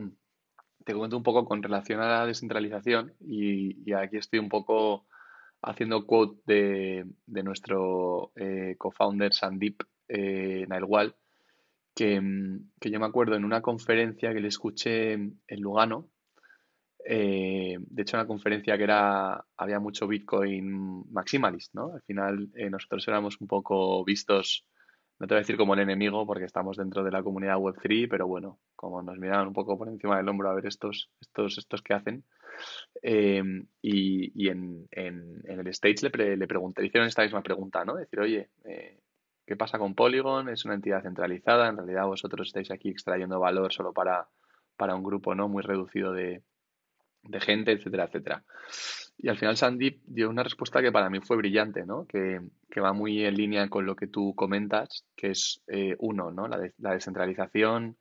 te 0.87 0.95
cuento 0.95 1.17
un 1.17 1.25
poco 1.25 1.45
con 1.45 1.65
relación 1.65 2.01
a 2.01 2.09
la 2.09 2.27
descentralización 2.27 3.13
y, 3.21 3.93
aquí 3.93 4.19
estoy 4.19 4.39
un 4.39 4.49
poco 4.49 5.05
haciendo 5.61 6.07
quote 6.07 6.41
de, 6.47 7.43
nuestro 7.43 8.31
eh, 8.37 8.77
co-founder 8.79 9.35
Sandip 9.35 9.83
eh, 10.07 10.65
Nailwal, 10.69 11.17
que, 11.93 12.23
que 12.81 12.91
yo 12.91 13.01
me 13.01 13.07
acuerdo 13.07 13.35
en 13.35 13.45
una 13.45 13.63
conferencia 13.63 14.33
que 14.33 14.41
le 14.41 14.47
escuché 14.47 15.15
en 15.15 15.61
Lugano, 15.61 16.09
eh, 17.09 17.77
de 17.79 18.03
hecho, 18.03 18.17
una 18.17 18.27
conferencia 18.27 18.77
que 18.77 18.83
era, 18.83 19.45
había 19.57 19.79
mucho 19.79 20.09
Bitcoin 20.09 21.05
maximalist, 21.13 21.73
¿no? 21.73 21.93
Al 21.95 22.03
final 22.03 22.49
eh, 22.55 22.69
nosotros 22.69 23.07
éramos 23.07 23.41
un 23.41 23.47
poco 23.47 24.05
vistos, 24.05 24.67
no 25.21 25.27
te 25.27 25.35
voy 25.35 25.39
a 25.39 25.43
decir 25.43 25.57
como 25.57 25.75
el 25.75 25.81
enemigo, 25.81 26.27
porque 26.27 26.45
estamos 26.45 26.77
dentro 26.77 27.05
de 27.05 27.13
la 27.13 27.23
comunidad 27.23 27.59
Web3, 27.59 28.09
pero 28.11 28.27
bueno, 28.27 28.59
como 28.75 29.03
nos 29.03 29.19
miraban 29.19 29.47
un 29.47 29.55
poco 29.55 29.79
por 29.79 29.89
encima 29.89 30.17
del 30.17 30.29
hombro 30.29 30.51
a 30.51 30.55
ver 30.55 30.67
estos, 30.67 31.09
estos, 31.21 31.59
estos 31.59 31.81
que 31.81 31.95
hacen. 31.95 32.25
Eh, 33.03 33.43
y, 33.83 34.49
en, 34.49 34.89
el 34.91 35.67
stage 35.69 36.11
le, 36.13 36.37
le, 36.37 36.47
pregunté, 36.49 36.83
le 36.83 36.89
hicieron 36.89 37.07
esta 37.09 37.23
misma 37.23 37.43
pregunta, 37.43 37.85
¿no? 37.85 37.95
Decir, 37.95 38.19
oye, 38.19 38.51
¿qué 39.47 39.57
pasa 39.57 39.79
con 39.79 39.95
Polygon? 39.95 40.49
Es 40.49 40.65
una 40.65 40.75
entidad 40.75 41.03
centralizada, 41.03 41.69
en 41.69 41.77
realidad 41.77 42.07
vosotros 42.07 42.49
estáis 42.49 42.73
aquí 42.73 42.89
extrayendo 42.89 43.39
valor 43.39 43.73
solo 43.73 43.93
para, 43.93 44.29
para 44.77 44.97
un 44.97 45.05
grupo, 45.05 45.37
¿no? 45.37 45.49
Muy 45.49 45.63
reducido 45.63 46.13
de 46.13 46.43
de 47.29 47.41
gente, 47.41 47.73
etcétera, 47.73 48.05
etcétera. 48.05 48.45
Y 49.19 49.29
al 49.29 49.39
final 49.39 49.57
Sandeep 49.57 50.03
dio 50.05 50.29
una 50.29 50.43
respuesta 50.43 50.83
que 50.83 50.93
para 50.93 51.09
mí 51.09 51.21
fue 51.21 51.37
brillante, 51.37 51.87
¿no? 51.87 52.07
Que, 52.07 52.41
va 52.79 52.93
muy 52.93 53.25
en 53.25 53.35
línea 53.35 53.71
con 53.71 53.87
lo 53.87 53.97
que 53.97 54.07
tú 54.07 54.35
comentas, 54.35 55.07
que 55.17 55.31
es 55.31 55.63
eh, 55.69 55.97
uno, 55.99 56.31
¿no? 56.31 56.47
La, 56.47 56.61
la, 56.77 56.93
descentralización 56.93 57.97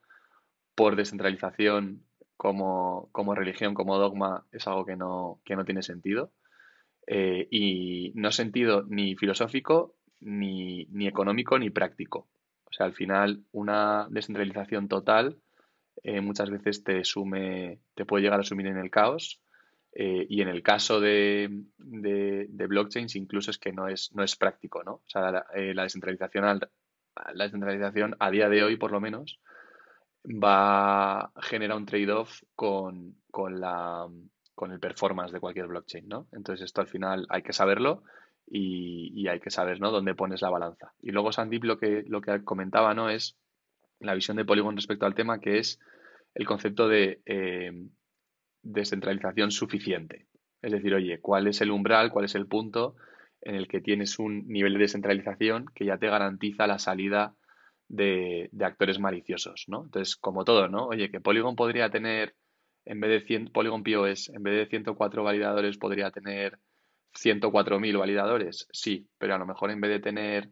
por 0.76 0.98
descentralización 0.98 2.04
como, 2.36 3.08
como, 3.14 3.34
religión, 3.36 3.74
como 3.74 3.98
dogma, 3.98 4.46
es 4.52 4.68
algo 4.68 4.86
que 4.86 4.98
no, 4.98 5.40
que 5.46 5.56
no 5.56 5.64
tiene 5.64 5.82
sentido. 5.82 6.32
Eh, 7.08 7.48
y 7.50 8.12
no 8.16 8.32
sentido 8.32 8.84
ni 8.90 9.16
filosófico, 9.16 9.96
ni, 10.20 10.86
ni 10.92 11.08
económico, 11.08 11.58
ni 11.58 11.70
práctico. 11.70 12.28
O 12.66 12.74
sea, 12.74 12.88
al 12.88 12.94
final, 12.94 13.46
una 13.54 14.08
descentralización 14.10 14.90
total 14.90 15.38
eh, 16.04 16.22
muchas 16.22 16.50
veces 16.50 16.84
te 16.84 17.04
sume, 17.04 17.80
te 17.96 18.06
puede 18.06 18.24
llegar 18.24 18.40
a 18.40 18.44
sumir 18.44 18.68
en 18.68 18.78
el 18.78 18.92
caos. 18.92 19.42
Eh, 19.98 20.28
y 20.30 20.42
en 20.42 20.50
el 20.50 20.62
caso 20.62 21.00
de, 21.00 21.50
de, 21.78 22.68
blockchains, 22.68 23.16
incluso 23.16 23.50
es 23.50 23.58
que 23.58 23.72
no 23.72 23.88
es, 23.88 24.12
no 24.14 24.24
es 24.24 24.36
práctico, 24.36 24.84
¿no? 24.84 24.96
O 24.96 25.04
sea, 25.08 25.32
la, 25.32 25.46
eh, 25.56 25.74
descentralización, 25.74 26.60
la 27.34 27.44
descentralización 27.46 28.16
a 28.20 28.30
día 28.30 28.50
de 28.50 28.62
hoy, 28.62 28.76
por 28.76 28.92
lo 28.92 29.00
menos, 29.00 29.40
va 30.26 31.22
a 31.22 31.32
generar 31.42 31.78
un 31.78 31.86
trade-off 31.86 32.44
con, 32.56 33.16
con, 33.32 33.62
con 34.54 34.72
el 34.74 34.80
performance 34.82 35.32
de 35.32 35.40
cualquier 35.40 35.68
blockchain, 35.68 36.10
¿no? 36.10 36.28
Entonces, 36.34 36.66
esto 36.66 36.82
al 36.82 36.88
final 36.88 37.26
hay 37.30 37.42
que 37.42 37.54
saberlo 37.54 38.04
y, 38.46 39.14
y, 39.16 39.30
hay 39.30 39.40
que 39.40 39.50
saber, 39.50 39.80
¿no? 39.80 39.92
Dónde 39.92 40.14
pones 40.14 40.42
la 40.42 40.50
balanza. 40.50 40.92
Y 41.02 41.12
luego 41.12 41.32
Sandeep 41.32 41.64
lo 41.64 41.78
que, 41.78 42.04
lo 42.06 42.20
que 42.20 42.44
comentaba, 42.44 42.94
¿no? 42.94 43.10
Es 43.10 43.38
la 44.06 44.16
visión 44.16 44.38
de 44.38 44.46
Polygon 44.46 44.76
respecto 44.76 45.06
al 45.06 45.16
tema, 45.16 45.40
que 45.40 45.60
es 45.60 45.80
el 46.34 46.46
concepto 46.46 46.88
de 46.88 47.22
eh, 47.26 47.72
descentralización 48.62 49.52
suficiente. 49.52 50.28
Es 50.62 50.72
decir, 50.72 50.94
oye, 50.94 51.20
¿cuál 51.22 51.48
es 51.48 51.62
el 51.62 51.72
umbral, 51.72 52.12
cuál 52.12 52.26
es 52.26 52.36
el 52.36 52.48
punto 52.48 52.96
en 53.42 53.56
el 53.56 53.68
que 53.68 53.82
tienes 53.82 54.18
un 54.20 54.48
nivel 54.48 54.74
de 54.74 54.80
descentralización 54.80 55.68
que 55.74 55.86
ya 55.86 55.98
te 55.98 56.08
garantiza 56.08 56.68
la 56.68 56.80
salida 56.80 57.36
de, 57.88 58.50
actores 58.62 59.00
maliciosos, 59.00 59.66
¿no? 59.68 59.84
Entonces, 59.84 60.16
como 60.16 60.44
todo, 60.44 60.68
¿no? 60.68 60.88
Oye, 60.88 61.12
que 61.12 61.22
Polygon 61.22 61.56
podría 61.56 61.90
tener, 61.90 62.36
en 62.86 63.00
vez 63.00 63.12
de 63.12 63.28
100, 63.28 63.52
Polygon 63.52 63.84
POS, 63.84 64.30
en 64.30 64.44
vez 64.44 64.56
de 64.56 64.66
104 64.68 65.24
validadores, 65.24 65.78
podría 65.78 66.10
tener 66.10 66.60
104.000 67.14 68.00
validadores. 68.00 68.68
Sí, 68.72 69.08
pero 69.18 69.36
a 69.36 69.38
lo 69.38 69.46
mejor 69.46 69.72
en 69.72 69.82
vez 69.82 69.92
de 69.92 70.00
tener 70.00 70.50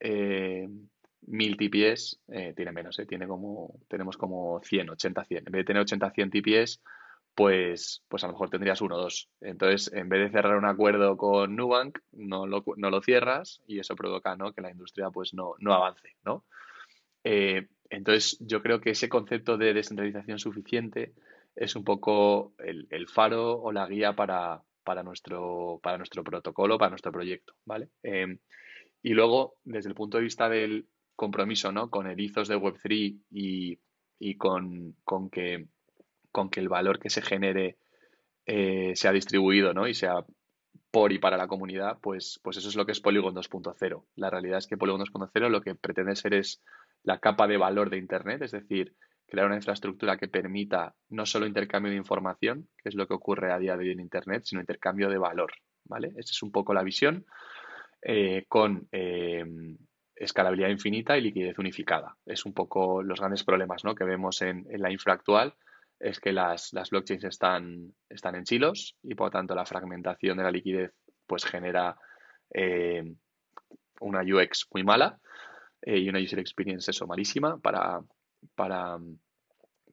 eh, 0.00 0.68
1000 1.26 1.56
TPS, 1.56 2.20
eh, 2.28 2.52
tiene 2.56 2.72
menos, 2.72 2.98
eh, 2.98 3.06
tiene 3.06 3.26
como, 3.26 3.80
tenemos 3.88 4.16
como 4.16 4.60
100, 4.62 4.90
80, 4.90 5.24
100. 5.24 5.44
En 5.46 5.52
vez 5.52 5.60
de 5.60 5.64
tener 5.64 5.82
80, 5.82 6.10
100 6.10 6.30
TPS, 6.30 6.80
pues, 7.34 8.02
pues 8.08 8.24
a 8.24 8.26
lo 8.26 8.32
mejor 8.32 8.50
tendrías 8.50 8.80
uno 8.80 8.96
o 8.96 9.00
dos. 9.02 9.28
Entonces, 9.40 9.92
en 9.92 10.08
vez 10.08 10.20
de 10.20 10.30
cerrar 10.30 10.56
un 10.56 10.64
acuerdo 10.64 11.16
con 11.16 11.54
Nubank, 11.54 11.98
no 12.12 12.46
lo, 12.46 12.64
no 12.76 12.90
lo 12.90 13.00
cierras 13.00 13.62
y 13.66 13.78
eso 13.78 13.94
provoca 13.94 14.36
¿no? 14.36 14.52
que 14.52 14.60
la 14.60 14.70
industria 14.70 15.10
pues 15.10 15.34
no, 15.34 15.54
no 15.58 15.72
avance, 15.72 16.16
¿no? 16.24 16.44
Eh, 17.24 17.68
entonces, 17.90 18.36
yo 18.40 18.62
creo 18.62 18.80
que 18.80 18.90
ese 18.90 19.08
concepto 19.08 19.56
de 19.56 19.72
descentralización 19.72 20.38
suficiente 20.38 21.14
es 21.54 21.76
un 21.76 21.84
poco 21.84 22.54
el, 22.58 22.86
el 22.90 23.08
faro 23.08 23.60
o 23.60 23.72
la 23.72 23.86
guía 23.86 24.14
para, 24.14 24.62
para, 24.84 25.02
nuestro, 25.02 25.80
para 25.82 25.96
nuestro 25.98 26.24
protocolo, 26.24 26.78
para 26.78 26.90
nuestro 26.90 27.12
proyecto, 27.12 27.54
¿vale? 27.64 27.88
y 29.00 29.10
luego, 29.10 29.56
desde 29.64 29.88
el 29.88 29.94
punto 29.94 30.16
de 30.18 30.24
vista 30.24 30.48
del, 30.48 30.86
compromiso 31.18 31.72
¿no? 31.72 31.90
con 31.90 32.06
ethos 32.06 32.46
de 32.46 32.56
Web3 32.56 33.24
y, 33.32 33.80
y 34.20 34.36
con, 34.36 34.94
con, 35.02 35.28
que, 35.28 35.66
con 36.30 36.48
que 36.48 36.60
el 36.60 36.68
valor 36.68 37.00
que 37.00 37.10
se 37.10 37.22
genere 37.22 37.76
eh, 38.46 38.92
sea 38.94 39.10
distribuido 39.10 39.74
¿no? 39.74 39.88
y 39.88 39.94
sea 39.94 40.24
por 40.92 41.12
y 41.12 41.18
para 41.18 41.36
la 41.36 41.48
comunidad, 41.48 41.98
pues, 42.00 42.38
pues 42.44 42.56
eso 42.56 42.68
es 42.68 42.76
lo 42.76 42.86
que 42.86 42.92
es 42.92 43.00
Polygon 43.00 43.34
2.0. 43.34 44.04
La 44.14 44.30
realidad 44.30 44.58
es 44.58 44.68
que 44.68 44.76
Polygon 44.76 45.00
2.0 45.00 45.50
lo 45.50 45.60
que 45.60 45.74
pretende 45.74 46.14
ser 46.14 46.34
es 46.34 46.62
la 47.02 47.18
capa 47.18 47.48
de 47.48 47.56
valor 47.56 47.90
de 47.90 47.98
Internet, 47.98 48.42
es 48.42 48.52
decir, 48.52 48.94
crear 49.26 49.46
una 49.46 49.56
infraestructura 49.56 50.16
que 50.16 50.28
permita 50.28 50.94
no 51.08 51.26
solo 51.26 51.46
intercambio 51.46 51.90
de 51.90 51.98
información, 51.98 52.68
que 52.80 52.90
es 52.90 52.94
lo 52.94 53.08
que 53.08 53.14
ocurre 53.14 53.52
a 53.52 53.58
día 53.58 53.76
de 53.76 53.86
hoy 53.86 53.90
en 53.90 54.00
Internet, 54.00 54.44
sino 54.44 54.60
intercambio 54.60 55.10
de 55.10 55.18
valor. 55.18 55.50
¿vale? 55.84 56.10
Esa 56.10 56.30
es 56.30 56.42
un 56.44 56.52
poco 56.52 56.72
la 56.72 56.84
visión 56.84 57.26
eh, 58.02 58.44
con 58.48 58.86
eh, 58.92 59.44
escalabilidad 60.18 60.68
infinita 60.68 61.16
y 61.16 61.20
liquidez 61.20 61.58
unificada. 61.58 62.16
Es 62.26 62.44
un 62.44 62.52
poco 62.52 63.02
los 63.02 63.20
grandes 63.20 63.44
problemas 63.44 63.84
¿no? 63.84 63.94
que 63.94 64.04
vemos 64.04 64.42
en, 64.42 64.66
la 64.70 64.90
infra 64.90 65.14
actual, 65.14 65.54
es 65.98 66.20
que 66.20 66.32
las, 66.32 66.72
blockchains 66.90 67.24
están, 67.24 67.92
están 68.08 68.34
en 68.34 68.46
silos 68.46 68.96
y 69.02 69.14
por 69.14 69.28
lo 69.28 69.30
tanto 69.30 69.54
la 69.54 69.66
fragmentación 69.66 70.38
de 70.38 70.44
la 70.44 70.50
liquidez 70.50 70.92
pues 71.26 71.44
genera 71.44 71.96
eh, 72.52 73.14
una 74.00 74.22
UX 74.22 74.66
muy 74.72 74.84
mala 74.84 75.18
eh, 75.82 75.98
y 75.98 76.08
una 76.08 76.20
user 76.20 76.38
experience 76.38 76.90
eso 76.90 77.06
malísima 77.06 77.58
para, 77.58 78.00
para, 78.54 78.98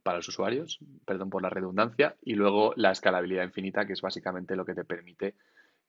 para 0.04 0.18
los 0.18 0.28
usuarios, 0.28 0.80
perdón 1.06 1.30
por 1.30 1.42
la 1.42 1.50
redundancia, 1.50 2.16
y 2.22 2.36
luego 2.36 2.74
la 2.76 2.92
escalabilidad 2.92 3.44
infinita, 3.44 3.86
que 3.86 3.94
es 3.94 4.02
básicamente 4.02 4.56
lo 4.56 4.66
que 4.66 4.76
te 4.76 4.86
permite 4.86 5.36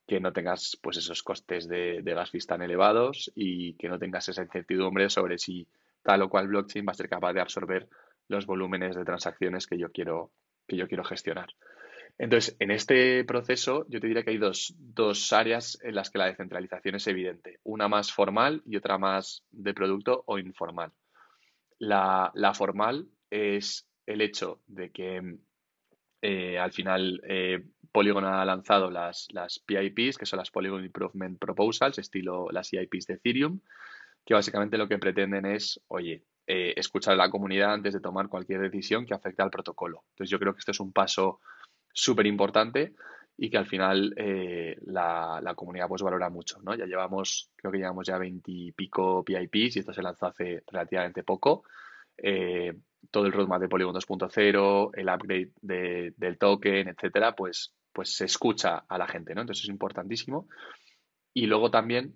que 0.07 0.19
no 0.21 0.31
tengas 0.31 0.77
pues 0.81 0.97
esos 0.97 1.21
costes 1.21 1.67
de, 1.67 2.01
gas 2.01 2.31
fees 2.31 2.47
tan 2.47 2.61
elevados 2.61 3.31
y 3.35 3.73
que 3.73 3.89
no 3.89 3.99
tengas 3.99 4.29
esa 4.29 4.41
incertidumbre 4.41 5.09
sobre 5.09 5.37
si 5.37 5.67
tal 6.01 6.21
o 6.21 6.29
cual 6.29 6.47
blockchain 6.47 6.85
va 6.87 6.91
a 6.91 6.95
ser 6.95 7.09
capaz 7.09 7.33
de 7.33 7.41
absorber 7.41 7.89
los 8.29 8.45
volúmenes 8.45 8.95
de 8.95 9.03
transacciones 9.03 9.67
que 9.67 9.77
yo 9.77 9.91
quiero, 9.91 10.31
que 10.65 10.77
yo 10.77 10.87
quiero 10.87 11.03
gestionar. 11.03 11.49
Entonces, 12.17 12.55
en 12.59 12.71
este 12.71 13.23
proceso, 13.25 13.85
yo 13.89 13.99
te 13.99 14.07
diría 14.07 14.23
que 14.23 14.31
hay 14.31 14.39
dos, 14.39 15.33
áreas 15.33 15.77
en 15.83 15.93
las 15.93 16.09
que 16.09 16.17
la 16.17 16.25
descentralización 16.25 16.95
es 16.95 17.07
evidente. 17.07 17.59
Una 17.63 17.87
más 17.87 18.11
formal 18.11 18.63
y 18.65 18.75
otra 18.75 18.97
más 18.97 19.43
de 19.51 19.73
producto 19.73 20.23
o 20.25 20.39
informal. 20.39 20.91
La, 21.77 22.31
formal 22.55 23.07
es 23.29 23.87
el 24.07 24.21
hecho 24.21 24.61
de 24.65 24.89
que 24.89 25.37
eh, 26.29 26.59
al 26.59 26.73
final 26.73 27.21
eh, 27.23 27.63
Polygon 27.89 28.25
ha 28.25 28.43
lanzado 28.43 28.91
las, 28.91 29.27
las 29.31 29.59
PIPs, 29.59 30.17
que 30.17 30.25
son 30.25 30.39
las 30.39 30.51
Polygon 30.51 30.83
Improvement 30.83 31.39
Proposals, 31.39 31.99
estilo 31.99 32.49
las 32.51 32.73
EIPs 32.73 33.07
de 33.07 33.13
Ethereum, 33.13 33.61
que 34.25 34.33
básicamente 34.33 34.77
lo 34.77 34.89
que 34.89 34.97
pretenden 34.97 35.45
es, 35.45 35.79
oye, 35.87 36.25
eh, 36.45 36.73
escuchar 36.75 37.13
a 37.13 37.15
la 37.17 37.29
comunidad 37.29 37.73
antes 37.73 37.93
de 37.93 38.01
tomar 38.01 38.27
cualquier 38.27 38.59
decisión 38.59 39.05
que 39.05 39.13
afecte 39.13 39.41
al 39.41 39.49
protocolo. 39.49 40.03
Entonces 40.09 40.29
yo 40.29 40.37
creo 40.37 40.53
que 40.53 40.59
esto 40.59 40.71
es 40.71 40.81
un 40.81 40.91
paso 40.91 41.39
súper 41.93 42.25
importante 42.25 42.93
y 43.37 43.49
que 43.49 43.57
al 43.57 43.65
final 43.65 44.13
eh, 44.17 44.75
la, 44.81 45.53
comunidad 45.55 45.87
pues 45.87 46.01
valora 46.01 46.29
mucho, 46.29 46.59
¿no? 46.61 46.75
Ya 46.75 46.87
llevamos, 46.87 47.51
creo 47.55 47.71
que 47.71 47.77
llevamos 47.77 48.05
ya 48.05 48.17
20 48.17 48.51
y 48.51 48.71
pico 48.73 49.23
PIPs 49.23 49.77
y 49.77 49.79
esto 49.79 49.93
se 49.93 50.01
lanzó 50.01 50.25
hace 50.25 50.61
relativamente 50.67 51.23
poco. 51.23 51.63
Eh, 52.17 52.73
todo 53.11 53.25
el 53.25 53.31
roadmap 53.31 53.61
de 53.61 53.69
Polygon 53.69 53.95
2.0, 53.95 54.91
el 54.95 55.09
upgrade 55.09 55.51
del 55.61 56.37
token, 56.37 56.89
etcétera, 56.89 57.35
pues 57.35 57.73
pues 57.97 58.15
se 58.15 58.25
escucha 58.25 58.85
a 58.87 58.99
la 58.99 59.07
gente, 59.07 59.33
¿no? 59.33 59.41
Entonces 59.41 59.63
es 59.63 59.71
importantísimo. 59.71 60.47
Y 61.33 61.47
luego 61.47 61.71
también 61.71 62.13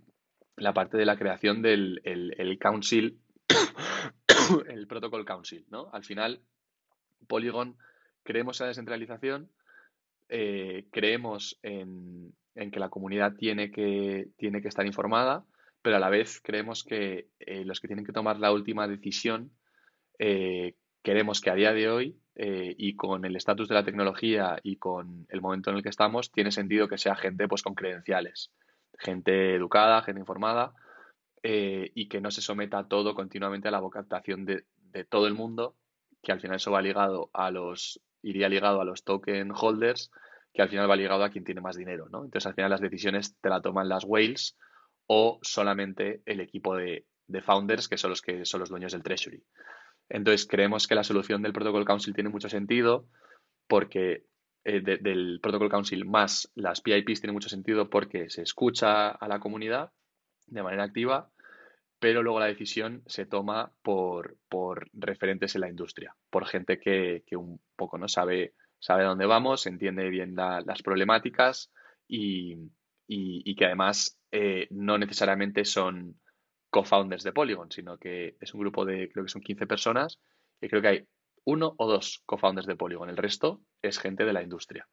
la 0.55 0.75
parte 0.75 0.95
de 0.95 1.05
la 1.07 1.17
creación 1.17 1.63
del 1.63 2.01
el, 2.03 2.59
council, 2.59 3.19
el 4.69 4.85
protocol 4.85 5.25
council, 5.25 5.65
¿no? 5.71 5.89
Al 5.91 6.03
final, 6.03 6.43
Polygon, 7.27 7.77
creemos 8.21 8.61
en 8.61 8.65
la 8.65 8.67
descentralización, 8.67 9.49
eh, 10.29 10.85
creemos 10.91 11.57
en, 11.63 12.35
que 12.53 12.79
la 12.79 12.89
comunidad 12.89 13.33
tiene 13.35 13.71
que, 13.71 14.27
tiene 14.37 14.61
que 14.61 14.67
estar 14.67 14.85
informada, 14.85 15.45
pero 15.81 15.95
a 15.95 15.99
la 15.99 16.09
vez 16.09 16.41
creemos 16.43 16.83
que 16.83 17.27
eh, 17.39 17.65
los 17.65 17.79
que 17.79 17.87
tienen 17.87 18.05
que 18.05 18.13
tomar 18.13 18.37
la 18.37 18.51
última 18.51 18.87
decisión, 18.87 19.51
eh, 20.19 20.75
queremos 21.03 21.41
que 21.41 21.49
a 21.49 21.55
día 21.55 21.73
de 21.73 21.89
hoy 21.89 22.17
eh, 22.35 22.75
y 22.77 22.95
con 22.95 23.25
el 23.25 23.35
estatus 23.35 23.67
de 23.67 23.75
la 23.75 23.83
tecnología 23.83 24.59
y 24.63 24.77
con 24.77 25.25
el 25.29 25.41
momento 25.41 25.69
en 25.69 25.77
el 25.77 25.83
que 25.83 25.89
estamos, 25.89 26.31
tiene 26.31 26.51
sentido 26.51 26.87
que 26.87 26.97
sea 26.97 27.15
gente 27.15 27.47
pues 27.47 27.61
con 27.63 27.75
credenciales, 27.75 28.51
gente 28.97 29.55
educada, 29.55 30.01
gente 30.01 30.21
informada, 30.21 30.73
eh, 31.43 31.91
y 31.95 32.07
que 32.07 32.21
no 32.21 32.31
se 32.31 32.41
someta 32.41 32.87
todo 32.87 33.15
continuamente 33.15 33.67
a 33.67 33.71
la 33.71 33.79
vocalización 33.79 34.45
de, 34.45 34.65
de, 34.77 35.03
todo 35.03 35.27
el 35.27 35.33
mundo, 35.33 35.75
que 36.21 36.31
al 36.31 36.39
final 36.39 36.57
eso 36.57 36.71
va 36.71 36.81
ligado 36.81 37.31
a 37.33 37.49
los, 37.49 37.99
iría 38.21 38.47
ligado 38.47 38.79
a 38.79 38.85
los 38.85 39.03
token 39.03 39.51
holders, 39.51 40.11
que 40.53 40.61
al 40.61 40.69
final 40.69 40.89
va 40.89 40.95
ligado 40.95 41.23
a 41.23 41.29
quien 41.29 41.43
tiene 41.43 41.61
más 41.61 41.77
dinero, 41.77 42.09
¿no? 42.09 42.23
Entonces 42.23 42.45
al 42.45 42.53
final 42.53 42.69
las 42.69 42.81
decisiones 42.81 43.35
te 43.41 43.49
la 43.49 43.61
toman 43.61 43.89
las 43.89 44.03
whales 44.03 44.57
o 45.07 45.39
solamente 45.41 46.21
el 46.25 46.41
equipo 46.41 46.75
de, 46.75 47.05
de 47.27 47.41
founders, 47.41 47.87
que 47.87 47.97
son 47.97 48.11
los 48.11 48.21
que 48.21 48.45
son 48.45 48.59
los 48.59 48.69
dueños 48.69 48.91
del 48.91 49.03
treasury. 49.03 49.43
Entonces 50.13 50.45
creemos 50.45 50.87
que 50.87 50.95
la 50.95 51.05
solución 51.05 51.41
del 51.41 51.53
Protocol 51.53 51.85
Council 51.85 52.13
tiene 52.13 52.29
mucho 52.29 52.49
sentido 52.49 53.07
porque 53.67 54.25
eh, 54.65 54.81
del 54.81 55.39
Protocol 55.41 55.69
Council 55.69 56.05
más 56.05 56.51
las 56.53 56.81
PIPs 56.81 57.21
tiene 57.21 57.31
mucho 57.31 57.47
sentido 57.47 57.89
porque 57.89 58.29
se 58.29 58.41
escucha 58.41 59.09
a 59.09 59.27
la 59.29 59.39
comunidad 59.39 59.93
de 60.47 60.63
manera 60.63 60.83
activa, 60.83 61.31
pero 61.97 62.23
luego 62.23 62.41
la 62.41 62.47
decisión 62.47 63.03
se 63.05 63.25
toma 63.25 63.71
por, 63.81 64.37
por 64.49 64.89
referentes 64.91 65.55
en 65.55 65.61
la 65.61 65.69
industria, 65.69 66.13
por 66.29 66.45
gente 66.45 66.77
que, 66.77 67.23
que, 67.25 67.37
un 67.37 67.61
poco 67.77 67.97
no 67.97 68.09
sabe, 68.09 68.53
sabe 68.79 69.05
dónde 69.05 69.25
vamos, 69.25 69.65
entiende 69.65 70.09
bien 70.09 70.35
las 70.35 70.81
problemáticas 70.83 71.71
y, 72.05 72.57
y, 73.07 73.55
que 73.55 73.65
además 73.65 74.19
eh, 74.31 74.67
no 74.71 74.97
necesariamente 74.97 75.63
son 75.63 76.19
co-founders 76.71 77.23
de 77.23 77.33
Polygon, 77.33 77.71
sino 77.71 77.97
que 77.97 78.37
es 78.39 78.53
un 78.53 78.61
grupo 78.61 78.85
de, 78.85 79.09
creo 79.11 79.25
que 79.25 79.31
son 79.31 79.41
15 79.41 79.67
personas, 79.67 80.19
y 80.59 80.67
creo 80.67 80.81
que 80.81 80.87
hay 80.87 81.07
uno 81.45 81.75
o 81.77 81.87
dos 81.87 82.23
co-founders 82.25 82.65
de 82.65 82.75
Polygon, 82.75 83.09
el 83.09 83.17
resto 83.17 83.61
es 83.81 83.99
gente 83.99 84.25
de 84.25 84.33
la 84.33 84.41
industria. 84.41 84.87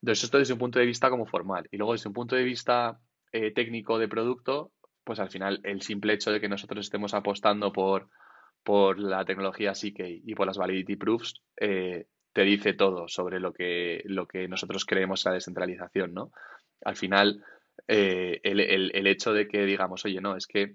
Entonces, 0.00 0.24
esto 0.24 0.38
desde 0.38 0.54
un 0.54 0.58
punto 0.58 0.78
de 0.78 0.86
vista 0.86 1.10
como 1.10 1.26
formal. 1.26 1.66
Y 1.70 1.76
luego, 1.76 1.92
desde 1.92 2.08
un 2.08 2.14
punto 2.14 2.36
de 2.36 2.42
vista 2.42 2.98
eh, 3.32 3.52
técnico 3.52 3.98
de 3.98 4.08
producto, 4.08 4.72
pues 5.02 5.18
al 5.20 5.30
final 5.30 5.60
el 5.62 5.82
simple 5.82 6.14
hecho 6.14 6.30
de 6.32 6.40
que 6.40 6.48
nosotros 6.48 6.84
estemos 6.84 7.14
apostando 7.14 7.72
por, 7.72 8.08
por 8.62 8.98
la 8.98 9.24
tecnología 9.24 9.72
CK 9.72 10.00
y 10.24 10.34
por 10.34 10.46
las 10.46 10.58
validity 10.58 10.96
proofs, 10.96 11.42
eh, 11.56 12.06
te 12.32 12.42
dice 12.42 12.74
todo 12.74 13.08
sobre 13.08 13.40
lo 13.40 13.52
que, 13.52 14.02
lo 14.06 14.26
que 14.26 14.48
nosotros 14.48 14.84
creemos 14.84 15.24
la 15.24 15.32
descentralización, 15.32 16.14
¿no? 16.14 16.32
Al 16.84 16.96
final, 16.96 17.44
eh, 17.86 18.40
el, 18.42 18.60
el, 18.60 19.06
hecho 19.06 19.32
de 19.32 19.46
que 19.46 19.64
digamos, 19.64 20.04
oye, 20.04 20.20
no, 20.20 20.36
es 20.36 20.46
que 20.46 20.74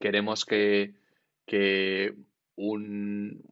queremos 0.00 0.44
que, 0.44 0.94
un, 2.56 3.42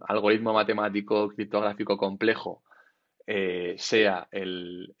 algoritmo 0.00 0.52
matemático 0.52 1.28
criptográfico 1.28 1.96
complejo 1.96 2.62
eh, 3.26 3.74
sea 3.78 4.28
el, 4.30 4.94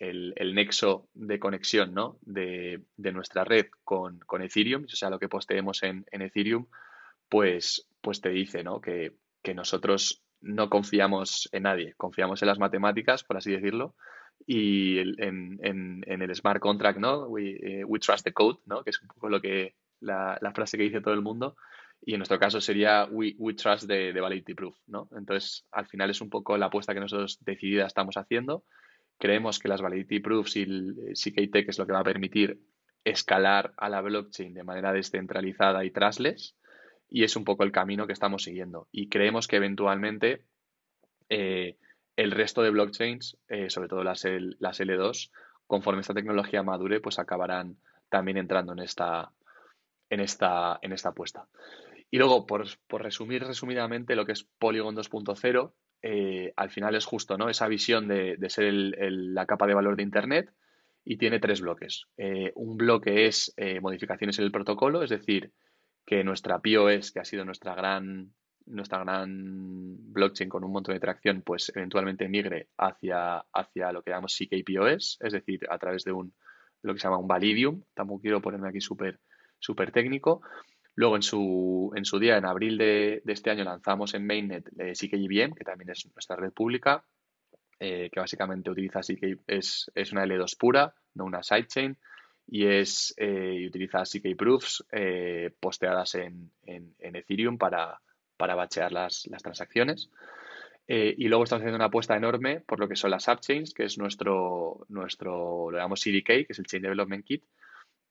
nexo 0.54 1.08
de 1.14 1.38
conexión 1.38 1.94
¿no? 1.94 2.18
de, 2.22 2.82
nuestra 2.96 3.44
red 3.44 3.66
con, 3.84 4.20
Ethereum, 4.40 4.84
o 4.84 4.88
sea, 4.88 5.10
lo 5.10 5.18
que 5.18 5.28
posteemos 5.28 5.82
en, 5.82 6.04
Ethereum, 6.10 6.66
pues, 7.28 7.88
pues 8.00 8.20
te 8.20 8.30
dice 8.30 8.64
¿no? 8.64 8.80
que, 8.80 9.12
nosotros 9.54 10.24
no 10.40 10.68
confiamos 10.68 11.48
en 11.52 11.62
nadie, 11.62 11.94
confiamos 11.96 12.42
en 12.42 12.48
las 12.48 12.58
matemáticas, 12.58 13.22
por 13.22 13.36
así 13.36 13.52
decirlo, 13.52 13.94
y 14.44 14.98
en, 14.98 16.04
el 16.04 16.34
smart 16.34 16.60
contract, 16.60 16.98
¿no? 16.98 17.26
We, 17.26 17.58
eh, 17.62 17.84
we, 17.84 18.00
trust 18.00 18.24
the 18.24 18.32
code, 18.32 18.58
¿no? 18.66 18.82
Que 18.82 18.90
es 18.90 19.00
un 19.00 19.08
poco 19.08 19.28
lo 19.28 19.40
que, 19.40 19.76
la, 20.00 20.52
frase 20.54 20.76
que 20.76 20.84
dice 20.84 21.00
todo 21.00 21.14
el 21.14 21.22
mundo. 21.22 21.56
Y 22.04 22.12
en 22.12 22.18
nuestro 22.18 22.38
caso 22.38 22.60
sería 22.60 23.06
we, 23.10 23.34
trust 23.54 23.88
the, 23.88 24.12
validity 24.12 24.54
proof, 24.54 24.76
¿no? 24.86 25.08
Entonces, 25.16 25.66
al 25.72 25.86
final 25.86 26.10
es 26.10 26.20
un 26.20 26.30
poco 26.30 26.56
la 26.56 26.66
apuesta 26.66 26.94
que 26.94 27.00
nosotros 27.00 27.38
decidida 27.40 27.86
estamos 27.86 28.16
haciendo. 28.16 28.64
Creemos 29.18 29.58
que 29.58 29.68
las 29.68 29.80
validity 29.80 30.20
proofs 30.20 30.56
y 30.56 30.62
el 30.62 30.94
CKTech 31.14 31.68
es 31.68 31.78
lo 31.78 31.86
que 31.86 31.92
va 31.92 32.00
a 32.00 32.04
permitir 32.04 32.60
escalar 33.04 33.72
a 33.76 33.88
la 33.88 34.02
blockchain 34.02 34.52
de 34.52 34.64
manera 34.64 34.92
descentralizada 34.92 35.84
y 35.84 35.90
trustless. 35.90 36.56
Y 37.08 37.24
es 37.24 37.36
un 37.36 37.44
poco 37.44 37.64
el 37.64 37.72
camino 37.72 38.06
que 38.06 38.12
estamos 38.12 38.42
siguiendo. 38.42 38.88
Y 38.92 39.08
creemos 39.08 39.46
que 39.46 39.56
eventualmente 39.56 40.44
eh, 41.28 41.76
el 42.16 42.30
resto 42.30 42.62
de 42.62 42.70
blockchains, 42.70 43.38
eh, 43.48 43.70
sobre 43.70 43.88
todo 43.88 44.02
las, 44.04 44.24
las 44.58 44.80
L2, 44.80 45.30
conforme 45.66 46.00
esta 46.00 46.14
tecnología 46.14 46.62
madure, 46.62 47.00
pues 47.00 47.18
acabarán 47.18 47.76
también 48.08 48.38
entrando 48.38 48.72
en 48.72 48.80
esta, 48.80 49.32
en 50.10 50.20
esta, 50.20 50.78
en 50.82 50.92
esta 50.92 51.10
apuesta. 51.10 51.48
Y 52.10 52.18
luego, 52.18 52.46
por, 52.46 52.66
resumir 52.88 53.44
resumidamente 53.44 54.16
lo 54.16 54.24
que 54.24 54.32
es 54.32 54.44
Polygon 54.58 54.96
2.0, 54.96 55.72
eh, 56.02 56.52
al 56.56 56.70
final 56.70 56.94
es 56.94 57.04
justo, 57.04 57.36
¿no? 57.36 57.48
Esa 57.48 57.66
visión 57.68 58.06
de, 58.06 58.38
ser 58.48 58.72
la 58.72 59.46
capa 59.46 59.66
de 59.66 59.74
valor 59.74 59.96
de 59.96 60.02
Internet 60.02 60.52
y 61.04 61.16
tiene 61.16 61.40
tres 61.40 61.60
bloques. 61.60 62.06
Eh, 62.16 62.52
un 62.54 62.76
bloque 62.76 63.26
es 63.26 63.52
eh, 63.56 63.80
modificaciones 63.80 64.38
en 64.38 64.44
el 64.44 64.52
protocolo, 64.52 65.02
es 65.02 65.10
decir, 65.10 65.52
que 66.04 66.22
nuestra 66.22 66.60
POS, 66.60 67.12
que 67.12 67.20
ha 67.20 67.24
sido 67.24 67.44
nuestra 67.44 67.74
gran, 67.74 68.32
nuestra 68.66 69.00
gran 69.00 70.12
blockchain 70.12 70.48
con 70.48 70.62
un 70.62 70.72
montón 70.72 70.94
de 70.94 71.00
tracción, 71.00 71.42
pues 71.42 71.72
eventualmente 71.74 72.28
migre 72.28 72.68
hacia, 72.78 73.44
hacia 73.52 73.92
lo 73.92 74.02
que 74.02 74.10
llamamos 74.10 74.36
CKPOS, 74.38 75.18
es 75.20 75.32
decir, 75.32 75.66
a 75.68 75.78
través 75.78 76.04
de 76.04 76.12
un, 76.12 76.32
lo 76.82 76.94
que 76.94 77.00
se 77.00 77.08
llama 77.08 77.18
un 77.18 77.28
Validium. 77.28 77.82
Tampoco 77.94 78.22
quiero 78.22 78.40
ponerme 78.40 78.68
aquí 78.68 78.80
súper 78.80 79.18
súper 79.58 79.92
técnico. 79.92 80.42
Luego, 80.94 81.16
en 81.16 81.22
su, 81.22 81.92
en 81.94 82.04
su 82.04 82.18
día, 82.18 82.38
en 82.38 82.46
abril 82.46 82.78
de, 82.78 83.22
este 83.26 83.50
año, 83.50 83.64
lanzamos 83.64 84.14
en 84.14 84.26
Mainnet 84.26 84.68
eh, 84.78 84.92
CKIBM, 84.92 85.54
que 85.54 85.64
también 85.64 85.90
es 85.90 86.08
nuestra 86.14 86.36
red 86.36 86.52
pública, 86.52 87.04
eh, 87.78 88.08
que 88.10 88.20
básicamente 88.20 88.70
utiliza 88.70 89.00
CK, 89.00 89.42
es, 89.46 89.90
es 89.94 90.12
una 90.12 90.24
L2 90.24 90.56
pura, 90.56 90.94
no 91.14 91.26
una 91.26 91.42
sidechain, 91.42 91.98
y 92.46 92.64
es 92.64 93.12
eh, 93.18 93.66
utiliza 93.68 94.04
CK 94.04 94.34
Proofs 94.34 94.86
eh, 94.90 95.50
posteadas 95.60 96.14
en, 96.14 96.50
en, 96.64 96.94
Ethereum 96.98 97.58
para, 97.58 98.00
para 98.38 98.54
bachear 98.54 98.92
las, 98.92 99.26
las 99.26 99.42
transacciones. 99.42 100.10
y 100.88 101.28
luego 101.28 101.44
estamos 101.44 101.62
haciendo 101.62 101.76
una 101.76 101.86
apuesta 101.86 102.16
enorme 102.16 102.60
por 102.60 102.78
lo 102.80 102.88
que 102.88 102.96
son 102.96 103.10
las 103.10 103.24
subchains, 103.24 103.74
que 103.74 103.84
es 103.84 103.98
nuestro, 103.98 104.86
nuestro 104.88 105.70
lo 105.70 105.76
llamamos 105.76 106.00
CDK, 106.00 106.46
que 106.46 106.46
es 106.50 106.58
el 106.58 106.66
Chain 106.66 106.82
Development 106.82 107.26
Kit, 107.26 107.44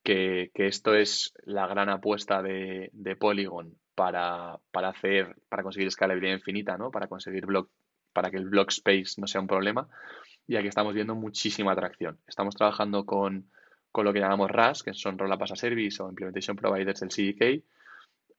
que, 0.06 0.52
esto 0.54 0.94
es 0.94 1.34
la 1.44 1.68
gran 1.68 1.90
apuesta 1.90 2.42
de, 2.44 3.18
Polygon 3.20 3.76
para, 3.96 4.60
hacer, 4.72 5.36
para 5.50 5.64
conseguir 5.64 5.88
escalabilidad 5.88 6.36
infinita, 6.36 6.78
¿no? 6.78 6.92
Para 6.92 7.08
conseguir 7.08 7.46
block, 7.48 7.70
para 8.14 8.30
que 8.30 8.38
el 8.38 8.48
block 8.48 8.70
space 8.70 9.20
no 9.20 9.26
sea 9.26 9.42
un 9.42 9.48
problema. 9.48 9.90
Y 10.48 10.58
aquí 10.58 10.68
estamos 10.68 10.94
viendo 10.94 11.16
muchísima 11.16 11.72
atracción. 11.72 12.20
Estamos 12.28 12.56
trabajando 12.56 13.06
con, 13.06 13.50
lo 13.96 14.14
que 14.14 14.20
llamamos 14.20 14.52
RAS, 14.52 14.84
que 14.84 14.94
son 14.94 15.18
Roll 15.18 15.34
Up 15.34 15.44
as 15.44 15.54
a 15.54 15.56
Service 15.56 16.02
o 16.04 16.10
Implementation 16.10 16.56
Providers 16.56 17.00
del 17.00 17.10
CDK. 17.10 17.66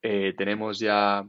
Eh, 0.03 0.35
tenemos 0.37 0.79
ya 0.79 1.27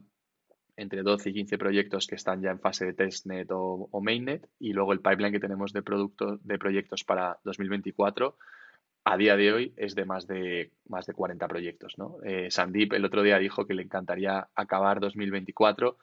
entre 0.75 1.01
12 1.01 1.31
y 1.31 1.33
15 1.33 1.57
proyectos 1.57 2.05
que 2.05 2.13
están 2.13 2.43
ya 2.43 2.51
en 2.51 2.59
fase 2.59 2.85
de 2.85 2.93
testnet 2.93 3.49
o, 3.49 3.89
o 3.89 4.01
mainnet 4.01 4.47
y 4.59 4.73
luego 4.73 4.93
el 4.93 4.99
pipeline 4.99 5.31
que 5.31 5.39
tenemos 5.39 5.73
de, 5.73 5.81
productos 5.81 6.45
de 6.45 6.59
proyectos 6.59 7.03
para 7.03 7.39
2024 7.43 8.37
a 9.09 9.15
día 9.15 9.37
de 9.37 9.53
hoy 9.53 9.73
es 9.77 9.95
de 9.95 10.03
más 10.03 10.27
de, 10.27 10.71
más 10.89 11.05
de 11.05 11.13
40 11.13 11.47
proyectos. 11.47 11.97
¿no? 11.97 12.17
Eh, 12.25 12.51
Sandeep 12.51 12.91
el 12.91 13.05
otro 13.05 13.23
día 13.23 13.39
dijo 13.39 13.65
que 13.65 13.73
le 13.73 13.83
encantaría 13.83 14.49
acabar 14.53 14.99
2024 14.99 15.97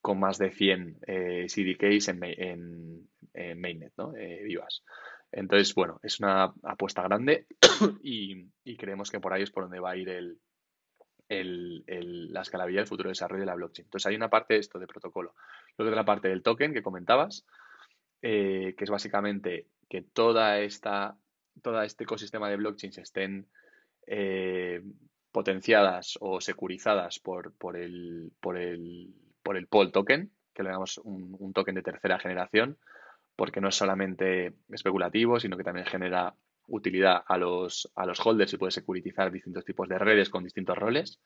con 0.00 0.18
más 0.18 0.38
de 0.38 0.50
100 0.50 0.98
eh, 1.06 1.46
CDKs 1.48 2.08
en, 2.08 3.08
Mainnet, 3.56 3.92
¿no? 3.96 4.16
Eh, 4.16 4.42
vivas. 4.44 4.82
Entonces, 5.30 5.72
bueno, 5.74 6.00
es 6.02 6.18
una 6.18 6.52
apuesta 6.64 7.02
grande 7.02 7.46
y, 8.02 8.48
creemos 8.76 9.10
que 9.10 9.20
por 9.20 9.32
ahí 9.32 9.42
es 9.42 9.52
por 9.52 9.64
donde 9.64 9.78
va 9.78 9.90
a 9.90 9.96
ir 9.96 10.08
el, 10.08 10.38
el, 11.28 12.32
la 12.32 12.40
escalabilidad, 12.40 12.82
el 12.82 12.88
futuro 12.88 13.10
desarrollo 13.10 13.40
de 13.40 13.46
la 13.46 13.54
blockchain. 13.54 13.86
Entonces, 13.86 14.06
hay 14.06 14.16
una 14.16 14.30
parte 14.30 14.54
de 14.54 14.60
esto 14.60 14.80
de 14.80 14.88
protocolo. 14.88 15.34
Luego, 15.78 15.92
otra 15.92 16.04
parte 16.04 16.28
del 16.28 16.42
token 16.42 16.72
que 16.72 16.82
comentabas, 16.82 17.46
que 18.20 18.74
es 18.76 18.90
básicamente 18.90 19.68
que 19.88 20.02
toda 20.02 20.58
esta 20.58 21.16
todo 21.62 21.82
este 21.82 22.04
ecosistema 22.04 22.48
de 22.48 22.56
blockchains 22.56 22.98
estén 22.98 23.46
eh, 24.06 24.82
potenciadas 25.32 26.18
o 26.20 26.40
securizadas 26.40 27.18
por, 27.18 27.52
por, 27.54 27.76
el, 27.76 28.32
por, 28.40 28.56
el, 28.56 29.14
por 29.42 29.56
el 29.56 29.66
POL 29.66 29.92
token, 29.92 30.30
que 30.54 30.62
le 30.62 30.70
llamamos 30.70 30.98
un, 30.98 31.52
token 31.52 31.74
de 31.74 31.82
tercera 31.82 32.18
generación, 32.18 32.78
porque 33.36 33.60
no 33.60 33.68
es 33.68 33.76
solamente 33.76 34.54
especulativo, 34.70 35.38
sino 35.40 35.56
que 35.56 35.64
también 35.64 35.86
genera 35.86 36.34
utilidad 36.66 37.22
a 37.26 37.38
los, 37.38 37.90
a 37.94 38.06
los 38.06 38.24
holders 38.24 38.52
y 38.52 38.56
puede 38.56 38.72
securitizar 38.72 39.30
distintos 39.30 39.64
tipos 39.64 39.88
de 39.88 39.98
redes 39.98 40.30
con 40.30 40.44
distintos 40.44 40.76
roles. 40.76 41.20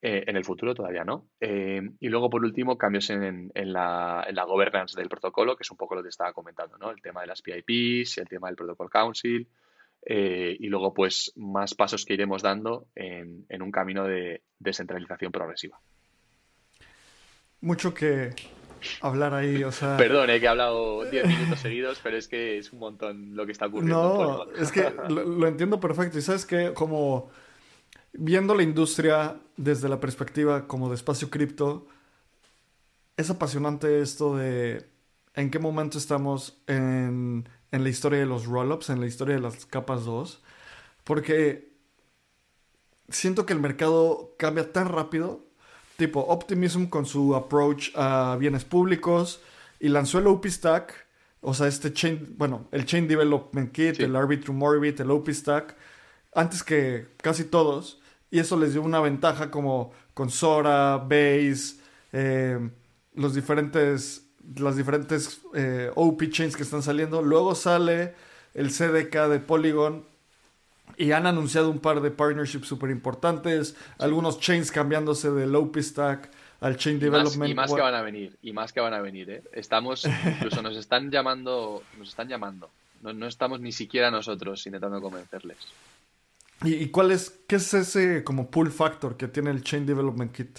Eh, 0.00 0.24
en 0.28 0.36
el 0.36 0.44
futuro 0.44 0.74
todavía 0.74 1.02
no. 1.04 1.28
Eh, 1.40 1.82
y 1.98 2.08
luego, 2.08 2.30
por 2.30 2.44
último, 2.44 2.78
cambios 2.78 3.10
en, 3.10 3.50
la, 3.54 4.24
en, 4.28 4.34
la, 4.36 4.44
governance 4.44 4.98
del 4.98 5.08
protocolo, 5.08 5.56
que 5.56 5.64
es 5.64 5.70
un 5.72 5.76
poco 5.76 5.96
lo 5.96 6.04
que 6.04 6.08
estaba 6.10 6.32
comentando, 6.32 6.78
¿no? 6.78 6.92
El 6.92 7.02
tema 7.02 7.22
de 7.22 7.26
las 7.26 7.42
PIPs, 7.42 8.18
el 8.18 8.28
tema 8.28 8.46
del 8.46 8.56
Protocol 8.56 8.88
Council, 8.88 9.48
eh, 10.06 10.56
y 10.58 10.68
luego, 10.68 10.94
pues, 10.94 11.32
más 11.34 11.74
pasos 11.74 12.04
que 12.04 12.14
iremos 12.14 12.42
dando 12.42 12.86
en, 12.94 13.44
un 13.60 13.72
camino 13.72 14.04
de 14.04 14.42
descentralización 14.60 15.32
progresiva. 15.32 15.80
Mucho 17.60 17.92
que 17.92 18.30
hablar 19.00 19.34
ahí, 19.34 19.64
o 19.64 19.72
sea... 19.72 19.96
Perdón, 19.98 20.28
que 20.28 20.36
he 20.36 20.48
hablado 20.48 21.10
10 21.10 21.26
minutos 21.26 21.58
seguidos, 21.58 21.98
pero 22.04 22.16
es 22.16 22.28
que 22.28 22.58
es 22.58 22.72
un 22.72 22.78
montón 22.78 23.34
lo 23.34 23.46
que 23.46 23.50
está 23.50 23.66
ocurriendo. 23.66 24.46
No, 24.46 24.62
es 24.62 24.70
que 24.70 24.88
lo, 25.08 25.24
lo 25.24 25.48
entiendo 25.48 25.80
perfecto. 25.80 26.18
Y 26.18 26.22
sabes 26.22 26.46
que 26.46 26.72
como 26.72 27.32
viendo 28.12 28.54
la 28.54 28.62
industria 28.62 29.40
desde 29.56 29.88
la 29.88 30.00
perspectiva 30.00 30.66
como 30.66 30.88
de 30.88 30.94
espacio 30.94 31.30
cripto, 31.30 31.86
es 33.16 33.30
apasionante 33.30 34.00
esto 34.00 34.36
de 34.36 34.86
en 35.34 35.50
qué 35.50 35.58
momento 35.58 35.98
estamos 35.98 36.60
en, 36.66 37.48
en 37.70 37.82
la 37.82 37.88
historia 37.88 38.18
de 38.18 38.26
los 38.26 38.46
rollups, 38.46 38.90
en 38.90 39.00
la 39.00 39.06
historia 39.06 39.36
de 39.36 39.40
las 39.40 39.66
capas 39.66 40.04
2, 40.04 40.42
porque 41.04 41.72
siento 43.08 43.46
que 43.46 43.52
el 43.52 43.60
mercado 43.60 44.34
cambia 44.38 44.72
tan 44.72 44.88
rápido, 44.88 45.44
tipo 45.96 46.20
Optimism 46.20 46.86
con 46.86 47.06
su 47.06 47.34
approach 47.34 47.90
a 47.94 48.36
bienes 48.38 48.64
públicos 48.64 49.40
y 49.80 49.88
lanzó 49.88 50.18
el 50.18 50.26
OP 50.26 50.46
Stack, 50.46 51.06
o 51.40 51.54
sea, 51.54 51.68
este 51.68 51.92
chain, 51.92 52.34
bueno, 52.36 52.68
el 52.72 52.84
Chain 52.84 53.06
Development 53.06 53.70
Kit, 53.72 54.00
el 54.00 54.16
Arbitrum 54.16 54.60
Orbit, 54.62 55.00
el 55.00 55.10
OP 55.10 55.28
Stack, 55.30 55.76
antes 56.34 56.62
que 56.62 57.08
casi 57.18 57.44
todos, 57.44 58.00
y 58.30 58.38
eso 58.38 58.58
les 58.58 58.72
dio 58.72 58.82
una 58.82 59.00
ventaja 59.00 59.50
como 59.50 59.92
con 60.14 60.30
Sora, 60.30 60.98
Base, 60.98 61.76
eh, 62.12 62.70
los 63.14 63.34
diferentes 63.34 64.28
las 64.56 64.76
diferentes 64.76 65.42
eh, 65.54 65.90
OP 65.94 66.30
chains 66.30 66.56
que 66.56 66.62
están 66.62 66.82
saliendo. 66.82 67.22
Luego 67.22 67.54
sale 67.54 68.14
el 68.54 68.70
CDK 68.70 69.28
de 69.28 69.40
Polygon 69.40 70.04
y 70.96 71.12
han 71.12 71.26
anunciado 71.26 71.70
un 71.70 71.78
par 71.78 72.00
de 72.00 72.10
partnerships 72.10 72.66
súper 72.66 72.90
importantes. 72.90 73.76
Algunos 73.98 74.40
chains 74.40 74.72
cambiándose 74.72 75.30
del 75.30 75.54
OP 75.54 75.76
Stack 75.78 76.30
al 76.60 76.76
Chain 76.76 76.98
Development. 76.98 77.50
y 77.50 77.54
más 77.54 77.72
que 77.72 77.80
van 77.80 77.94
a 77.94 78.02
venir, 78.02 78.36
y 78.42 78.52
más 78.52 78.72
que 78.72 78.80
van 78.80 78.94
a 78.94 79.00
venir, 79.00 79.30
¿eh? 79.30 79.42
Estamos, 79.52 80.04
incluso 80.26 80.60
nos 80.62 80.76
están 80.76 81.10
llamando, 81.10 81.82
nos 81.98 82.08
están 82.08 82.28
llamando. 82.28 82.68
No, 83.02 83.12
no 83.12 83.28
estamos 83.28 83.60
ni 83.60 83.70
siquiera 83.70 84.10
nosotros 84.10 84.66
intentando 84.66 85.00
convencerles. 85.00 85.58
¿Y, 86.62 86.74
¿Y, 86.74 86.90
cuál 86.90 87.12
es, 87.12 87.44
qué 87.48 87.56
es 87.56 87.72
ese 87.74 88.24
como 88.24 88.50
pull 88.50 88.70
factor 88.70 89.16
que 89.16 89.28
tiene 89.28 89.50
el 89.50 89.62
Chain 89.62 89.86
Development 89.86 90.32
Kit? 90.32 90.58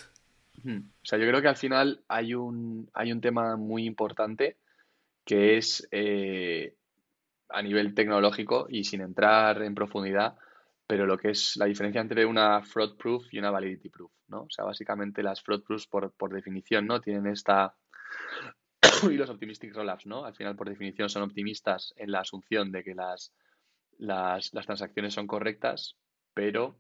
O 0.66 1.06
sea, 1.06 1.18
yo 1.18 1.28
creo 1.28 1.42
que 1.42 1.48
al 1.48 1.56
final 1.56 2.04
hay 2.08 2.34
un, 2.34 2.90
hay 2.94 3.12
un 3.12 3.22
tema 3.22 3.56
muy 3.56 3.86
importante 3.86 4.58
que 5.26 5.58
es 5.58 5.88
eh, 5.92 6.76
a 7.50 7.62
nivel 7.62 7.94
tecnológico 7.94 8.68
y 8.70 8.84
sin 8.84 9.02
entrar 9.02 9.62
en 9.62 9.76
profundidad, 9.76 10.36
pero 10.88 11.06
lo 11.06 11.18
que 11.18 11.32
es 11.32 11.56
la 11.56 11.66
diferencia 11.66 12.02
entre 12.02 12.26
una 12.26 12.62
fraud 12.64 12.98
proof 12.98 13.26
y 13.32 13.40
una 13.40 13.52
validity 13.52 13.90
proof, 13.90 14.12
¿no? 14.28 14.42
O 14.42 14.50
sea, 14.50 14.66
básicamente 14.66 15.24
las 15.24 15.42
fraud 15.42 15.64
proofs 15.64 15.88
por, 15.88 16.12
por 16.12 16.34
definición, 16.34 16.88
¿no? 16.88 17.00
Tienen 17.00 17.28
esta... 17.28 17.76
y 19.10 19.14
los 19.14 19.30
optimistic 19.30 19.74
rollups, 19.74 20.08
¿no? 20.08 20.26
Al 20.26 20.36
final, 20.36 20.56
por 20.56 20.68
definición, 20.68 21.10
son 21.10 21.24
optimistas 21.24 21.94
en 21.96 22.12
la 22.12 22.22
asunción 22.22 22.72
de 22.72 22.84
que 22.84 22.96
las, 22.96 23.32
las, 24.00 24.54
las 24.54 24.66
transacciones 24.66 25.14
son 25.14 25.28
correctas, 25.28 25.96
pero 26.34 26.80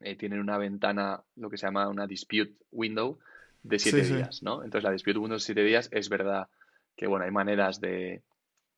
eh, 0.00 0.16
tienen 0.16 0.40
una 0.40 0.58
ventana, 0.58 1.22
lo 1.36 1.48
que 1.48 1.56
se 1.56 1.66
llama 1.66 1.88
una 1.88 2.06
dispute 2.06 2.54
window 2.70 3.18
de 3.62 3.78
siete 3.78 4.02
días, 4.02 4.42
¿no? 4.42 4.64
Entonces 4.64 4.84
la 4.84 4.92
dispute 4.92 5.18
window 5.18 5.36
de 5.36 5.44
siete 5.44 5.62
días 5.62 5.88
es 5.92 6.08
verdad 6.08 6.48
que, 6.96 7.06
bueno, 7.06 7.24
hay 7.24 7.30
maneras 7.30 7.80
de, 7.80 8.22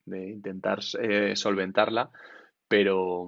intentar 0.07 0.81
eh, 1.01 1.35
solventarla, 1.37 2.11
pero, 2.69 3.27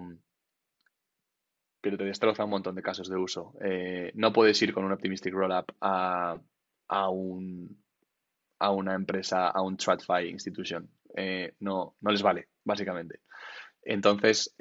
pero 1.80 1.97
te 1.97 2.05
destroza 2.05 2.45
un 2.45 2.51
montón 2.51 2.74
de 2.74 2.82
casos 2.82 3.09
de 3.09 3.16
uso. 3.16 3.55
Eh, 3.64 4.12
no 4.14 4.32
puedes 4.32 4.61
ir 4.62 4.74
con 4.74 4.84
un 4.84 4.92
optimistic 4.92 5.32
rollup 5.32 5.70
a, 5.80 6.36
a, 6.88 7.09
un, 7.09 7.80
a 8.59 8.70
una 8.72 8.95
empresa, 8.95 9.49
a 9.49 9.62
un 9.62 9.76
TradFi 9.76 10.28
institution. 10.28 10.90
no, 11.61 11.95
no 12.01 12.11
les 12.11 12.22
vale, 12.22 12.49
básicamente. 12.64 13.20
Entonces, 13.85 14.55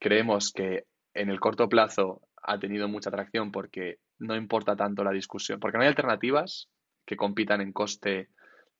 creemos 0.00 0.52
que 0.52 0.84
en 1.14 1.30
el 1.30 1.40
corto 1.40 1.68
plazo 1.68 2.22
ha 2.42 2.58
tenido 2.58 2.88
mucha 2.88 3.10
atracción 3.10 3.52
porque 3.52 3.98
no 4.18 4.36
importa 4.36 4.76
tanto 4.76 5.04
la 5.04 5.12
discusión, 5.12 5.60
porque 5.60 5.78
no 5.78 5.82
hay 5.82 5.88
alternativas 5.88 6.68
que 7.06 7.16
compitan 7.16 7.60
en 7.60 7.72
coste 7.72 8.28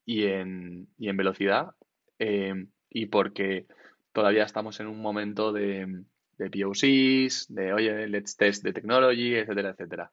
y 0.05 0.25
en, 0.25 0.87
y 0.97 1.09
en 1.09 1.17
velocidad, 1.17 1.71
eh, 2.17 2.53
y 2.89 3.05
porque 3.07 3.67
todavía 4.11 4.43
estamos 4.43 4.79
en 4.79 4.87
un 4.87 5.01
momento 5.01 5.51
de, 5.51 6.03
de 6.37 6.49
POCs, 6.49 7.53
de 7.53 7.73
oye, 7.73 8.07
let's 8.07 8.35
test 8.35 8.63
the 8.63 8.73
technology, 8.73 9.35
etcétera, 9.35 9.71
etcétera. 9.71 10.11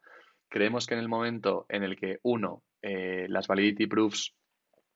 Creemos 0.49 0.87
que 0.87 0.95
en 0.95 1.01
el 1.01 1.09
momento 1.09 1.67
en 1.69 1.83
el 1.83 1.97
que, 1.97 2.19
uno, 2.23 2.63
eh, 2.83 3.27
las 3.29 3.49
validity 3.49 3.87
proofs 3.87 4.35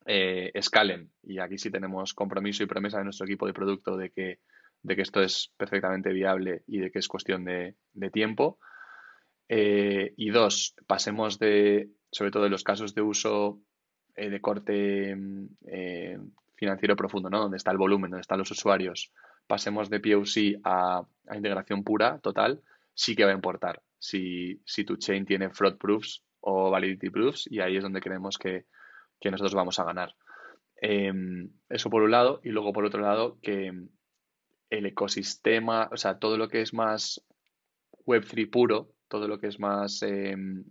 eh, 0.07 0.51
escalen, 0.55 1.11
y 1.23 1.39
aquí 1.39 1.59
sí 1.59 1.71
tenemos 1.71 2.14
compromiso 2.14 2.62
y 2.62 2.66
promesa 2.66 2.99
de 2.99 3.05
nuestro 3.05 3.27
equipo 3.27 3.47
de 3.47 3.53
producto 3.53 3.97
de 3.97 4.11
que 4.11 4.39
de 4.83 4.97
que 4.97 5.03
esto 5.03 5.22
es 5.22 5.53
perfectamente 5.57 6.12
viable 6.12 6.62
y 6.66 6.78
de 6.78 6.91
que 6.91 6.99
es 6.99 7.09
cuestión 7.09 7.45
de, 7.45 7.76
tiempo. 8.12 8.59
Eh, 9.49 10.14
y 10.16 10.31
dos, 10.31 10.74
pasemos 10.87 11.39
de, 11.39 11.91
sobre 12.11 12.31
todo 12.31 12.47
en 12.47 12.53
los 12.53 12.64
casos 12.64 12.95
de 12.95 13.03
uso 13.03 13.61
eh, 14.14 14.31
de 14.31 14.41
corte 14.41 15.14
mm, 15.16 15.47
eh, 15.66 16.18
financiero 16.55 16.97
profundo, 16.97 17.31
¿no? 17.31 17.41
Donde 17.41 17.57
está 17.57 17.70
el 17.70 17.78
volumen, 17.78 18.11
donde 18.11 18.22
están 18.22 18.39
los 18.39 18.51
usuarios, 18.51 19.12
pasemos 19.47 19.91
de 19.91 20.01
POC 20.01 20.61
a, 20.64 21.03
integración 21.35 21.83
pura, 21.85 22.18
total, 22.18 22.62
sí 22.95 23.16
que 23.16 23.24
va 23.24 23.31
a 23.31 23.35
importar 23.35 23.83
si, 23.99 24.61
si, 24.64 24.85
tu 24.85 24.97
chain 24.97 25.24
tiene 25.24 25.51
fraud 25.51 25.76
proofs 25.76 26.24
o 26.41 26.70
validity 26.70 27.11
proofs 27.11 27.47
y 27.51 27.61
ahí 27.61 27.76
es 27.76 27.83
donde 27.83 28.01
creemos 28.01 28.39
que, 28.39 28.66
que 29.20 29.31
nosotros 29.31 29.55
vamos 29.55 29.78
a 29.78 29.85
ganar. 29.85 30.14
Em, 30.76 31.51
eso 31.68 31.91
por 31.91 32.03
un 32.03 32.11
lado 32.11 32.41
y 32.43 32.49
luego 32.49 32.72
por 32.72 32.85
otro 32.85 33.03
lado 33.03 33.39
que 33.43 33.72
el 34.71 34.87
ecosistema, 34.87 35.89
o 35.93 35.97
sea, 35.97 36.18
todo 36.18 36.39
lo 36.39 36.49
que 36.49 36.62
es 36.62 36.73
más 36.73 37.23
Web3 38.07 38.51
puro, 38.51 38.95
todo 39.09 39.27
lo 39.27 39.39
que 39.39 39.49
es 39.49 39.59
más 39.59 40.03
em, 40.03 40.64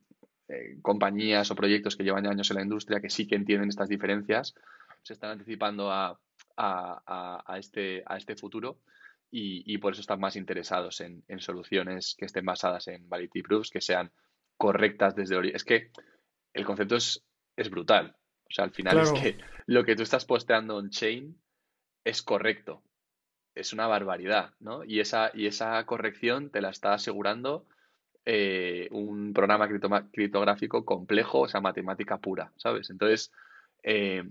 eh, 0.48 0.78
compañías 0.82 1.52
o 1.52 1.56
proyectos 1.56 1.96
que 1.96 2.04
llevan 2.04 2.26
años 2.26 2.50
en 2.50 2.58
la 2.58 2.64
industria, 2.64 3.02
que 3.02 3.10
sí 3.10 3.28
que 3.28 3.36
entienden 3.36 3.70
estas 3.70 3.90
diferencias, 3.90 4.56
se 5.04 5.14
están 5.14 5.32
anticipando 5.32 5.92
a, 5.92 6.18
este, 7.58 8.04
a 8.06 8.18
este 8.18 8.36
futuro 8.36 8.80
y, 9.32 9.78
por 9.78 9.94
eso 9.94 10.02
están 10.02 10.20
más 10.20 10.36
interesados 10.36 11.02
en, 11.02 11.24
soluciones 11.40 12.16
que 12.18 12.26
estén 12.26 12.46
basadas 12.46 12.88
en 12.88 13.08
validity 13.08 13.44
proofs, 13.44 13.70
que 13.70 13.82
sean 13.82 14.12
correctas 14.58 15.16
desde 15.16 15.36
origen. 15.36 15.56
Es 15.56 15.64
que 15.64 15.92
el 16.54 16.66
concepto 16.66 16.96
es, 16.96 17.24
es 17.56 17.70
brutal. 17.70 18.16
O 18.50 18.52
sea, 18.52 18.66
al 18.66 18.72
final 18.72 18.98
es 18.98 19.12
que 19.12 19.38
lo 19.68 19.84
que 19.84 19.96
tú 19.96 20.04
estás 20.04 20.26
posteando 20.26 20.78
on-chain 20.78 21.40
es 22.04 22.24
correcto 22.24 22.82
es 23.60 23.74
una 23.74 23.88
barbaridad, 23.88 24.54
¿no? 24.60 24.84
Y 24.84 25.00
esa, 25.00 25.32
y 25.34 25.48
esa 25.48 25.86
corrección 25.86 26.50
te 26.50 26.62
la 26.62 26.70
está 26.70 26.94
asegurando 26.94 27.66
eh, 28.26 28.88
un 28.92 29.34
programa 29.34 29.68
criptográfico 29.68 30.86
complejo, 30.86 31.42
o 31.42 31.48
sea, 31.48 31.62
matemática 31.62 32.18
pura, 32.18 32.52
¿sabes? 32.58 32.90
Entonces, 32.90 33.32
eh, 33.84 34.24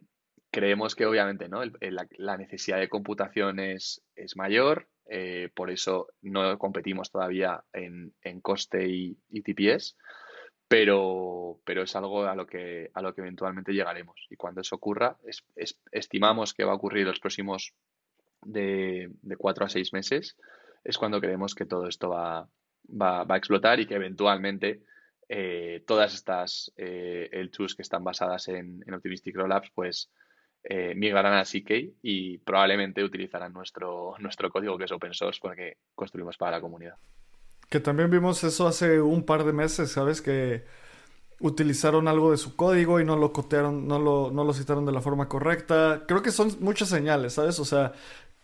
creemos 0.51 0.95
que 0.95 1.07
obviamente 1.07 1.49
¿no? 1.49 1.63
la, 1.65 2.37
necesidad 2.37 2.79
de 2.79 2.89
computación 2.89 3.59
es, 3.59 4.03
mayor, 4.37 4.89
eh, 5.07 5.51
por 5.55 5.71
eso 5.71 6.09
no 6.23 6.59
competimos 6.59 7.11
todavía 7.11 7.65
en, 7.73 8.13
coste 8.41 8.87
y, 8.89 9.43
TPS, 9.43 9.97
pero, 10.69 11.61
pero, 11.65 11.83
es 11.83 11.97
algo 11.97 12.25
a 12.25 12.35
lo, 12.35 12.47
que, 12.47 12.91
a 12.95 13.03
lo 13.03 13.15
que 13.15 13.23
eventualmente 13.23 13.73
llegaremos. 13.73 14.27
Y 14.31 14.37
cuando 14.37 14.61
eso 14.61 14.77
ocurra, 14.77 15.17
estimamos 15.91 16.55
que 16.55 16.65
va 16.65 16.73
a 16.73 16.77
ocurrir 16.77 17.07
los 17.07 17.21
próximos 17.21 17.75
de, 18.45 19.11
de 19.23 19.37
cuatro 19.37 19.65
a 19.65 19.69
seis 19.69 19.93
meses, 19.93 20.37
es 20.85 20.99
cuando 20.99 21.21
creemos 21.21 21.55
que 21.55 21.67
todo 21.67 21.87
esto 21.89 22.09
va, 22.11 22.49
va, 22.89 23.27
a 23.29 23.37
explotar 23.37 23.81
y 23.81 23.87
que 23.87 23.95
eventualmente 23.95 24.83
eh, 25.29 25.83
todas 25.87 26.15
estas 26.15 26.73
eh, 26.77 27.31
que 27.31 27.83
están 27.83 28.05
basadas 28.05 28.49
en, 28.49 28.83
en 28.87 28.95
Optimistic 28.95 29.37
Rollups, 29.37 29.71
pues 29.75 30.11
eh, 30.65 30.95
migrarán 30.95 31.35
a 31.35 31.45
CK 31.45 31.95
y 32.03 32.39
probablemente 32.39 33.05
utilizarán 33.05 33.53
nuestro, 33.53 34.15
nuestro 34.19 34.51
código 34.51 34.77
que 34.77 34.85
es 34.85 34.93
open 34.93 35.15
source 35.15 35.39
porque 35.41 35.77
construimos 35.95 36.37
para 36.37 36.53
la 36.53 36.61
comunidad. 36.61 36.97
Que 37.69 37.81
también 37.81 38.11
vimos 38.11 38.43
eso 38.45 38.67
hace 38.67 39.01
un 39.01 39.25
par 39.25 39.45
de 39.45 39.53
meses, 39.53 39.93
¿sabes? 39.93 40.23
Que 40.23 40.65
utilizaron 41.41 42.09
algo 42.09 42.31
de 42.31 42.39
su 42.39 42.57
código 42.57 42.99
y 42.99 43.05
no 43.05 43.17
lo 43.17 43.33
cotearon, 43.33 43.87
no 43.87 43.99
lo, 43.99 44.31
no 44.33 44.43
lo 44.45 44.53
citaron 44.53 44.87
de 44.87 44.93
la 44.93 45.01
forma 45.01 45.29
correcta. 45.29 46.05
Creo 46.09 46.23
que 46.23 46.31
son 46.31 46.57
muchas 46.61 46.89
señales, 46.89 47.35
¿sabes? 47.35 47.61
O 47.61 47.65
sea, 47.65 47.93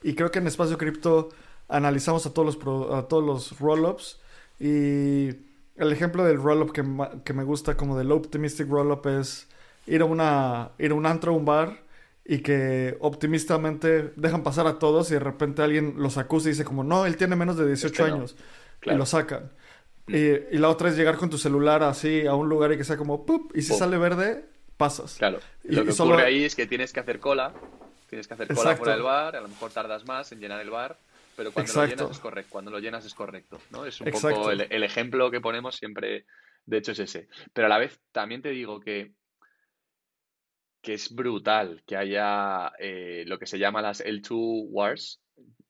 y 0.03 0.15
creo 0.15 0.31
que 0.31 0.39
en 0.39 0.47
Espacio 0.47 0.79
Cripto 0.79 1.31
analizamos 1.69 2.27
a 2.27 2.33
todos 2.33 2.57
los, 2.57 2.93
a 2.93 3.09
todos 3.09 3.25
los 3.25 3.59
rollups 3.59 4.21
y 4.61 5.29
el 5.77 5.93
ejemplo 5.93 6.25
del 6.25 6.43
rollup 6.43 6.73
que, 6.73 6.85
que 7.25 7.33
me 7.33 7.45
gusta 7.45 7.77
como 7.77 7.97
del 7.99 8.13
optimistic 8.13 8.69
rollup 8.69 9.07
es 9.07 9.49
ir 9.87 10.03
a 10.03 10.05
una 10.05 10.71
ir 10.79 10.93
a 10.93 10.95
un 10.95 11.07
antro 11.07 11.33
a 11.33 11.37
un 11.37 11.45
bar 11.45 11.85
y 12.25 12.39
que 12.39 12.97
optimistamente 13.01 14.13
dejan 14.17 14.43
pasar 14.43 14.67
a 14.67 14.79
todos 14.79 15.11
y 15.11 15.15
de 15.15 15.21
repente 15.21 15.63
alguien 15.63 15.95
los 15.99 16.17
acusa 16.17 16.49
y 16.49 16.53
dice 16.53 16.65
como 16.65 16.83
no, 16.83 17.07
él 17.07 17.17
tiene 17.17 17.37
menos 17.37 17.57
de 17.57 17.67
18 17.67 18.05
años 18.05 18.37
y 18.83 18.95
lo 18.95 19.05
sacan. 19.07 19.53
Mm. 20.07 20.15
Y, 20.15 20.59
la 20.59 20.69
otra 20.69 20.89
es 20.89 20.97
llegar 20.97 21.17
con 21.17 21.31
tu 21.31 21.39
celular 21.39 21.83
así 21.83 22.27
a 22.27 22.35
un 22.35 22.49
lugar 22.49 22.73
y 22.73 22.79
que 22.79 22.85
sea 22.85 22.97
como 22.97 23.27
¡pup! 23.27 23.53
y 23.55 23.63
si 23.63 23.75
sale 23.75 23.99
verde, 23.99 24.45
pasas. 24.77 25.17
Claro. 25.19 25.39
Y, 25.65 25.75
lo 25.75 25.85
que 25.85 25.91
ocurre 25.91 26.25
ahí 26.25 26.45
es 26.45 26.55
que 26.55 26.67
tienes 26.67 26.93
que 26.93 27.01
hacer 27.01 27.21
cola 27.21 27.53
Tienes 28.09 28.29
que 28.29 28.35
hacer 28.35 28.49
cola 28.55 28.77
fuera 28.77 28.93
del 28.93 29.03
bar, 29.03 29.37
a 29.37 29.41
lo 29.41 29.49
mejor 29.49 29.71
tardas 29.73 30.05
más 30.05 30.31
en 30.33 30.41
llenar 30.41 30.61
el 30.61 30.71
bar 30.71 30.97
pero 31.37 31.53
cuando 31.53 31.73
lo 31.75 31.87
llenas 31.87 32.11
es 32.11 32.19
correcto, 32.19 32.51
cuando 32.51 32.71
lo 32.71 32.79
llenas 32.79 33.05
es 33.05 33.15
correcto, 33.15 33.61
¿no? 33.71 33.85
Es 33.85 34.01
un 34.01 34.11
poco 34.11 34.51
el, 34.51 34.83
ejemplo 34.83 35.31
que 35.31 35.41
ponemos 35.41 35.77
siempre, 35.77 36.27
de 36.65 36.79
hecho, 36.79 36.93
es 36.93 37.01
ese. 37.01 37.29
Pero 37.53 37.67
a 37.67 37.71
la 37.71 37.79
vez 37.79 38.01
también 38.13 38.43
te 38.43 38.51
digo 38.51 38.81
que, 38.81 39.13
que 40.81 40.95
es 40.95 41.15
brutal 41.15 41.83
que 41.87 41.97
haya 41.97 42.73
eh, 42.79 43.25
lo 43.27 43.39
que 43.39 43.47
se 43.47 43.59
llama 43.59 43.83
las 43.83 44.05
L2 44.05 44.67
Wars. 44.69 45.21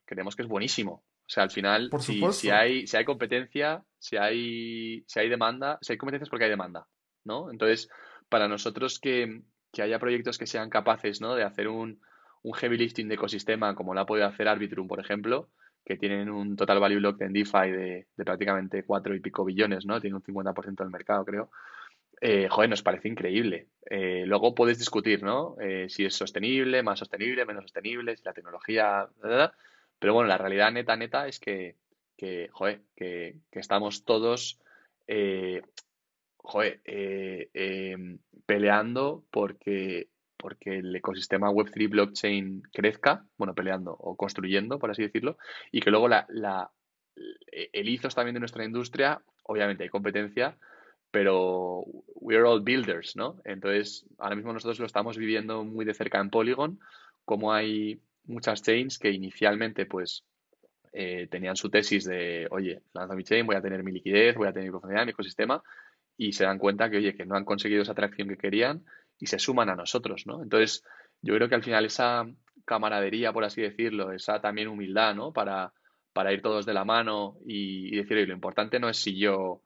Creemos 0.04 0.36
que 0.36 0.42
es 0.42 0.48
buenísimo. 0.48 1.04
O 1.26 1.30
sea, 1.30 1.44
al 1.44 1.50
final, 1.50 1.90
si, 2.00 2.20
si, 2.32 2.50
hay, 2.50 2.86
si 2.86 2.98
hay 2.98 3.04
competencia, 3.06 3.82
si 3.98 4.18
hay, 4.18 5.04
si 5.06 5.18
hay 5.18 5.30
demanda, 5.30 5.78
si 5.80 5.92
hay 5.92 5.98
competencia 5.98 6.24
es 6.24 6.28
porque 6.28 6.44
hay 6.44 6.50
demanda, 6.50 6.86
¿no? 7.24 7.50
Entonces, 7.50 7.88
para 8.28 8.46
nosotros 8.46 8.98
que, 9.00 9.40
que 9.72 9.80
haya 9.80 9.98
proyectos 9.98 10.36
que 10.36 10.46
sean 10.46 10.68
capaces, 10.68 11.22
¿no? 11.22 11.34
De 11.34 11.42
hacer 11.42 11.68
un, 11.68 12.02
un 12.44 12.52
heavy 12.54 12.76
lifting 12.76 13.08
de 13.08 13.14
ecosistema 13.14 13.74
como 13.74 13.94
lo 13.94 14.00
ha 14.00 14.06
podido 14.06 14.26
hacer 14.26 14.48
Arbitrum, 14.48 14.86
por 14.86 15.00
ejemplo, 15.00 15.48
que 15.84 15.96
tienen 15.96 16.30
un 16.30 16.56
total 16.56 16.78
value 16.78 17.00
locked 17.00 17.26
en 17.26 17.32
DeFi 17.32 17.70
de, 17.70 18.06
prácticamente 18.16 18.84
cuatro 18.84 19.14
y 19.14 19.20
pico 19.20 19.44
billones, 19.44 19.86
¿no? 19.86 20.00
Tiene 20.00 20.16
un 20.16 20.22
50% 20.22 20.76
del 20.76 20.90
mercado, 20.90 21.24
creo. 21.24 21.50
Eh, 22.20 22.48
joder, 22.48 22.70
nos 22.70 22.82
parece 22.82 23.08
increíble. 23.08 23.68
Eh, 23.90 24.24
luego 24.26 24.54
puedes 24.54 24.78
discutir, 24.78 25.22
¿no? 25.22 25.56
Eh, 25.60 25.86
si 25.88 26.04
es 26.04 26.14
sostenible, 26.14 26.82
más 26.82 26.98
sostenible, 26.98 27.46
menos 27.46 27.64
sostenible, 27.64 28.16
si 28.16 28.22
la 28.24 28.34
tecnología... 28.34 29.08
Pero 29.98 30.12
bueno, 30.12 30.28
la 30.28 30.38
realidad 30.38 30.70
neta, 30.70 30.96
neta 30.96 31.26
es 31.26 31.40
que, 31.40 31.76
que 32.16 32.48
joder, 32.52 32.82
que, 32.94 33.36
estamos 33.52 34.04
todos, 34.04 34.60
joder, 36.36 36.80
em, 36.84 38.18
peleando 38.44 39.24
porque 39.30 40.08
porque 40.44 40.76
el 40.80 40.94
ecosistema 40.94 41.50
Web3 41.50 41.88
blockchain 41.88 42.64
crezca, 42.70 43.24
bueno, 43.38 43.54
peleando 43.54 43.96
o 43.98 44.14
construyendo, 44.14 44.78
por 44.78 44.90
así 44.90 45.00
decirlo, 45.00 45.38
y 45.72 45.80
que 45.80 45.90
luego 45.90 46.06
la, 46.06 46.26
el 47.72 47.88
ethos 47.88 48.14
también 48.14 48.34
de 48.34 48.40
nuestra 48.40 48.62
industria, 48.62 49.22
obviamente 49.44 49.84
hay 49.84 49.88
competencia, 49.88 50.58
pero 51.10 51.84
we're 52.16 52.46
all 52.46 52.60
builders, 52.60 53.16
¿no? 53.16 53.40
Entonces, 53.46 54.04
ahora 54.18 54.36
mismo 54.36 54.52
nosotros 54.52 54.78
lo 54.80 54.84
estamos 54.84 55.16
viviendo 55.16 55.64
muy 55.64 55.86
de 55.86 55.94
cerca 55.94 56.20
en 56.20 56.28
Polygon, 56.28 56.78
como 57.24 57.54
hay 57.54 58.02
muchas 58.26 58.60
chains 58.60 58.98
que 58.98 59.12
inicialmente, 59.12 59.86
pues, 59.86 60.24
eh, 60.92 61.26
tenían 61.30 61.56
su 61.56 61.70
tesis 61.70 62.04
de, 62.04 62.48
oye, 62.50 62.82
lanzo 62.92 63.14
mi 63.14 63.24
chain, 63.24 63.46
voy 63.46 63.56
a 63.56 63.62
tener 63.62 63.82
mi 63.82 63.92
liquidez, 63.92 64.36
voy 64.36 64.48
a 64.48 64.52
tener 64.52 64.66
mi 64.66 64.72
profundidad, 64.72 65.06
mi 65.06 65.12
ecosistema, 65.12 65.62
y 66.18 66.34
se 66.34 66.44
dan 66.44 66.58
cuenta 66.58 66.90
que, 66.90 66.98
oye, 66.98 67.14
que 67.14 67.24
no 67.24 67.34
han 67.34 67.46
conseguido 67.46 67.80
esa 67.80 67.92
atracción 67.92 68.28
que 68.28 68.36
querían 68.36 68.84
y 69.18 69.26
se 69.26 69.38
suman 69.38 69.70
a 69.70 69.76
nosotros, 69.76 70.26
¿no? 70.26 70.42
Entonces, 70.42 70.84
yo 71.22 71.34
creo 71.34 71.48
que 71.48 71.54
al 71.54 71.62
final 71.62 71.84
esa 71.84 72.26
camaradería, 72.64 73.32
por 73.32 73.44
así 73.44 73.62
decirlo, 73.62 74.12
esa 74.12 74.40
también 74.40 74.68
humildad, 74.68 75.14
¿no? 75.14 75.32
Para, 75.32 75.72
para 76.12 76.32
ir 76.32 76.42
todos 76.42 76.66
de 76.66 76.74
la 76.74 76.84
mano 76.84 77.36
y, 77.46 77.94
decir, 77.96 78.16
oye, 78.16 78.26
lo 78.26 78.34
importante 78.34 78.78
no 78.78 78.88
es 78.88 78.98
si 78.98 79.18
yo 79.18 79.62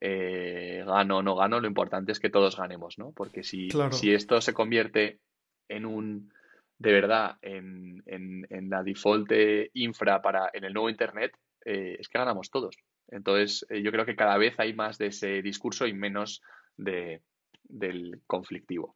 eh, 0.00 0.82
gano 0.86 1.18
o 1.18 1.22
no 1.22 1.36
gano, 1.36 1.60
lo 1.60 1.68
importante 1.68 2.12
es 2.12 2.20
que 2.20 2.30
todos 2.30 2.56
ganemos, 2.56 2.98
¿no? 2.98 3.12
Porque 3.12 3.42
si, 3.42 3.68
si 3.92 4.12
esto 4.12 4.40
se 4.40 4.54
convierte 4.54 5.20
en 5.68 5.84
un, 5.84 6.32
de 6.78 6.92
verdad, 6.92 7.36
en, 7.42 8.02
en, 8.06 8.70
la 8.70 8.82
default 8.82 9.32
infra 9.74 10.22
para 10.22 10.50
en 10.52 10.64
el 10.64 10.72
nuevo 10.72 10.90
Internet, 10.90 11.32
eh, 11.64 11.96
es 11.98 12.08
que 12.08 12.18
ganamos 12.18 12.50
todos. 12.50 12.76
Entonces, 13.08 13.66
eh, 13.70 13.82
yo 13.82 13.90
creo 13.90 14.06
que 14.06 14.16
cada 14.16 14.38
vez 14.38 14.54
hay 14.58 14.74
más 14.74 14.98
de 14.98 15.08
ese 15.08 15.42
discurso 15.42 15.86
y 15.86 15.92
menos 15.92 16.42
de, 16.76 17.22
del 17.68 18.20
conflictivo. 18.26 18.94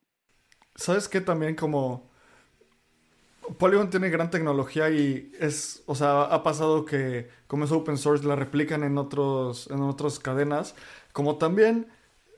¿Sabes 0.75 1.09
qué? 1.09 1.20
También 1.20 1.55
como 1.55 2.11
Polygon 3.59 3.91
tiene 3.91 4.09
gran 4.09 4.31
tecnología 4.31 4.91
y 4.91 5.33
es, 5.39 5.83
o 5.87 5.95
sea, 5.95 6.23
ha 6.23 6.43
pasado 6.43 6.85
que 6.85 7.29
como 7.47 7.64
es 7.64 7.73
open 7.73 7.99
source 7.99 8.27
la 8.27 8.37
replican 8.37 8.83
en 8.85 8.99
otros 8.99 9.68
en 9.70 9.83
otras 9.83 10.18
cadenas, 10.18 10.75
como 11.12 11.37
también 11.37 11.89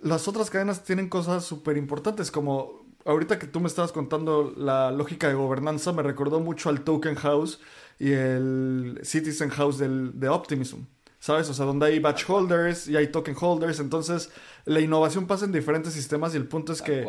las 0.01 0.29
otras 0.29 0.51
cadenas 0.51 0.85
tienen 0.85 1.09
cosas 1.09 1.45
súper 1.45 1.77
importantes 1.77 2.31
como 2.31 2.85
ahorita 3.05 3.39
que 3.39 3.47
tú 3.47 3.61
me 3.61 3.69
estabas 3.69 3.93
contando 3.93 4.53
la 4.57 4.91
lógica 4.91 5.29
de 5.29 5.35
gobernanza 5.35 5.93
me 5.93 6.03
recordó 6.03 6.41
mucho 6.41 6.69
al 6.69 6.83
Token 6.83 7.15
House 7.17 7.61
y 7.99 8.13
el 8.13 9.01
Citizen 9.03 9.51
House 9.51 9.79
del, 9.79 10.19
de 10.19 10.29
Optimism. 10.29 10.81
¿Sabes? 11.25 11.49
O 11.49 11.55
sea, 11.55 11.65
donde 11.65 11.87
hay 11.87 12.01
batch 12.01 12.29
holders 12.29 12.87
y 12.87 12.99
hay 12.99 13.11
token 13.11 13.35
holders, 13.41 13.81
entonces 13.81 14.31
la 14.67 14.81
innovación 14.81 15.27
pasa 15.27 15.47
en 15.47 15.53
diferentes 15.53 15.95
sistemas 15.95 16.35
y 16.35 16.37
el 16.37 16.47
punto 16.47 16.75
es 16.75 16.83
que 16.83 17.07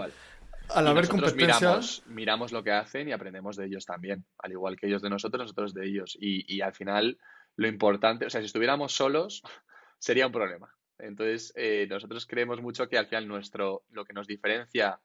al 0.70 0.88
haber 0.88 1.10
competencia... 1.10 1.58
Miramos, 1.60 2.04
miramos, 2.08 2.52
lo 2.54 2.64
que 2.64 2.72
hacen 2.72 3.10
y 3.10 3.12
aprendemos 3.12 3.58
de 3.58 3.66
ellos 3.66 3.86
también, 3.86 4.26
al 4.38 4.54
igual 4.54 4.78
que 4.78 4.88
ellos 4.88 5.02
de 5.02 5.10
nosotros, 5.10 5.42
nosotros 5.42 5.74
de 5.74 5.86
ellos. 5.86 6.18
Y, 6.18 6.46
y 6.48 6.62
al 6.62 6.74
final 6.74 7.18
lo 7.58 7.68
importante, 7.68 8.26
o 8.26 8.30
sea, 8.30 8.40
si 8.40 8.46
estuviéramos 8.46 8.94
solos 8.94 9.44
sería 10.00 10.28
un 10.28 10.32
problema. 10.32 10.74
Entonces, 10.98 11.52
eh, 11.58 11.86
nosotros 11.90 12.26
creemos 12.26 12.62
mucho 12.62 12.88
que 12.88 12.98
al 12.98 13.08
final 13.08 13.28
nuestro, 13.28 13.84
lo 13.90 14.06
que 14.06 14.14
nos 14.14 14.28
diferencia 14.28 14.98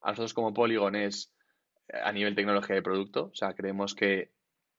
a 0.00 0.10
nosotros 0.12 0.32
como 0.32 0.54
Polygon 0.54 0.96
es 0.96 1.30
eh, 1.88 1.98
a 2.02 2.10
nivel 2.10 2.34
tecnología 2.34 2.76
de 2.76 2.80
producto. 2.80 3.26
O 3.26 3.34
sea, 3.34 3.52
creemos 3.52 3.94
que, 3.94 4.30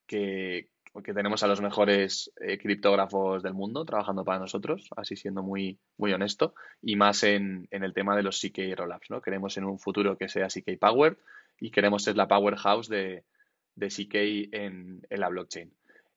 que, 0.08 0.70
tenemos 1.14 1.44
a 1.44 1.48
los 1.48 1.62
mejores 1.62 2.32
eh, 2.42 2.58
criptógrafos 2.58 3.44
del 3.44 3.54
mundo 3.54 3.86
trabajando 3.86 4.26
para 4.26 4.40
nosotros, 4.40 4.88
así 4.96 5.16
siendo 5.16 5.44
muy, 5.44 5.78
muy 5.98 6.12
honesto, 6.12 6.56
y 6.82 6.96
más 6.96 7.22
en, 7.24 7.68
el 7.70 7.94
tema 7.94 8.16
de 8.16 8.24
los 8.24 8.42
CK 8.42 8.76
Rollups, 8.76 9.12
¿no? 9.12 9.22
Queremos 9.22 9.56
en 9.58 9.66
un 9.66 9.78
futuro 9.78 10.18
que 10.18 10.28
sea 10.28 10.48
CK 10.48 10.80
Power 10.80 11.20
y 11.60 11.70
queremos 11.70 12.04
ser 12.04 12.18
la 12.18 12.28
powerhouse 12.28 12.90
de, 12.90 13.26
de 13.76 13.88
CK 13.90 14.16
en, 14.54 15.06
la 15.12 15.30
blockchain. 15.30 15.72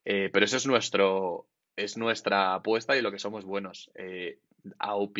Eh, 0.07 0.31
pero 0.33 0.47
eso 0.47 0.57
es 0.57 0.67
nuestro 0.67 1.47
es 1.77 1.97
nuestra 1.97 2.55
apuesta 2.55 2.97
y 2.97 3.03
lo 3.03 3.11
que 3.11 3.19
somos 3.19 3.45
buenos. 3.45 3.91
Eh, 3.95 4.39
a 4.79 4.95
OP, 4.95 5.19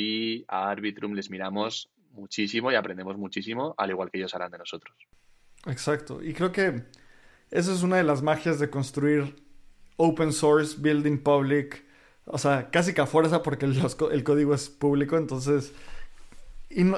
a 0.49 0.71
Arbitrum 0.71 1.15
les 1.15 1.31
miramos 1.31 1.91
muchísimo 2.13 2.71
y 2.71 2.75
aprendemos 2.75 3.17
muchísimo, 3.17 3.75
al 3.79 3.91
igual 3.91 4.11
que 4.11 4.19
ellos 4.19 4.35
harán 4.35 4.51
de 4.51 4.59
nosotros. 4.59 4.97
Exacto. 5.67 6.23
Y 6.23 6.35
creo 6.35 6.53
que 6.53 6.83
esa 7.51 7.73
es 7.73 7.83
una 7.83 7.97
de 7.97 8.05
las 8.05 8.23
magias 8.23 8.59
de 8.59 8.71
construir 8.71 9.37
open 9.97 10.33
source, 10.33 10.77
building 10.79 11.19
public, 11.19 11.85
o 12.25 12.39
sea, 12.39 12.71
casi 12.71 12.95
que 12.95 13.01
a 13.01 13.07
fuerza 13.07 13.43
porque 13.43 13.67
el, 13.67 14.25
código 14.25 14.55
es 14.55 14.69
público, 14.69 15.17
entonces 15.17 15.73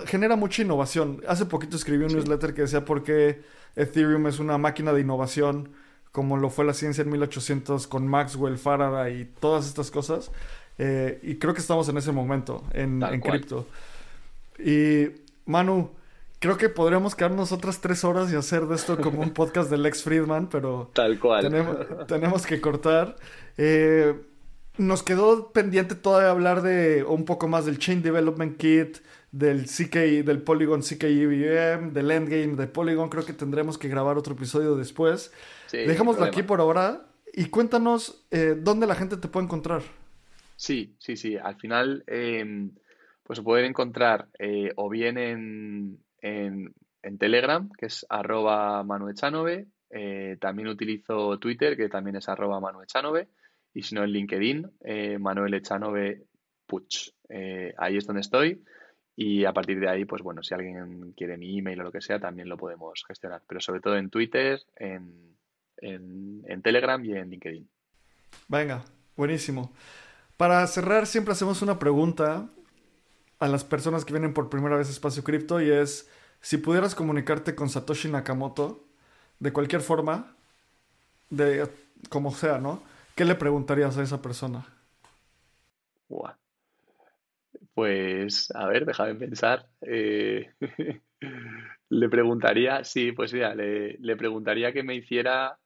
genera 0.06 0.36
mucha 0.36 0.62
innovación. 0.62 1.22
Hace 1.26 1.46
poquito 1.46 1.76
escribí 1.76 2.04
un 2.04 2.12
newsletter 2.12 2.52
que 2.54 2.62
decía 2.62 2.84
por 2.84 3.02
qué 3.02 3.42
Ethereum 3.76 4.26
es 4.26 4.38
una 4.38 4.58
máquina 4.58 4.92
de 4.92 5.00
innovación, 5.00 5.70
como 6.12 6.36
lo 6.36 6.50
fue 6.50 6.66
la 6.66 6.74
ciencia 6.74 7.02
en 7.02 7.10
1800 7.10 7.86
con 7.86 8.06
Maxwell, 8.06 8.58
Faraday 8.58 9.22
y 9.22 9.24
todas 9.24 9.66
estas 9.66 9.90
cosas. 9.90 10.30
Eh, 10.76 11.18
y 11.22 11.36
creo 11.36 11.54
que 11.54 11.60
estamos 11.60 11.88
en 11.88 11.96
ese 11.96 12.12
momento 12.12 12.64
en, 12.72 13.02
en 13.02 13.20
cripto. 13.20 13.66
Y 14.58 15.06
Manu, 15.46 15.90
creo 16.42 16.58
que 16.58 16.68
podríamos 16.68 17.14
quedarnos 17.14 17.52
otras 17.52 17.80
tres 17.80 18.02
horas 18.02 18.32
y 18.32 18.34
hacer 18.34 18.66
de 18.66 18.74
esto 18.74 18.98
como 18.98 19.22
un 19.22 19.30
podcast 19.34 19.70
de 19.70 19.78
Lex 19.78 20.02
Friedman, 20.02 20.48
pero 20.48 20.90
tal 20.92 21.20
cual 21.20 21.48
tenemos, 22.08 22.46
que 22.46 22.60
cortar. 22.60 23.14
Eh, 23.56 24.20
nos 24.76 25.04
quedó 25.04 25.52
pendiente 25.52 25.94
todavía 25.94 26.30
hablar 26.30 26.62
de 26.62 27.04
un 27.04 27.24
poco 27.24 27.46
más 27.46 27.64
del 27.64 27.78
Chain 27.78 28.02
Development 28.02 28.56
Kit, 28.56 28.98
del 29.30 29.66
CK, 29.66 30.24
del 30.24 30.42
Polygon 30.42 30.80
CK 30.80 31.04
EVM, 31.04 31.92
del 31.92 32.10
Endgame 32.10 32.56
de 32.56 32.66
Polygon. 32.66 33.08
Creo 33.08 33.24
que 33.24 33.34
tendremos 33.34 33.78
que 33.78 33.88
grabar 33.88 34.18
otro 34.18 34.34
episodio 34.34 34.74
después. 34.74 35.32
Dejémoslo 35.70 36.24
aquí 36.24 36.42
por 36.42 36.60
ahora 36.60 37.06
y 37.32 37.46
cuéntanos 37.46 38.26
eh, 38.32 38.56
dónde 38.58 38.88
la 38.88 38.96
gente 38.96 39.16
te 39.16 39.28
puede 39.28 39.44
encontrar. 39.44 39.82
Sí, 40.56 40.96
sí, 40.98 41.16
sí. 41.16 41.36
Al 41.36 41.54
final, 41.54 42.02
em, 42.08 42.72
pues 43.22 43.38
se 43.38 43.44
pueden 43.44 43.66
encontrar 43.66 44.26
eh, 44.40 44.72
o 44.74 44.90
bien 44.90 45.18
en, 45.18 45.98
en, 46.22 46.74
Telegram, 47.18 47.68
que 47.76 47.86
es 47.86 48.06
arroba 48.08 48.82
manuechanove. 48.84 49.66
Eh, 49.90 50.38
también 50.40 50.68
utilizo 50.68 51.38
Twitter, 51.38 51.76
que 51.76 51.88
también 51.88 52.16
es 52.16 52.28
arroba 52.28 52.60
manuechanove. 52.60 53.28
Y 53.74 53.82
si 53.82 53.94
no, 53.94 54.04
en 54.04 54.10
LinkedIn, 54.10 54.70
eh, 54.84 55.18
Manuel 55.18 55.54
Echanove 55.54 56.22
Puch. 56.66 57.10
Eh, 57.28 57.74
ahí 57.76 57.96
es 57.96 58.06
donde 58.06 58.20
estoy. 58.20 58.62
Y 59.16 59.44
a 59.44 59.52
partir 59.52 59.78
de 59.80 59.88
ahí, 59.88 60.04
pues 60.04 60.22
bueno, 60.22 60.42
si 60.42 60.54
alguien 60.54 61.12
quiere 61.12 61.36
mi 61.36 61.58
email 61.58 61.80
o 61.80 61.84
lo 61.84 61.92
que 61.92 62.00
sea, 62.00 62.18
también 62.18 62.48
lo 62.48 62.56
podemos 62.56 63.04
gestionar. 63.06 63.42
Pero 63.46 63.60
sobre 63.60 63.80
todo 63.80 63.96
en 63.96 64.08
Twitter, 64.08 64.60
en, 64.76 65.36
en 65.78 66.62
Telegram 66.62 67.04
y 67.04 67.12
en 67.12 67.30
LinkedIn. 67.30 67.68
Venga, 68.48 68.84
buenísimo. 69.16 69.72
Para 70.36 70.66
cerrar, 70.66 71.06
siempre 71.06 71.32
hacemos 71.32 71.60
una 71.62 71.78
pregunta 71.78 72.48
a 73.42 73.48
las 73.48 73.64
personas 73.64 74.04
que 74.04 74.12
vienen 74.12 74.34
por 74.34 74.48
primera 74.48 74.76
vez 74.76 74.86
a 74.86 74.92
Espacio 74.92 75.24
Cripto 75.24 75.60
y 75.60 75.68
es 75.68 76.08
si 76.40 76.58
pudieras 76.58 76.94
comunicarte 76.94 77.56
con 77.56 77.68
Satoshi 77.68 78.08
Nakamoto 78.08 78.84
de 79.40 79.52
cualquier 79.52 79.80
forma, 79.80 80.36
de 81.28 81.66
como 82.08 82.30
sea, 82.30 82.58
¿no? 82.58 82.84
¿Qué 83.16 83.24
le 83.24 83.34
preguntarías 83.34 83.98
a 83.98 84.04
esa 84.04 84.22
persona? 84.22 84.64
Pues, 87.74 88.52
a 88.54 88.68
ver, 88.68 88.86
déjame 88.86 89.16
pensar. 89.16 89.68
Eh, 89.80 90.52
le 91.88 92.08
preguntaría, 92.08 92.84
sí, 92.84 93.10
pues 93.10 93.32
mira, 93.32 93.56
le, 93.56 93.98
le, 93.98 94.16
preguntaría 94.16 94.72
que 94.72 94.84
me 94.84 94.94
hiciera 94.94 95.58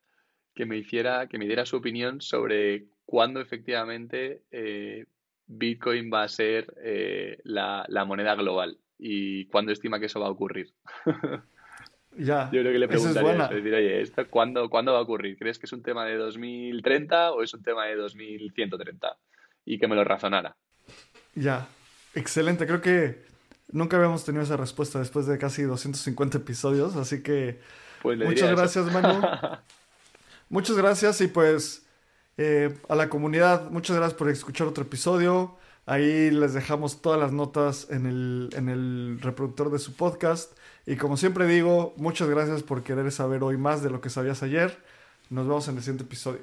que 0.55 0.65
me 0.65 0.79
hiciera, 0.79 1.27
que 1.29 1.37
me 1.37 1.45
diera 1.45 1.67
su 1.67 1.77
opinión 1.77 2.23
sobre 2.23 2.87
cuándo 3.05 3.43
efectivamente 3.43 4.41
eh, 4.51 5.05
Bitcoin 5.47 6.11
va 6.13 6.25
a 6.25 6.29
ser 6.29 6.75
eh, 6.83 7.39
la, 7.45 7.87
moneda 8.07 8.35
global 8.35 8.79
y 8.99 9.47
cuándo 9.47 9.73
estima 9.73 10.01
que 10.01 10.07
eso 10.07 10.21
va 10.21 10.27
a 10.27 10.31
ocurrir. 10.31 10.73
Ya, 12.19 12.49
Yo 12.51 12.63
creo 12.63 12.73
que 12.73 12.79
le 12.79 12.89
preguntaría 12.89 13.45
es 13.45 13.51
decir, 13.51 13.75
oye, 13.75 14.01
¿esto 14.01 14.27
cuándo, 14.31 14.71
¿cuándo 14.71 14.95
va 14.95 15.01
a 15.01 15.03
ocurrir? 15.03 15.37
¿Crees 15.37 15.59
que 15.59 15.67
es 15.67 15.73
un 15.75 15.83
tema 15.83 16.07
de 16.07 16.17
2030 16.17 17.33
o 17.33 17.43
es 17.43 17.53
un 17.53 17.63
tema 17.63 17.85
de 17.85 17.97
2130? 17.97 19.19
Y 19.67 19.79
que 19.79 19.87
me 19.87 19.95
lo 19.95 20.03
razonara. 20.03 20.57
Ya, 21.35 21.69
excelente. 22.15 22.67
Creo 22.67 22.81
que 22.81 23.27
nunca 23.71 23.99
habíamos 23.99 24.25
tenido 24.25 24.45
esa 24.45 24.57
respuesta 24.57 24.99
después 24.99 25.27
de 25.27 25.37
casi 25.37 25.65
250 25.65 26.39
episodios, 26.39 26.97
así 26.97 27.23
que 27.23 27.61
pues 28.01 28.19
muchas 28.19 28.51
gracias, 28.51 28.93
Manu. 28.93 29.21
muchas 30.49 30.77
gracias 30.77 31.21
y 31.21 31.29
pues 31.29 31.86
eh, 32.39 32.77
a 32.89 32.95
la 32.95 33.09
comunidad, 33.09 33.71
muchas 33.71 33.97
gracias 33.97 34.19
por 34.19 34.29
escuchar 34.29 34.67
otro 34.67 34.85
episodio. 34.85 35.57
Ahí 35.87 36.31
les 36.31 36.53
dejamos 36.53 37.01
todas 37.01 37.21
las 37.21 37.33
notas 37.33 37.89
en 37.91 38.07
el, 38.07 38.51
en 38.55 38.69
el 38.69 39.19
reproductor 39.23 39.71
de 39.71 39.79
su 39.79 39.95
podcast. 39.95 40.53
Y 40.85 40.97
como 40.97 41.17
siempre 41.17 41.47
digo, 41.47 41.95
muchas 41.97 42.29
gracias 42.29 42.63
por 42.63 42.83
querer 42.83 43.11
saber 43.13 43.43
hoy 43.43 43.57
más 43.57 43.83
de 43.83 43.91
lo 43.91 44.01
que 44.01 44.11
sabías 44.11 44.43
ayer. 44.43 44.77
Nos 45.31 45.47
vemos 45.47 45.69
en 45.69 45.77
el 45.77 45.83
siguiente 45.83 46.05
episodio. 46.05 46.43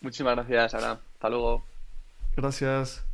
Muchísimas 0.00 0.36
gracias, 0.36 0.74
Ana. 0.74 1.00
Hasta 1.14 1.28
luego. 1.30 1.64
Gracias. 2.36 3.13